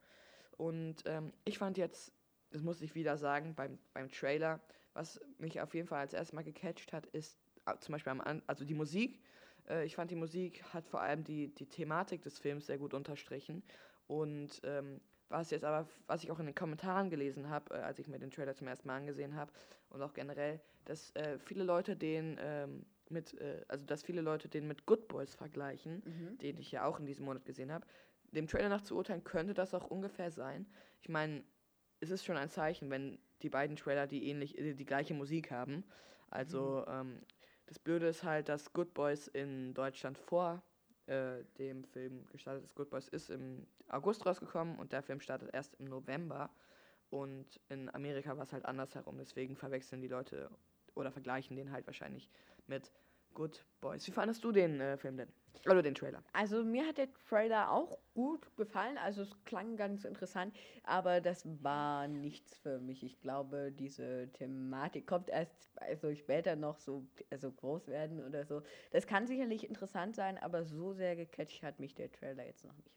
Und 0.57 1.03
ähm, 1.05 1.31
ich 1.45 1.57
fand 1.57 1.77
jetzt, 1.77 2.11
das 2.51 2.61
muss 2.61 2.81
ich 2.81 2.95
wieder 2.95 3.17
sagen, 3.17 3.53
beim, 3.55 3.77
beim 3.93 4.09
Trailer, 4.09 4.59
was 4.93 5.19
mich 5.37 5.61
auf 5.61 5.73
jeden 5.73 5.87
Fall 5.87 5.99
als 5.99 6.13
erstes 6.13 6.33
mal 6.33 6.43
gecatcht 6.43 6.93
hat, 6.93 7.05
ist 7.07 7.37
äh, 7.65 7.77
zum 7.79 7.93
Beispiel 7.93 8.11
am, 8.11 8.41
also 8.47 8.65
die 8.65 8.73
Musik. 8.73 9.21
Äh, 9.69 9.85
ich 9.85 9.95
fand, 9.95 10.11
die 10.11 10.15
Musik 10.15 10.63
hat 10.73 10.87
vor 10.87 11.01
allem 11.01 11.23
die, 11.23 11.53
die 11.53 11.67
Thematik 11.67 12.23
des 12.23 12.39
Films 12.39 12.65
sehr 12.65 12.77
gut 12.77 12.93
unterstrichen. 12.93 13.63
Und 14.07 14.61
ähm, 14.63 14.99
was 15.29 15.51
jetzt 15.51 15.65
aber, 15.65 15.87
was 16.07 16.23
ich 16.23 16.31
auch 16.31 16.39
in 16.39 16.45
den 16.45 16.55
Kommentaren 16.55 17.09
gelesen 17.09 17.49
habe, 17.49 17.75
äh, 17.75 17.79
als 17.79 17.99
ich 17.99 18.07
mir 18.07 18.19
den 18.19 18.31
Trailer 18.31 18.55
zum 18.55 18.67
ersten 18.67 18.87
Mal 18.87 18.97
angesehen 18.97 19.35
habe, 19.35 19.51
und 19.89 20.01
auch 20.01 20.13
generell, 20.13 20.59
dass 20.85 21.15
äh, 21.15 21.39
viele 21.39 21.63
Leute 21.63 21.95
den 21.95 22.37
ähm, 22.41 22.85
mit, 23.09 23.39
äh, 23.39 23.63
also 23.67 23.85
dass 23.85 24.03
viele 24.03 24.21
Leute 24.21 24.49
den 24.49 24.67
mit 24.67 24.85
Good 24.85 25.07
Boys 25.07 25.35
vergleichen, 25.35 26.03
mhm. 26.05 26.37
den 26.39 26.57
ich 26.57 26.71
ja 26.71 26.85
auch 26.85 26.99
in 26.99 27.05
diesem 27.05 27.25
Monat 27.25 27.45
gesehen 27.45 27.71
habe, 27.71 27.85
dem 28.31 28.47
Trailer 28.47 28.69
nach 28.69 28.81
zu 28.81 28.95
urteilen, 28.95 29.23
könnte 29.23 29.53
das 29.53 29.73
auch 29.73 29.85
ungefähr 29.85 30.31
sein. 30.31 30.65
Ich 31.01 31.09
meine, 31.09 31.43
es 31.99 32.09
ist 32.09 32.25
schon 32.25 32.37
ein 32.37 32.49
Zeichen, 32.49 32.89
wenn 32.89 33.19
die 33.41 33.49
beiden 33.49 33.75
Trailer 33.75 34.07
die 34.07 34.29
ähnlich, 34.29 34.53
die, 34.53 34.75
die 34.75 34.85
gleiche 34.85 35.13
Musik 35.13 35.51
haben. 35.51 35.83
Also 36.29 36.85
mhm. 36.87 36.93
ähm, 36.93 37.21
das 37.65 37.79
Blöde 37.79 38.07
ist 38.07 38.23
halt, 38.23 38.49
dass 38.49 38.73
Good 38.73 38.93
Boys 38.93 39.27
in 39.27 39.73
Deutschland 39.73 40.17
vor 40.17 40.61
äh, 41.07 41.43
dem 41.57 41.83
Film 41.85 42.25
gestartet 42.31 42.63
ist. 42.63 42.75
Good 42.75 42.89
Boys 42.89 43.07
ist 43.07 43.29
im 43.29 43.67
August 43.89 44.25
rausgekommen 44.25 44.77
und 44.77 44.91
der 44.91 45.01
Film 45.01 45.19
startet 45.19 45.53
erst 45.53 45.75
im 45.75 45.85
November. 45.85 46.49
Und 47.09 47.59
in 47.69 47.93
Amerika 47.93 48.35
war 48.35 48.43
es 48.43 48.51
halt 48.51 48.65
andersherum. 48.65 49.17
Deswegen 49.17 49.55
verwechseln 49.55 50.01
die 50.01 50.09
Leute 50.09 50.49
oder 50.95 51.11
vergleichen 51.11 51.55
den 51.55 51.71
halt 51.71 51.85
wahrscheinlich 51.87 52.29
mit 52.67 52.91
Good 53.33 53.65
Boys. 53.81 54.05
Wie 54.07 54.11
fandest 54.11 54.43
du 54.43 54.51
den 54.51 54.81
äh, 54.81 54.97
Film 54.97 55.17
denn? 55.17 55.31
Oder 55.65 55.81
den 55.81 55.95
Trailer. 55.95 56.23
Also 56.33 56.63
mir 56.63 56.85
hat 56.87 56.97
der 56.97 57.11
Trailer 57.29 57.71
auch 57.71 57.97
gut 58.13 58.55
gefallen. 58.55 58.97
Also 58.97 59.21
es 59.23 59.43
klang 59.45 59.75
ganz 59.77 60.05
interessant, 60.05 60.55
aber 60.83 61.21
das 61.21 61.47
war 61.63 62.07
nichts 62.07 62.57
für 62.57 62.79
mich. 62.79 63.03
Ich 63.03 63.19
glaube, 63.19 63.71
diese 63.71 64.29
Thematik 64.33 65.07
kommt 65.07 65.29
erst 65.29 65.69
also 65.81 66.13
später 66.15 66.55
noch 66.55 66.79
so 66.79 67.07
also 67.29 67.51
groß 67.51 67.87
werden 67.87 68.23
oder 68.23 68.45
so. 68.45 68.61
Das 68.91 69.07
kann 69.07 69.27
sicherlich 69.27 69.67
interessant 69.67 70.15
sein, 70.15 70.37
aber 70.37 70.63
so 70.63 70.93
sehr 70.93 71.15
gecatcht 71.15 71.63
hat 71.63 71.79
mich 71.79 71.95
der 71.95 72.11
Trailer 72.11 72.45
jetzt 72.45 72.63
noch 72.65 72.75
nicht. 72.77 72.91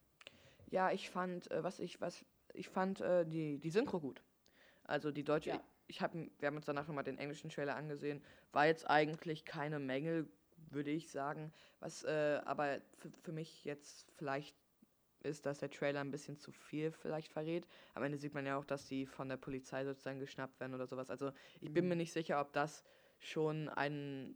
Ja, 0.70 0.90
ich 0.92 1.10
fand, 1.10 1.50
äh, 1.50 1.62
was 1.64 1.80
ich, 1.80 2.00
was 2.00 2.24
ich 2.52 2.68
fand 2.68 3.00
äh, 3.00 3.24
die, 3.26 3.58
die 3.58 3.70
Synchro 3.70 4.00
gut. 4.00 4.22
Also 4.84 5.10
die 5.10 5.24
deutsche, 5.24 5.50
Ja. 5.50 5.60
ich 5.86 6.00
hab, 6.00 6.14
wir 6.14 6.46
haben 6.46 6.56
uns 6.56 6.66
danach 6.66 6.86
nochmal 6.86 7.04
den 7.04 7.18
englischen 7.18 7.50
Trailer 7.50 7.76
angesehen, 7.76 8.22
war 8.52 8.66
jetzt 8.66 8.88
eigentlich 8.88 9.44
keine 9.44 9.78
Mängel, 9.78 10.28
würde 10.72 10.90
ich 10.90 11.10
sagen. 11.10 11.52
Was 11.80 12.04
äh, 12.04 12.40
aber 12.44 12.80
für, 13.22 13.32
mich 13.32 13.64
jetzt 13.64 14.10
vielleicht 14.16 14.56
ist, 15.22 15.46
dass 15.46 15.58
der 15.58 15.70
Trailer 15.70 16.00
ein 16.00 16.10
bisschen 16.10 16.36
zu 16.36 16.50
viel 16.50 16.92
vielleicht 16.92 17.32
verrät. 17.32 17.66
Am 17.94 18.02
Ende 18.02 18.18
sieht 18.18 18.34
man 18.34 18.46
ja 18.46 18.56
auch, 18.56 18.64
dass 18.64 18.86
die 18.86 19.06
von 19.06 19.28
der 19.28 19.36
Polizei 19.36 19.84
sozusagen 19.84 20.18
geschnappt 20.18 20.58
werden 20.60 20.74
oder 20.74 20.86
sowas. 20.86 21.10
Also 21.10 21.32
ich 21.60 21.72
bin 21.72 21.88
mir 21.88 21.96
nicht 21.96 22.12
sicher, 22.12 22.40
ob 22.40 22.52
das 22.52 22.84
schon 23.18 23.68
ein, 23.68 24.34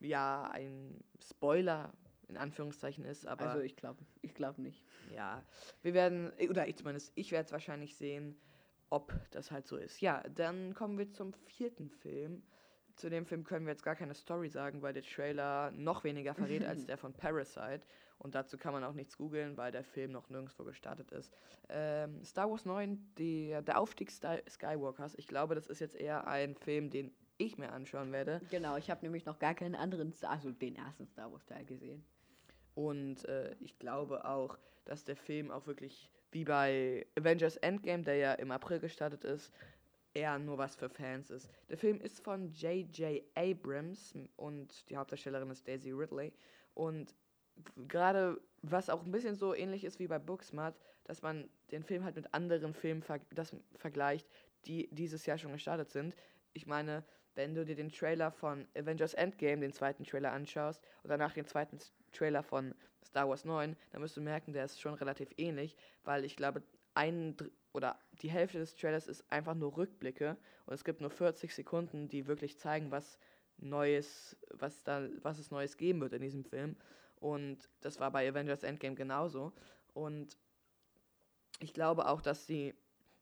ja, 0.00 0.50
ein 0.50 1.04
Spoiler 1.22 1.92
in 2.28 2.38
Anführungszeichen 2.38 3.04
ist, 3.04 3.26
aber 3.26 3.44
also 3.44 3.60
ich 3.60 3.76
glaube, 3.76 4.02
ich 4.22 4.34
glaube 4.34 4.62
nicht. 4.62 4.82
ja, 5.14 5.44
wir 5.82 5.92
werden, 5.92 6.32
oder 6.48 6.66
ich 6.66 6.76
zumindest, 6.76 7.12
ich 7.14 7.30
werde 7.30 7.44
es 7.46 7.52
wahrscheinlich 7.52 7.96
sehen, 7.96 8.40
ob 8.90 9.12
das 9.30 9.50
halt 9.50 9.66
so 9.66 9.76
ist. 9.76 10.00
Ja, 10.00 10.22
dann 10.28 10.74
kommen 10.74 10.98
wir 10.98 11.10
zum 11.10 11.32
vierten 11.32 11.90
Film. 11.90 12.42
Zu 12.96 13.10
dem 13.10 13.26
Film 13.26 13.44
können 13.44 13.66
wir 13.66 13.72
jetzt 13.72 13.82
gar 13.82 13.96
keine 13.96 14.14
Story 14.14 14.48
sagen, 14.48 14.82
weil 14.82 14.92
der 14.92 15.02
Trailer 15.02 15.70
noch 15.72 16.04
weniger 16.04 16.34
verrät 16.34 16.64
als 16.64 16.86
der 16.86 16.96
von 16.96 17.12
Parasite. 17.12 17.80
Und 18.18 18.34
dazu 18.34 18.56
kann 18.56 18.72
man 18.72 18.84
auch 18.84 18.92
nichts 18.94 19.16
googeln, 19.18 19.56
weil 19.56 19.72
der 19.72 19.84
Film 19.84 20.12
noch 20.12 20.30
nirgendwo 20.30 20.64
gestartet 20.64 21.10
ist. 21.10 21.32
Ähm, 21.68 22.24
Star 22.24 22.48
Wars 22.50 22.64
9, 22.64 23.14
die, 23.18 23.58
der 23.66 23.78
Aufstieg 23.78 24.10
Sky 24.10 24.38
Skywalkers. 24.48 25.14
Ich 25.16 25.26
glaube, 25.26 25.54
das 25.54 25.66
ist 25.66 25.80
jetzt 25.80 25.96
eher 25.96 26.26
ein 26.26 26.54
Film, 26.54 26.90
den 26.90 27.12
ich 27.36 27.58
mir 27.58 27.72
anschauen 27.72 28.12
werde. 28.12 28.40
Genau, 28.50 28.76
ich 28.76 28.90
habe 28.90 29.04
nämlich 29.04 29.26
noch 29.26 29.40
gar 29.40 29.54
keinen 29.54 29.74
anderen, 29.74 30.12
Star- 30.12 30.30
also 30.30 30.52
den 30.52 30.76
ersten 30.76 31.06
Star 31.08 31.32
Wars 31.32 31.44
Teil 31.46 31.64
gesehen. 31.64 32.04
Und 32.74 33.24
äh, 33.26 33.54
ich 33.60 33.78
glaube 33.78 34.24
auch, 34.24 34.58
dass 34.84 35.04
der 35.04 35.16
Film 35.16 35.50
auch 35.50 35.66
wirklich 35.66 36.10
wie 36.30 36.44
bei 36.44 37.06
Avengers 37.16 37.56
Endgame, 37.58 38.02
der 38.02 38.16
ja 38.16 38.32
im 38.34 38.50
April 38.50 38.80
gestartet 38.80 39.24
ist, 39.24 39.52
eher 40.14 40.38
nur 40.38 40.58
was 40.58 40.76
für 40.76 40.88
Fans 40.88 41.30
ist. 41.30 41.50
Der 41.68 41.76
Film 41.76 42.00
ist 42.00 42.20
von 42.20 42.52
J.J. 42.52 43.22
Abrams 43.34 44.14
und 44.36 44.88
die 44.88 44.96
Hauptdarstellerin 44.96 45.50
ist 45.50 45.66
Daisy 45.66 45.90
Ridley. 45.90 46.32
Und 46.74 47.14
gerade 47.88 48.40
was 48.62 48.88
auch 48.88 49.04
ein 49.04 49.12
bisschen 49.12 49.34
so 49.34 49.54
ähnlich 49.54 49.84
ist 49.84 49.98
wie 49.98 50.06
bei 50.06 50.18
Booksmart, 50.18 50.78
dass 51.04 51.22
man 51.22 51.48
den 51.70 51.82
Film 51.82 52.04
halt 52.04 52.16
mit 52.16 52.32
anderen 52.32 52.74
Filmen 52.74 53.02
ver 53.02 53.20
das 53.30 53.54
vergleicht, 53.76 54.28
die 54.66 54.88
dieses 54.90 55.26
Jahr 55.26 55.38
schon 55.38 55.52
gestartet 55.52 55.90
sind. 55.90 56.14
Ich 56.52 56.66
meine, 56.66 57.04
wenn 57.34 57.54
du 57.54 57.64
dir 57.64 57.74
den 57.74 57.90
Trailer 57.90 58.30
von 58.30 58.66
Avengers 58.76 59.14
Endgame, 59.14 59.60
den 59.60 59.72
zweiten 59.72 60.04
Trailer 60.04 60.32
anschaust 60.32 60.82
und 61.02 61.10
danach 61.10 61.32
den 61.32 61.46
zweiten 61.46 61.78
Trailer 62.12 62.42
von 62.42 62.74
Star 63.04 63.28
Wars 63.28 63.44
9, 63.44 63.76
dann 63.90 64.02
wirst 64.02 64.16
du 64.16 64.20
merken, 64.20 64.52
der 64.52 64.64
ist 64.64 64.80
schon 64.80 64.94
relativ 64.94 65.28
ähnlich, 65.36 65.76
weil 66.04 66.24
ich 66.24 66.36
glaube, 66.36 66.62
ein 66.94 67.36
Dr- 67.36 67.50
oder 67.72 67.98
die 68.22 68.30
Hälfte 68.30 68.58
des 68.58 68.76
Trailers 68.76 69.06
ist 69.06 69.24
einfach 69.30 69.54
nur 69.54 69.76
Rückblicke 69.76 70.36
und 70.66 70.74
es 70.74 70.84
gibt 70.84 71.00
nur 71.00 71.10
40 71.10 71.54
Sekunden, 71.54 72.08
die 72.08 72.26
wirklich 72.26 72.58
zeigen, 72.58 72.90
was 72.90 73.18
Neues, 73.56 74.36
was 74.50 74.82
da, 74.82 75.08
was 75.22 75.38
es 75.38 75.50
Neues 75.50 75.76
geben 75.76 76.00
wird 76.00 76.12
in 76.12 76.22
diesem 76.22 76.44
Film. 76.44 76.76
Und 77.16 77.68
das 77.80 78.00
war 78.00 78.10
bei 78.10 78.28
Avengers 78.28 78.62
Endgame 78.64 78.96
genauso. 78.96 79.52
Und 79.92 80.36
ich 81.60 81.72
glaube 81.72 82.06
auch, 82.08 82.20
dass 82.20 82.46
sie 82.46 82.74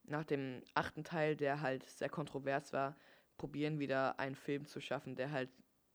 nach 0.04 0.24
dem 0.24 0.62
achten 0.74 1.04
Teil, 1.04 1.36
der 1.36 1.60
halt 1.60 1.84
sehr 1.88 2.08
kontrovers 2.08 2.72
war, 2.72 2.96
probieren 3.36 3.78
wieder 3.78 4.18
einen 4.18 4.34
Film 4.34 4.66
zu 4.66 4.80
schaffen, 4.80 5.14
der 5.16 5.30
halt 5.30 5.50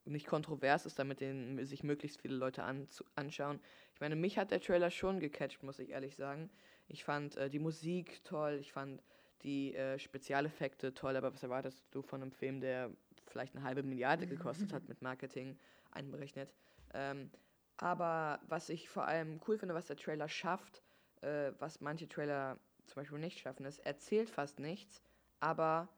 nicht 0.05 0.27
kontrovers 0.27 0.85
ist, 0.85 0.97
damit 0.99 1.19
den 1.19 1.63
sich 1.65 1.83
möglichst 1.83 2.21
viele 2.21 2.35
Leute 2.35 2.63
anzu- 2.63 3.05
anschauen. 3.15 3.59
Ich 3.97 4.01
meine, 4.01 4.15
mich 4.15 4.37
hat 4.37 4.51
der 4.51 4.61
Trailer 4.61 4.91
schon 4.91 5.19
gecatcht, 5.19 5.63
muss 5.63 5.79
ich 5.79 5.89
ehrlich 5.89 6.15
sagen. 6.15 6.51
Ich 6.87 7.03
fand 7.03 7.35
äh, 7.35 7.49
die 7.49 7.57
Musik 7.57 8.23
toll, 8.23 8.59
ich 8.61 8.71
fand 8.71 9.01
die 9.41 9.73
äh, 9.73 9.97
Spezialeffekte 9.97 10.93
toll, 10.93 11.15
aber 11.17 11.33
was 11.33 11.41
erwartest 11.41 11.83
du 11.89 12.03
von 12.03 12.21
einem 12.21 12.31
Film, 12.31 12.61
der 12.61 12.91
vielleicht 13.25 13.55
eine 13.55 13.65
halbe 13.65 13.81
Milliarde 13.81 14.27
gekostet 14.27 14.71
hat 14.71 14.83
mit 14.87 15.01
Marketing 15.01 15.57
einberechnet? 15.89 16.53
Ähm, 16.93 17.31
aber 17.77 18.39
was 18.47 18.69
ich 18.69 18.87
vor 18.87 19.07
allem 19.07 19.41
cool 19.47 19.57
finde, 19.57 19.73
was 19.73 19.87
der 19.87 19.97
Trailer 19.97 20.29
schafft, 20.29 20.83
äh, 21.21 21.53
was 21.57 21.81
manche 21.81 22.07
Trailer 22.07 22.59
zum 22.85 23.01
Beispiel 23.01 23.17
nicht 23.17 23.39
schaffen, 23.39 23.65
ist, 23.65 23.79
erzählt 23.79 24.29
fast 24.29 24.59
nichts, 24.59 25.01
aber 25.39 25.89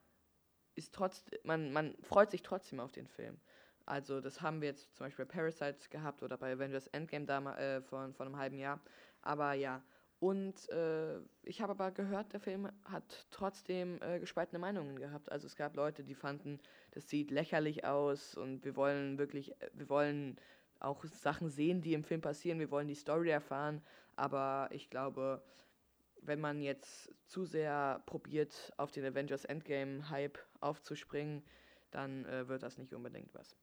ist 0.76 0.96
trotz, 0.96 1.26
man, 1.44 1.74
man 1.74 1.98
freut 2.02 2.32
sich 2.32 2.44
trotzdem 2.44 2.80
auf 2.80 2.94
den 2.94 3.08
Film. 3.08 3.42
Also 3.90 4.22
das 4.22 4.42
haben 4.42 4.62
wir 4.62 4.70
jetzt 4.70 4.96
zum 4.96 5.08
Beispiel 5.08 5.26
bei 5.26 5.34
Parasite 5.34 5.90
gehabt 5.90 6.22
oder 6.22 6.38
bei 6.38 6.54
Avengers 6.54 6.88
Endgame 6.88 7.26
dam- 7.26 7.48
äh, 7.48 7.82
von, 7.82 8.14
von 8.14 8.28
einem 8.28 8.38
halben 8.38 8.58
Jahr. 8.60 8.80
Aber 9.24 9.54
ja, 9.54 9.84
und 10.20 10.70
äh, 10.70 11.18
ich 11.44 11.62
habe 11.62 11.72
aber 11.72 11.92
gehört, 11.92 12.34
der 12.34 12.40
Film 12.40 12.70
hat 12.86 13.26
trotzdem 13.32 14.00
äh, 14.02 14.20
gespaltene 14.20 14.60
Meinungen 14.60 14.98
gehabt. 15.00 15.32
Also 15.32 15.48
es 15.48 15.56
gab 15.56 15.76
Leute, 15.76 16.04
die 16.04 16.14
fanden, 16.14 16.60
das 16.92 17.10
sieht 17.10 17.32
lächerlich 17.32 17.84
aus 17.84 18.36
und 18.36 18.64
wir 18.64 18.76
wollen 18.76 19.18
wirklich, 19.18 19.56
wir 19.74 19.90
wollen 19.90 20.36
auch 20.80 21.04
Sachen 21.06 21.50
sehen, 21.50 21.82
die 21.82 21.94
im 21.94 22.04
Film 22.04 22.22
passieren, 22.22 22.60
wir 22.60 22.70
wollen 22.72 22.88
die 22.88 22.96
Story 22.96 23.30
erfahren. 23.32 23.82
Aber 24.16 24.70
ich 24.72 24.90
glaube, 24.92 25.42
wenn 26.22 26.40
man 26.42 26.62
jetzt 26.62 27.14
zu 27.28 27.46
sehr 27.46 28.04
probiert, 28.06 28.74
auf 28.78 28.92
den 28.92 29.06
Avengers 29.06 29.46
Endgame-Hype 29.46 30.40
aufzuspringen, 30.62 31.44
dann 31.92 32.26
äh, 32.26 32.48
wird 32.48 32.64
das 32.64 32.78
nicht 32.78 32.94
unbedingt 32.94 33.34
was. 33.34 33.58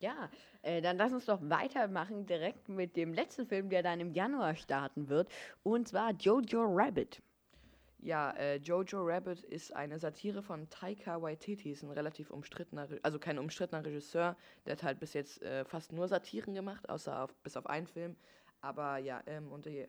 Ja, 0.00 0.30
äh, 0.62 0.80
dann 0.80 0.96
lass 0.96 1.12
uns 1.12 1.26
doch 1.26 1.40
weitermachen 1.42 2.24
direkt 2.24 2.70
mit 2.70 2.96
dem 2.96 3.12
letzten 3.12 3.46
Film, 3.46 3.68
der 3.68 3.82
dann 3.82 4.00
im 4.00 4.12
Januar 4.12 4.54
starten 4.54 5.10
wird. 5.10 5.28
Und 5.62 5.88
zwar 5.88 6.12
Jojo 6.12 6.64
Rabbit. 6.66 7.22
Ja, 7.98 8.30
äh, 8.30 8.56
Jojo 8.56 9.02
Rabbit 9.02 9.44
ist 9.44 9.76
eine 9.76 9.98
Satire 9.98 10.42
von 10.42 10.70
Taika 10.70 11.20
Waititi, 11.20 11.70
ist 11.70 11.82
ein 11.82 11.90
relativ 11.90 12.30
umstrittener, 12.30 12.88
also 13.02 13.18
kein 13.18 13.38
umstrittener 13.38 13.84
Regisseur, 13.84 14.38
der 14.64 14.72
hat 14.72 14.82
halt 14.82 15.00
bis 15.00 15.12
jetzt 15.12 15.42
äh, 15.42 15.66
fast 15.66 15.92
nur 15.92 16.08
Satiren 16.08 16.54
gemacht, 16.54 16.88
außer 16.88 17.22
auf, 17.22 17.34
bis 17.42 17.58
auf 17.58 17.66
einen 17.66 17.86
Film. 17.86 18.16
Aber 18.62 18.96
ja, 18.96 19.22
ähm, 19.26 19.52
und 19.52 19.66
die, 19.66 19.86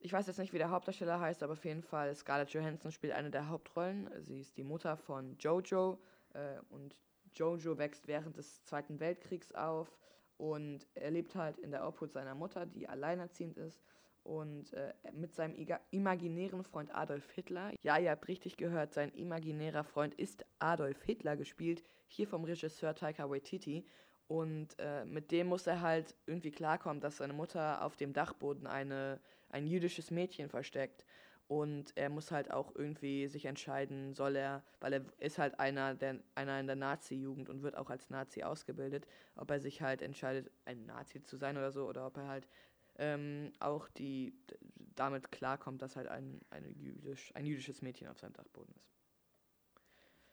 ich 0.00 0.12
weiß 0.12 0.26
jetzt 0.26 0.38
nicht, 0.38 0.52
wie 0.52 0.58
der 0.58 0.70
Hauptdarsteller 0.70 1.20
heißt, 1.20 1.44
aber 1.44 1.52
auf 1.52 1.64
jeden 1.64 1.82
Fall 1.84 2.12
Scarlett 2.16 2.50
Johansson 2.50 2.90
spielt 2.90 3.12
eine 3.12 3.30
der 3.30 3.48
Hauptrollen. 3.48 4.10
Sie 4.18 4.40
ist 4.40 4.56
die 4.56 4.64
Mutter 4.64 4.96
von 4.96 5.36
Jojo 5.38 6.00
äh, 6.34 6.58
und 6.70 6.96
Jojo 7.36 7.78
wächst 7.78 8.08
während 8.08 8.36
des 8.36 8.62
Zweiten 8.64 9.00
Weltkriegs 9.00 9.52
auf 9.52 9.96
und 10.36 10.86
er 10.94 11.10
lebt 11.10 11.34
halt 11.34 11.58
in 11.58 11.70
der 11.70 11.86
Obhut 11.86 12.12
seiner 12.12 12.34
Mutter, 12.34 12.66
die 12.66 12.88
alleinerziehend 12.88 13.56
ist 13.56 13.82
und 14.22 14.72
äh, 14.72 14.92
mit 15.12 15.34
seinem 15.34 15.54
iga- 15.54 15.80
imaginären 15.90 16.64
Freund 16.64 16.94
Adolf 16.94 17.30
Hitler. 17.30 17.72
Ja, 17.82 17.96
ihr 17.98 18.10
habt 18.10 18.26
richtig 18.28 18.56
gehört, 18.56 18.92
sein 18.92 19.12
imaginärer 19.12 19.84
Freund 19.84 20.14
ist 20.14 20.44
Adolf 20.58 21.02
Hitler 21.04 21.36
gespielt, 21.36 21.84
hier 22.08 22.26
vom 22.26 22.44
Regisseur 22.44 22.94
Taika 22.94 23.30
Waititi. 23.30 23.86
Und 24.28 24.74
äh, 24.80 25.04
mit 25.04 25.30
dem 25.30 25.46
muss 25.46 25.68
er 25.68 25.80
halt 25.80 26.16
irgendwie 26.26 26.50
klarkommen, 26.50 27.00
dass 27.00 27.18
seine 27.18 27.32
Mutter 27.32 27.84
auf 27.84 27.94
dem 27.94 28.12
Dachboden 28.12 28.66
eine, 28.66 29.20
ein 29.50 29.68
jüdisches 29.68 30.10
Mädchen 30.10 30.48
versteckt. 30.48 31.06
Und 31.48 31.96
er 31.96 32.10
muss 32.10 32.32
halt 32.32 32.50
auch 32.50 32.74
irgendwie 32.74 33.28
sich 33.28 33.44
entscheiden, 33.44 34.14
soll 34.14 34.34
er, 34.34 34.64
weil 34.80 34.94
er 34.94 35.04
ist 35.18 35.38
halt 35.38 35.60
einer, 35.60 35.94
der, 35.94 36.20
einer 36.34 36.58
in 36.58 36.66
der 36.66 36.74
Nazi-Jugend 36.74 37.48
und 37.48 37.62
wird 37.62 37.76
auch 37.76 37.88
als 37.88 38.10
Nazi 38.10 38.42
ausgebildet, 38.42 39.06
ob 39.36 39.50
er 39.50 39.60
sich 39.60 39.80
halt 39.80 40.02
entscheidet, 40.02 40.50
ein 40.64 40.86
Nazi 40.86 41.22
zu 41.22 41.36
sein 41.36 41.56
oder 41.56 41.70
so, 41.70 41.86
oder 41.86 42.06
ob 42.06 42.16
er 42.16 42.26
halt 42.26 42.48
ähm, 42.98 43.52
auch 43.60 43.88
die 43.90 44.34
damit 44.96 45.30
klarkommt, 45.30 45.82
dass 45.82 45.94
halt 45.94 46.08
ein, 46.08 46.40
eine 46.50 46.68
jüdisch, 46.68 47.30
ein 47.34 47.46
jüdisches 47.46 47.80
Mädchen 47.82 48.08
auf 48.08 48.18
seinem 48.18 48.32
Dachboden 48.32 48.74
ist. 48.74 48.90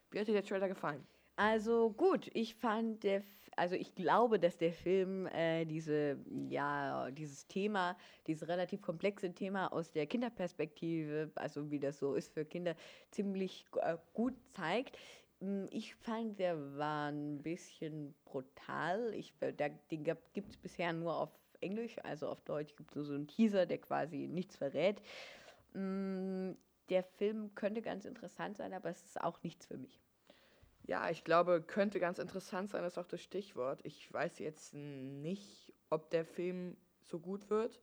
Wie 0.10 0.20
hat 0.20 0.28
dir 0.28 0.34
der 0.34 0.46
Trailer 0.46 0.68
gefallen? 0.68 1.06
Also 1.36 1.90
gut, 1.92 2.30
ich 2.36 2.54
fand 2.56 3.04
der, 3.04 3.24
also 3.56 3.74
ich 3.76 3.96
glaube, 3.96 4.40
dass 4.40 4.58
der 4.58 4.72
Film 4.72 5.26
äh, 5.28 5.66
diese, 5.66 6.20
ja, 6.48 7.10
dieses 7.10 7.48
Thema, 7.48 7.98
dieses 8.28 8.48
relativ 8.48 8.82
komplexe 8.84 9.34
Thema 9.34 9.74
aus 9.74 9.92
der 9.92 10.06
Kinderperspektive, 10.06 11.32
also 11.36 11.72
wie 11.72 11.80
das 11.80 11.98
so 11.98 12.14
ist 12.14 12.34
für 12.34 12.46
Kinder, 12.46 12.76
ziemlich 13.10 13.66
äh, 13.82 13.98
gut 14.14 14.36
zeigt. 14.56 14.96
Mm, 15.40 15.66
Ich 15.72 15.96
fand, 15.96 16.38
der 16.40 16.78
war 16.78 17.10
ein 17.12 17.42
bisschen 17.42 18.14
brutal. 18.26 19.12
Ich, 19.16 19.34
äh, 19.40 19.54
da, 19.54 19.70
den 19.70 20.04
gibt 20.04 20.52
es 20.52 20.58
bisher 20.58 20.94
nur 20.94 21.16
auf 21.18 21.32
Englisch, 21.62 21.98
also 22.04 22.28
auf 22.28 22.42
Deutsch 22.42 22.76
gibt 22.76 22.92
es 22.92 22.96
nur 22.96 23.06
so 23.06 23.14
einen 23.16 23.28
Teaser, 23.28 23.66
der 23.66 23.80
quasi 23.80 24.28
nichts 24.28 24.58
verrät. 24.58 25.02
Mm, 25.74 26.52
Der 26.90 27.04
Film 27.04 27.56
könnte 27.56 27.82
ganz 27.82 28.06
interessant 28.06 28.58
sein, 28.58 28.74
aber 28.74 28.90
es 28.92 29.04
ist 29.04 29.22
auch 29.22 29.42
nichts 29.44 29.66
für 29.66 29.78
mich. 29.78 30.03
Ja, 30.86 31.10
ich 31.10 31.24
glaube, 31.24 31.62
könnte 31.62 32.00
ganz 32.00 32.20
interessant 32.20 32.70
sein, 32.70 32.84
ist 32.84 32.98
auch 32.98 33.08
das 33.08 33.22
Stichwort. 33.22 33.80
Ich 33.84 34.12
weiß 34.12 34.40
jetzt 34.40 34.74
nicht, 34.74 35.74
ob 35.90 36.10
der 36.10 36.26
Film 36.26 36.76
so 37.02 37.20
gut 37.20 37.50
wird. 37.50 37.80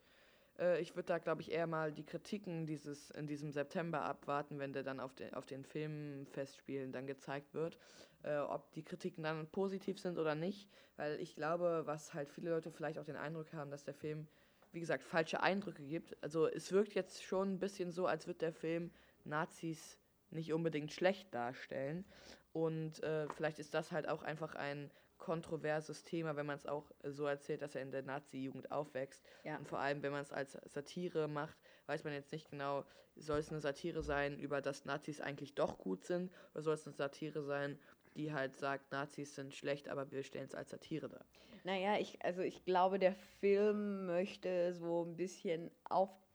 Äh, 0.59 0.81
ich 0.81 0.95
würde 0.97 1.07
da, 1.07 1.19
glaube 1.19 1.41
ich, 1.41 1.51
eher 1.51 1.67
mal 1.67 1.93
die 1.93 2.05
Kritiken 2.05 2.67
dieses, 2.67 3.11
in 3.11 3.27
diesem 3.27 3.53
September 3.53 4.03
abwarten, 4.03 4.59
wenn 4.59 4.75
der 4.75 4.83
dann 4.83 5.01
auf, 5.01 5.15
den, 5.15 5.33
auf 5.33 5.47
den 5.47 5.65
Filmfestspielen 5.65 6.93
dann 6.93 7.07
gezeigt 7.07 7.55
wird. 7.55 7.79
Äh, 8.23 8.37
ob 8.37 8.71
die 8.73 8.85
Kritiken 8.85 9.25
dann 9.25 9.47
positiv 9.47 9.99
sind 9.99 10.19
oder 10.19 10.35
nicht. 10.35 10.69
Weil 10.97 11.19
ich 11.21 11.35
glaube, 11.35 11.83
was 11.87 12.13
halt 12.13 12.29
viele 12.29 12.51
Leute 12.51 12.71
vielleicht 12.71 12.99
auch 12.99 13.05
den 13.07 13.17
Eindruck 13.17 13.53
haben, 13.55 13.71
dass 13.71 13.85
der 13.85 13.95
Film, 13.95 14.27
wie 14.73 14.81
gesagt, 14.81 15.03
falsche 15.05 15.43
Eindrücke 15.43 15.85
gibt. 15.85 16.23
Also 16.23 16.47
es 16.47 16.71
wirkt 16.71 16.95
jetzt 16.95 17.23
schon 17.25 17.55
ein 17.55 17.59
bisschen 17.59 17.93
so, 17.93 18.07
als 18.07 18.27
würde 18.27 18.41
der 18.41 18.53
Film 18.53 18.91
Nazis 19.25 19.99
nicht 20.31 20.53
unbedingt 20.53 20.93
schlecht 20.93 21.35
darstellen. 21.35 22.05
Und 22.53 23.03
äh, 23.03 23.29
vielleicht 23.29 23.59
ist 23.59 23.75
das 23.75 23.93
halt 23.93 24.09
auch 24.09 24.23
einfach 24.23 24.55
ein 24.55 24.91
kontroverses 25.19 26.03
Thema, 26.03 26.35
wenn 26.35 26.47
man 26.47 26.57
es 26.57 26.67
auch 26.67 26.91
so 27.05 27.27
erzählt, 27.27 27.63
dass 27.63 27.75
er 27.75 27.83
in 27.83 27.93
der 27.93 28.03
Nazi-Jugend 28.03 28.73
aufwächst. 28.73 29.23
Ja. 29.45 29.59
Und 29.59 29.69
vor 29.69 29.79
allem, 29.79 30.03
wenn 30.03 30.13
man 30.13 30.23
es 30.23 30.33
als 30.33 30.59
Satire 30.65 31.29
macht, 31.29 31.57
weiß 31.87 32.05
man 32.05 32.15
jetzt 32.15 32.33
nicht 32.33 32.51
genau, 32.51 32.85
soll 33.17 33.39
es 33.39 33.51
eine 33.51 33.61
Satire 33.61 34.03
sein, 34.03 34.39
über 34.39 34.63
dass 34.63 34.87
Nazis 34.87 35.21
eigentlich 35.21 35.55
doch 35.55 35.79
gut 35.79 36.05
sind, 36.05 36.33
oder 36.55 36.63
soll 36.63 36.75
es 36.75 36.87
eine 36.87 36.97
Satire 36.97 37.43
sein, 37.43 37.79
die 38.17 38.33
halt 38.33 38.57
sagt, 38.57 38.91
Nazis 38.91 39.35
sind 39.35 39.55
schlecht, 39.55 39.89
aber 39.89 40.11
wir 40.11 40.25
stellen 40.25 40.47
es 40.47 40.55
als 40.55 40.71
Satire 40.71 41.09
dar. 41.09 41.25
Naja, 41.65 41.99
ich, 41.99 42.25
also 42.25 42.41
ich 42.41 42.65
glaube, 42.65 42.99
der 42.99 43.15
Film 43.41 44.07
möchte 44.07 44.73
so 44.73 45.05
ein 45.05 45.17
bisschen 45.17 45.71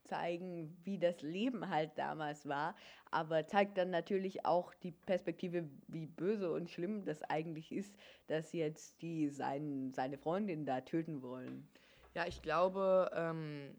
aufzeigen, 0.06 0.76
wie 0.84 0.98
das 0.98 1.22
Leben 1.22 1.68
halt 1.68 1.90
damals 1.96 2.46
war, 2.48 2.74
aber 3.10 3.46
zeigt 3.46 3.78
dann 3.78 3.90
natürlich 3.90 4.44
auch 4.44 4.72
die 4.74 4.92
Perspektive, 4.92 5.68
wie 5.88 6.06
böse 6.06 6.52
und 6.52 6.70
schlimm 6.70 7.04
das 7.04 7.22
eigentlich 7.24 7.72
ist, 7.72 7.94
dass 8.26 8.52
jetzt 8.52 9.02
die 9.02 9.28
sein, 9.28 9.92
seine 9.92 10.18
Freundin 10.18 10.64
da 10.64 10.80
töten 10.80 11.22
wollen. 11.22 11.68
Ja, 12.14 12.26
ich 12.26 12.42
glaube, 12.42 13.10
ähm, 13.14 13.76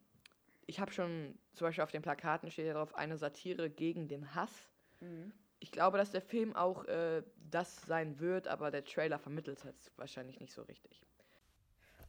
ich 0.65 0.79
habe 0.79 0.91
schon 0.91 1.37
zum 1.53 1.67
Beispiel 1.67 1.83
auf 1.83 1.91
den 1.91 2.01
Plakaten 2.01 2.51
steht 2.51 2.67
ja 2.67 2.73
drauf 2.73 2.93
eine 2.95 3.17
Satire 3.17 3.69
gegen 3.69 4.07
den 4.07 4.35
Hass. 4.35 4.69
Mhm 4.99 5.31
ich 5.59 5.71
glaube, 5.71 5.97
dass 5.97 6.11
der 6.11 6.21
Film 6.21 6.55
auch 6.55 6.85
äh, 6.85 7.23
das 7.49 7.81
sein 7.81 8.19
wird, 8.19 8.47
aber 8.47 8.69
der 8.69 8.83
Trailer 8.83 9.17
vermittelt 9.17 9.57
es 9.65 9.91
wahrscheinlich 9.97 10.39
nicht 10.39 10.53
so 10.53 10.61
richtig. 10.61 11.01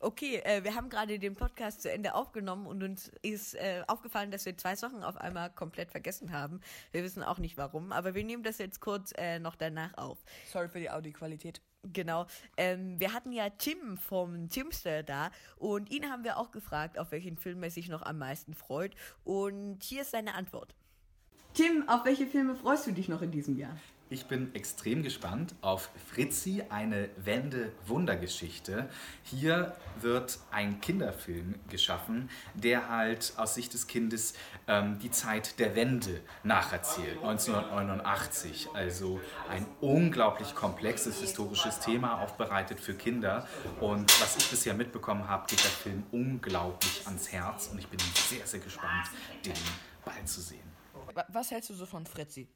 Okay, 0.00 0.36
äh, 0.44 0.62
wir 0.62 0.76
haben 0.76 0.90
gerade 0.90 1.18
den 1.18 1.34
Podcast 1.34 1.82
zu 1.82 1.90
Ende 1.90 2.14
aufgenommen 2.14 2.66
und 2.66 2.82
uns 2.84 3.10
ist 3.22 3.54
äh, 3.54 3.82
aufgefallen, 3.88 4.30
dass 4.30 4.46
wir 4.46 4.56
zwei 4.56 4.76
Sachen 4.76 5.02
auf 5.02 5.16
einmal 5.16 5.50
komplett 5.50 5.90
vergessen 5.90 6.32
haben. 6.32 6.60
Wir 6.92 7.02
wissen 7.02 7.24
auch 7.24 7.38
nicht 7.38 7.56
warum, 7.56 7.90
aber 7.90 8.14
wir 8.14 8.22
nehmen 8.22 8.44
das 8.44 8.58
jetzt 8.58 8.80
kurz 8.80 9.12
äh, 9.16 9.40
noch 9.40 9.56
danach 9.56 9.96
auf. 9.98 10.18
Sorry 10.46 10.68
für 10.68 10.78
die 10.78 10.90
Audioqualität. 10.90 11.60
Genau. 11.82 12.26
Ähm, 12.56 13.00
wir 13.00 13.12
hatten 13.12 13.32
ja 13.32 13.50
Tim 13.50 13.96
vom 13.98 14.48
Timster 14.48 15.02
da 15.02 15.30
und 15.56 15.90
ihn 15.90 16.08
haben 16.10 16.22
wir 16.22 16.38
auch 16.38 16.52
gefragt, 16.52 16.98
auf 16.98 17.10
welchen 17.10 17.36
Film 17.36 17.62
er 17.64 17.70
sich 17.70 17.88
noch 17.88 18.02
am 18.02 18.18
meisten 18.18 18.54
freut. 18.54 18.94
Und 19.24 19.82
hier 19.82 20.02
ist 20.02 20.12
seine 20.12 20.34
Antwort. 20.34 20.76
Tim, 21.54 21.88
auf 21.88 22.04
welche 22.04 22.26
Filme 22.26 22.54
freust 22.54 22.86
du 22.86 22.92
dich 22.92 23.08
noch 23.08 23.22
in 23.22 23.32
diesem 23.32 23.56
Jahr? 23.58 23.76
Ich 24.10 24.24
bin 24.24 24.54
extrem 24.54 25.02
gespannt 25.02 25.54
auf 25.60 25.90
Fritzi, 26.10 26.64
eine 26.70 27.10
Wende-Wundergeschichte. 27.18 28.88
Hier 29.22 29.76
wird 30.00 30.38
ein 30.50 30.80
Kinderfilm 30.80 31.56
geschaffen, 31.68 32.30
der 32.54 32.88
halt 32.88 33.34
aus 33.36 33.54
Sicht 33.54 33.74
des 33.74 33.86
Kindes 33.86 34.32
ähm, 34.66 34.98
die 34.98 35.10
Zeit 35.10 35.58
der 35.58 35.76
Wende 35.76 36.22
nacherzählt, 36.42 37.18
1989. 37.18 38.68
Also 38.72 39.20
ein 39.50 39.66
unglaublich 39.82 40.54
komplexes 40.54 41.20
historisches 41.20 41.80
Thema 41.80 42.22
aufbereitet 42.22 42.80
für 42.80 42.94
Kinder. 42.94 43.46
Und 43.78 44.10
was 44.22 44.38
ich 44.38 44.48
bisher 44.48 44.72
mitbekommen 44.72 45.28
habe, 45.28 45.46
geht 45.48 45.62
der 45.62 45.70
Film 45.70 46.02
unglaublich 46.12 47.02
ans 47.04 47.30
Herz 47.30 47.68
und 47.68 47.78
ich 47.78 47.88
bin 47.88 48.00
sehr, 48.14 48.46
sehr 48.46 48.60
gespannt, 48.60 49.08
den 49.44 49.52
bald 50.02 50.26
zu 50.26 50.40
sehen. 50.40 50.66
Was 51.28 51.50
hältst 51.50 51.68
du 51.68 51.74
so 51.74 51.84
von 51.84 52.06
Fritzi? 52.06 52.48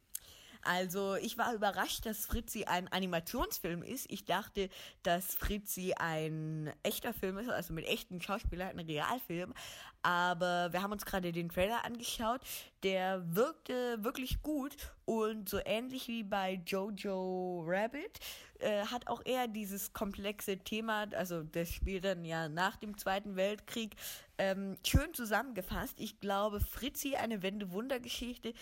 Also 0.62 1.16
ich 1.16 1.38
war 1.38 1.54
überrascht, 1.54 2.06
dass 2.06 2.26
Fritzi 2.26 2.64
ein 2.64 2.88
Animationsfilm 2.88 3.82
ist. 3.82 4.06
Ich 4.10 4.24
dachte, 4.24 4.68
dass 5.02 5.34
Fritzi 5.34 5.94
ein 5.98 6.72
echter 6.82 7.12
Film 7.12 7.38
ist, 7.38 7.50
also 7.50 7.72
mit 7.72 7.86
echten 7.86 8.20
Schauspielern, 8.20 8.78
ein 8.78 8.86
Realfilm. 8.86 9.54
Aber 10.02 10.72
wir 10.72 10.82
haben 10.82 10.92
uns 10.92 11.04
gerade 11.04 11.32
den 11.32 11.48
Trailer 11.48 11.84
angeschaut. 11.84 12.40
Der 12.82 13.22
wirkte 13.34 14.02
wirklich 14.02 14.42
gut 14.42 14.76
und 15.04 15.48
so 15.48 15.58
ähnlich 15.64 16.08
wie 16.08 16.22
bei 16.22 16.60
Jojo 16.66 17.64
Rabbit 17.66 18.20
äh, 18.62 18.86
hat 18.86 19.08
auch 19.08 19.22
eher 19.24 19.48
dieses 19.48 19.92
komplexe 19.92 20.58
Thema, 20.58 21.06
also 21.12 21.42
das 21.42 21.72
spielt 21.72 22.04
dann 22.04 22.24
ja 22.24 22.48
nach 22.48 22.76
dem 22.76 22.96
Zweiten 22.96 23.36
Weltkrieg, 23.36 23.96
ähm, 24.38 24.76
schön 24.86 25.12
zusammengefasst. 25.14 25.98
Ich 25.98 26.20
glaube, 26.20 26.60
Fritzi, 26.60 27.16
eine 27.16 27.42
Wende-Wunder-Geschichte, 27.42 28.54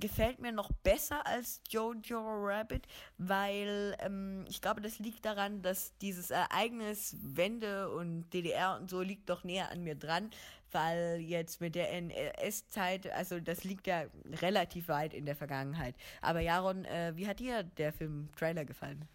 gefällt 0.00 0.40
mir 0.40 0.52
noch 0.52 0.72
besser 0.72 1.26
als 1.26 1.60
Jojo 1.68 2.20
Rabbit, 2.20 2.86
weil 3.18 3.96
ähm, 4.00 4.44
ich 4.48 4.60
glaube, 4.60 4.80
das 4.80 4.98
liegt 4.98 5.24
daran, 5.24 5.62
dass 5.62 5.96
dieses 5.98 6.30
Ereignis 6.30 7.16
Wende 7.20 7.90
und 7.90 8.30
DDR 8.30 8.76
und 8.80 8.90
so 8.90 9.00
liegt 9.00 9.28
doch 9.28 9.44
näher 9.44 9.70
an 9.70 9.82
mir 9.82 9.94
dran, 9.94 10.30
weil 10.72 11.20
jetzt 11.20 11.60
mit 11.60 11.74
der 11.74 11.92
NS-Zeit, 11.92 13.10
also 13.12 13.40
das 13.40 13.64
liegt 13.64 13.86
ja 13.86 14.04
relativ 14.40 14.88
weit 14.88 15.14
in 15.14 15.26
der 15.26 15.36
Vergangenheit. 15.36 15.94
Aber 16.22 16.40
Jaron, 16.40 16.84
äh, 16.84 17.12
wie 17.16 17.28
hat 17.28 17.40
dir 17.40 17.62
der 17.62 17.92
Film 17.92 18.28
Trailer 18.36 18.64
gefallen? 18.64 19.08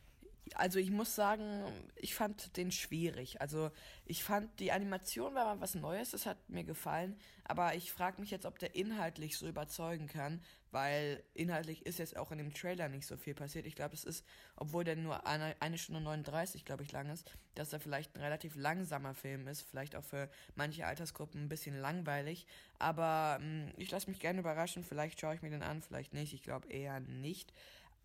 also 0.53 0.79
ich 0.79 0.91
muss 0.91 1.15
sagen, 1.15 1.63
ich 1.95 2.13
fand 2.13 2.55
den 2.57 2.71
schwierig. 2.71 3.41
Also 3.41 3.71
ich 4.05 4.23
fand 4.23 4.59
die 4.59 4.71
Animation 4.71 5.33
war 5.33 5.45
mal 5.45 5.61
was 5.61 5.75
Neues, 5.75 6.11
das 6.11 6.25
hat 6.25 6.37
mir 6.49 6.63
gefallen, 6.63 7.17
aber 7.43 7.75
ich 7.75 7.91
frage 7.91 8.21
mich 8.21 8.31
jetzt, 8.31 8.45
ob 8.45 8.59
der 8.59 8.75
inhaltlich 8.75 9.37
so 9.37 9.47
überzeugen 9.47 10.07
kann, 10.07 10.41
weil 10.75 11.23
inhaltlich 11.33 11.85
ist 11.85 11.99
jetzt 11.99 12.17
auch 12.17 12.33
in 12.33 12.37
dem 12.37 12.53
Trailer 12.53 12.89
nicht 12.89 13.07
so 13.07 13.15
viel 13.15 13.33
passiert. 13.33 13.65
Ich 13.65 13.75
glaube, 13.75 13.93
es 13.93 14.03
ist, 14.03 14.25
obwohl 14.57 14.83
der 14.83 14.97
nur 14.97 15.25
eine, 15.25 15.55
eine 15.61 15.77
Stunde 15.77 16.01
39, 16.01 16.65
glaube 16.65 16.83
ich, 16.83 16.91
lang 16.91 17.09
ist, 17.09 17.31
dass 17.53 17.71
er 17.71 17.79
vielleicht 17.79 18.13
ein 18.13 18.21
relativ 18.21 18.57
langsamer 18.57 19.15
Film 19.15 19.47
ist, 19.47 19.61
vielleicht 19.61 19.95
auch 19.95 20.03
für 20.03 20.29
manche 20.55 20.85
Altersgruppen 20.85 21.45
ein 21.45 21.47
bisschen 21.47 21.79
langweilig, 21.79 22.45
aber 22.77 23.39
mh, 23.39 23.67
hm, 23.67 23.73
ich 23.77 23.89
lasse 23.89 24.09
mich 24.09 24.19
gerne 24.19 24.41
überraschen, 24.41 24.83
vielleicht 24.83 25.21
schaue 25.21 25.35
ich 25.35 25.41
mir 25.41 25.49
den 25.49 25.63
an, 25.63 25.81
vielleicht 25.81 26.13
nicht, 26.13 26.33
ich 26.33 26.43
glaube 26.43 26.67
eher 26.67 26.99
nicht. 26.99 27.53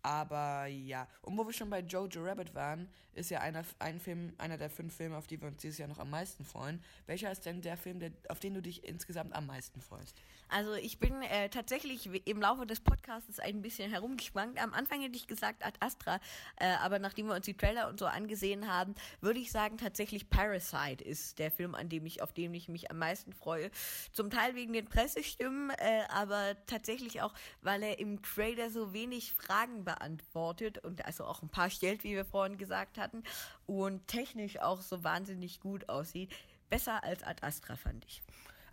Aber 0.03 0.65
ja, 0.65 1.07
und 1.21 1.37
wo 1.37 1.45
wir 1.45 1.53
schon 1.53 1.69
bei 1.69 1.79
Jojo 1.81 2.23
Rabbit 2.23 2.55
waren, 2.55 2.89
ist 3.13 3.29
ja 3.29 3.39
einer, 3.39 3.63
ein 3.79 3.99
Film, 3.99 4.33
einer 4.37 4.57
der 4.57 4.69
fünf 4.69 4.95
Filme, 4.95 5.17
auf 5.17 5.27
die 5.27 5.39
wir 5.39 5.47
uns 5.47 5.61
dieses 5.61 5.77
Jahr 5.77 5.87
noch 5.87 5.99
am 5.99 6.09
meisten 6.09 6.45
freuen. 6.45 6.81
Welcher 7.05 7.31
ist 7.31 7.45
denn 7.45 7.61
der 7.61 7.77
Film, 7.77 7.99
der, 7.99 8.11
auf 8.29 8.39
den 8.39 8.53
du 8.53 8.61
dich 8.61 8.83
insgesamt 8.83 9.33
am 9.33 9.47
meisten 9.47 9.81
freust? 9.81 10.21
Also 10.49 10.73
ich 10.73 10.99
bin 10.99 11.21
äh, 11.21 11.49
tatsächlich 11.49 12.09
im 12.27 12.41
Laufe 12.41 12.65
des 12.65 12.81
Podcasts 12.81 13.39
ein 13.39 13.61
bisschen 13.61 13.89
herumgeschwankt. 13.89 14.61
Am 14.61 14.73
Anfang 14.73 15.01
hätte 15.01 15.15
ich 15.15 15.27
gesagt 15.27 15.65
Ad 15.65 15.77
Astra, 15.79 16.19
äh, 16.57 16.65
aber 16.81 16.99
nachdem 16.99 17.27
wir 17.27 17.35
uns 17.35 17.45
die 17.45 17.55
Trailer 17.55 17.87
und 17.87 17.99
so 17.99 18.05
angesehen 18.05 18.67
haben, 18.67 18.95
würde 19.21 19.39
ich 19.39 19.51
sagen 19.51 19.77
tatsächlich 19.77 20.29
Parasite 20.29 21.03
ist 21.03 21.39
der 21.39 21.51
Film, 21.51 21.73
an 21.73 21.87
dem 21.87 22.05
ich, 22.05 22.21
auf 22.21 22.33
den 22.33 22.53
ich 22.53 22.67
mich 22.67 22.91
am 22.91 22.97
meisten 22.97 23.31
freue. 23.31 23.71
Zum 24.11 24.29
Teil 24.29 24.55
wegen 24.55 24.73
den 24.73 24.85
Pressestimmen, 24.85 25.69
äh, 25.69 26.03
aber 26.09 26.55
tatsächlich 26.65 27.21
auch, 27.21 27.33
weil 27.61 27.81
er 27.83 27.99
im 27.99 28.21
Trailer 28.21 28.69
so 28.69 28.93
wenig 28.93 29.31
Fragen 29.33 29.85
beantwortet 29.91 30.77
und 30.77 31.05
also 31.05 31.25
auch 31.25 31.41
ein 31.41 31.49
paar 31.49 31.69
stellt, 31.69 32.03
wie 32.03 32.15
wir 32.15 32.25
vorhin 32.25 32.57
gesagt 32.57 32.97
hatten, 32.97 33.23
und 33.65 34.07
technisch 34.07 34.59
auch 34.59 34.81
so 34.81 35.03
wahnsinnig 35.03 35.59
gut 35.59 35.89
aussieht. 35.89 36.31
Besser 36.69 37.03
als 37.03 37.23
Ad 37.23 37.45
Astra 37.45 37.75
fand 37.75 38.05
ich. 38.05 38.21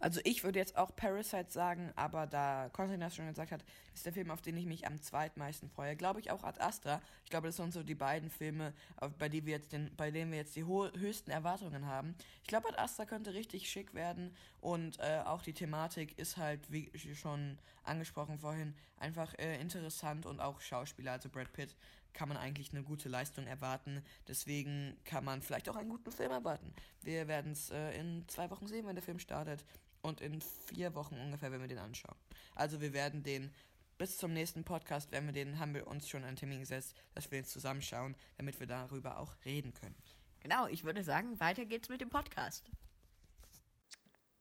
Also 0.00 0.20
ich 0.24 0.44
würde 0.44 0.58
jetzt 0.58 0.76
auch 0.76 0.94
Parasite 0.94 1.50
sagen, 1.50 1.92
aber 1.96 2.26
da 2.26 2.68
Konstantin 2.72 3.00
das 3.00 3.16
schon 3.16 3.26
gesagt 3.26 3.50
hat, 3.50 3.64
ist 3.94 4.06
der 4.06 4.12
Film, 4.12 4.30
auf 4.30 4.40
den 4.40 4.56
ich 4.56 4.66
mich 4.66 4.86
am 4.86 5.00
zweitmeisten 5.00 5.68
freue. 5.68 5.96
Glaube 5.96 6.20
ich 6.20 6.30
auch 6.30 6.44
Ad 6.44 6.60
Astra. 6.60 7.00
Ich 7.24 7.30
glaube, 7.30 7.48
das 7.48 7.56
sind 7.56 7.72
so 7.72 7.82
die 7.82 7.94
beiden 7.94 8.30
Filme, 8.30 8.72
bei, 9.18 9.28
die 9.28 9.44
wir 9.44 9.56
jetzt 9.56 9.72
den, 9.72 9.90
bei 9.96 10.10
denen 10.10 10.30
wir 10.30 10.38
jetzt 10.38 10.54
die 10.54 10.64
höchsten 10.64 11.30
Erwartungen 11.30 11.86
haben. 11.86 12.14
Ich 12.42 12.48
glaube, 12.48 12.68
Ad 12.68 12.78
Astra 12.78 13.06
könnte 13.06 13.34
richtig 13.34 13.68
schick 13.68 13.94
werden 13.94 14.34
und 14.60 14.98
äh, 15.00 15.22
auch 15.24 15.42
die 15.42 15.52
Thematik 15.52 16.16
ist 16.18 16.36
halt, 16.36 16.70
wie 16.70 16.90
schon 17.14 17.58
angesprochen 17.82 18.38
vorhin, 18.38 18.74
einfach 18.98 19.34
äh, 19.38 19.60
interessant 19.60 20.26
und 20.26 20.40
auch 20.40 20.60
Schauspieler, 20.60 21.12
also 21.12 21.28
Brad 21.28 21.52
Pitt 21.52 21.74
kann 22.12 22.28
man 22.28 22.36
eigentlich 22.36 22.72
eine 22.72 22.82
gute 22.82 23.08
Leistung 23.08 23.46
erwarten. 23.46 24.02
Deswegen 24.26 24.96
kann 25.04 25.24
man 25.24 25.42
vielleicht 25.42 25.68
auch 25.68 25.76
einen 25.76 25.90
guten 25.90 26.10
Film 26.10 26.32
erwarten. 26.32 26.72
Wir 27.02 27.28
werden 27.28 27.52
es 27.52 27.70
äh, 27.70 27.92
in 27.92 28.24
zwei 28.28 28.50
Wochen 28.50 28.66
sehen, 28.66 28.86
wenn 28.86 28.96
der 28.96 29.04
Film 29.04 29.18
startet 29.18 29.64
und 30.02 30.20
in 30.20 30.40
vier 30.40 30.94
Wochen 30.94 31.16
ungefähr, 31.16 31.52
wenn 31.52 31.60
wir 31.60 31.68
den 31.68 31.78
anschauen. 31.78 32.16
Also 32.54 32.80
wir 32.80 32.92
werden 32.92 33.22
den 33.22 33.50
bis 33.98 34.16
zum 34.16 34.32
nächsten 34.32 34.64
Podcast, 34.64 35.10
wenn 35.10 35.26
wir 35.26 35.32
den, 35.32 35.58
haben 35.58 35.74
wir 35.74 35.86
uns 35.86 36.08
schon 36.08 36.24
einen 36.24 36.36
Termin 36.36 36.60
gesetzt, 36.60 36.94
dass 37.14 37.30
wir 37.30 37.38
ihn 37.38 37.44
zusammenschauen, 37.44 38.14
damit 38.36 38.58
wir 38.60 38.66
darüber 38.66 39.18
auch 39.18 39.34
reden 39.44 39.74
können. 39.74 39.96
Genau, 40.40 40.68
ich 40.68 40.84
würde 40.84 41.02
sagen, 41.02 41.38
weiter 41.40 41.64
geht's 41.64 41.88
mit 41.88 42.00
dem 42.00 42.08
Podcast. 42.08 42.70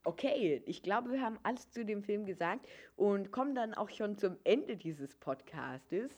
Okay, 0.03 0.63
ich 0.65 0.83
glaube, 0.83 1.11
wir 1.11 1.21
haben 1.21 1.37
alles 1.43 1.69
zu 1.71 1.83
dem 1.83 2.01
Film 2.01 2.25
gesagt 2.25 2.65
und 2.95 3.31
kommen 3.31 3.55
dann 3.55 3.73
auch 3.73 3.89
schon 3.89 4.17
zum 4.17 4.37
Ende 4.45 4.77
dieses 4.77 5.15
Podcastes. 5.15 6.11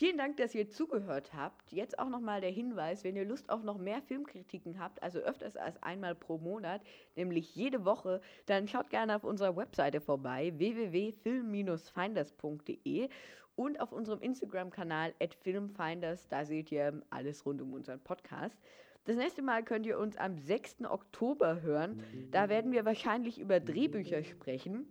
Vielen 0.00 0.16
Dank, 0.16 0.38
dass 0.38 0.54
ihr 0.54 0.70
zugehört 0.70 1.34
habt. 1.34 1.72
Jetzt 1.72 1.98
auch 1.98 2.08
nochmal 2.08 2.40
der 2.40 2.48
Hinweis, 2.48 3.04
wenn 3.04 3.16
ihr 3.16 3.26
Lust 3.26 3.50
auf 3.50 3.62
noch 3.62 3.76
mehr 3.76 4.00
Filmkritiken 4.00 4.80
habt, 4.80 5.02
also 5.02 5.18
öfters 5.18 5.58
als 5.58 5.82
einmal 5.82 6.14
pro 6.14 6.38
Monat, 6.38 6.80
nämlich 7.16 7.54
jede 7.54 7.84
Woche, 7.84 8.22
dann 8.46 8.66
schaut 8.66 8.88
gerne 8.88 9.14
auf 9.14 9.24
unserer 9.24 9.58
Webseite 9.58 10.00
vorbei, 10.00 10.54
www.film-finders.de 10.56 13.10
und 13.56 13.78
auf 13.78 13.92
unserem 13.92 14.22
Instagram-Kanal 14.22 15.12
@filmfinders. 15.42 16.28
Da 16.28 16.46
seht 16.46 16.72
ihr 16.72 17.02
alles 17.10 17.44
rund 17.44 17.60
um 17.60 17.74
unseren 17.74 18.00
Podcast. 18.00 18.58
Das 19.04 19.16
nächste 19.16 19.42
Mal 19.42 19.64
könnt 19.64 19.86
ihr 19.86 19.98
uns 19.98 20.16
am 20.16 20.38
6. 20.38 20.84
Oktober 20.84 21.62
hören. 21.62 22.02
Da 22.30 22.48
werden 22.48 22.72
wir 22.72 22.84
wahrscheinlich 22.84 23.40
über 23.40 23.58
Drehbücher 23.58 24.22
sprechen. 24.22 24.86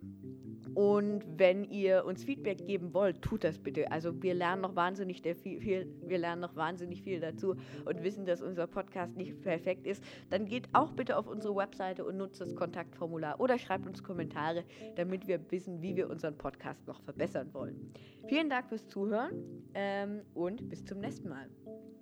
Und 0.74 1.24
wenn 1.36 1.64
ihr 1.64 2.04
uns 2.04 2.24
Feedback 2.24 2.66
geben 2.66 2.94
wollt, 2.94 3.22
tut 3.22 3.44
das 3.44 3.58
bitte. 3.58 3.90
Also 3.90 4.22
wir 4.22 4.34
lernen 4.34 4.62
noch 4.62 4.76
wahnsinnig 4.76 5.22
viel, 5.22 5.88
wir 6.02 6.18
lernen 6.18 6.42
noch 6.42 6.54
wahnsinnig 6.54 7.02
viel 7.02 7.20
dazu 7.20 7.56
und 7.84 8.02
wissen, 8.02 8.24
dass 8.24 8.40
unser 8.40 8.66
Podcast 8.66 9.16
nicht 9.16 9.40
perfekt 9.42 9.86
ist. 9.86 10.02
Dann 10.28 10.46
geht 10.46 10.68
auch 10.72 10.92
bitte 10.92 11.16
auf 11.16 11.26
unsere 11.26 11.56
Webseite 11.56 12.04
und 12.04 12.16
nutzt 12.16 12.40
das 12.40 12.54
Kontaktformular 12.54 13.40
oder 13.40 13.58
schreibt 13.58 13.86
uns 13.86 14.02
Kommentare, 14.02 14.64
damit 14.96 15.26
wir 15.26 15.40
wissen, 15.50 15.82
wie 15.82 15.96
wir 15.96 16.08
unseren 16.08 16.36
Podcast 16.36 16.86
noch 16.86 17.00
verbessern 17.02 17.52
wollen. 17.52 17.92
Vielen 18.28 18.48
Dank 18.48 18.68
fürs 18.68 18.86
Zuhören 18.86 19.64
ähm, 19.74 20.22
und 20.34 20.68
bis 20.68 20.84
zum 20.84 20.98
nächsten 21.00 21.28
Mal. 21.28 21.48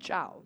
Ciao. 0.01 0.45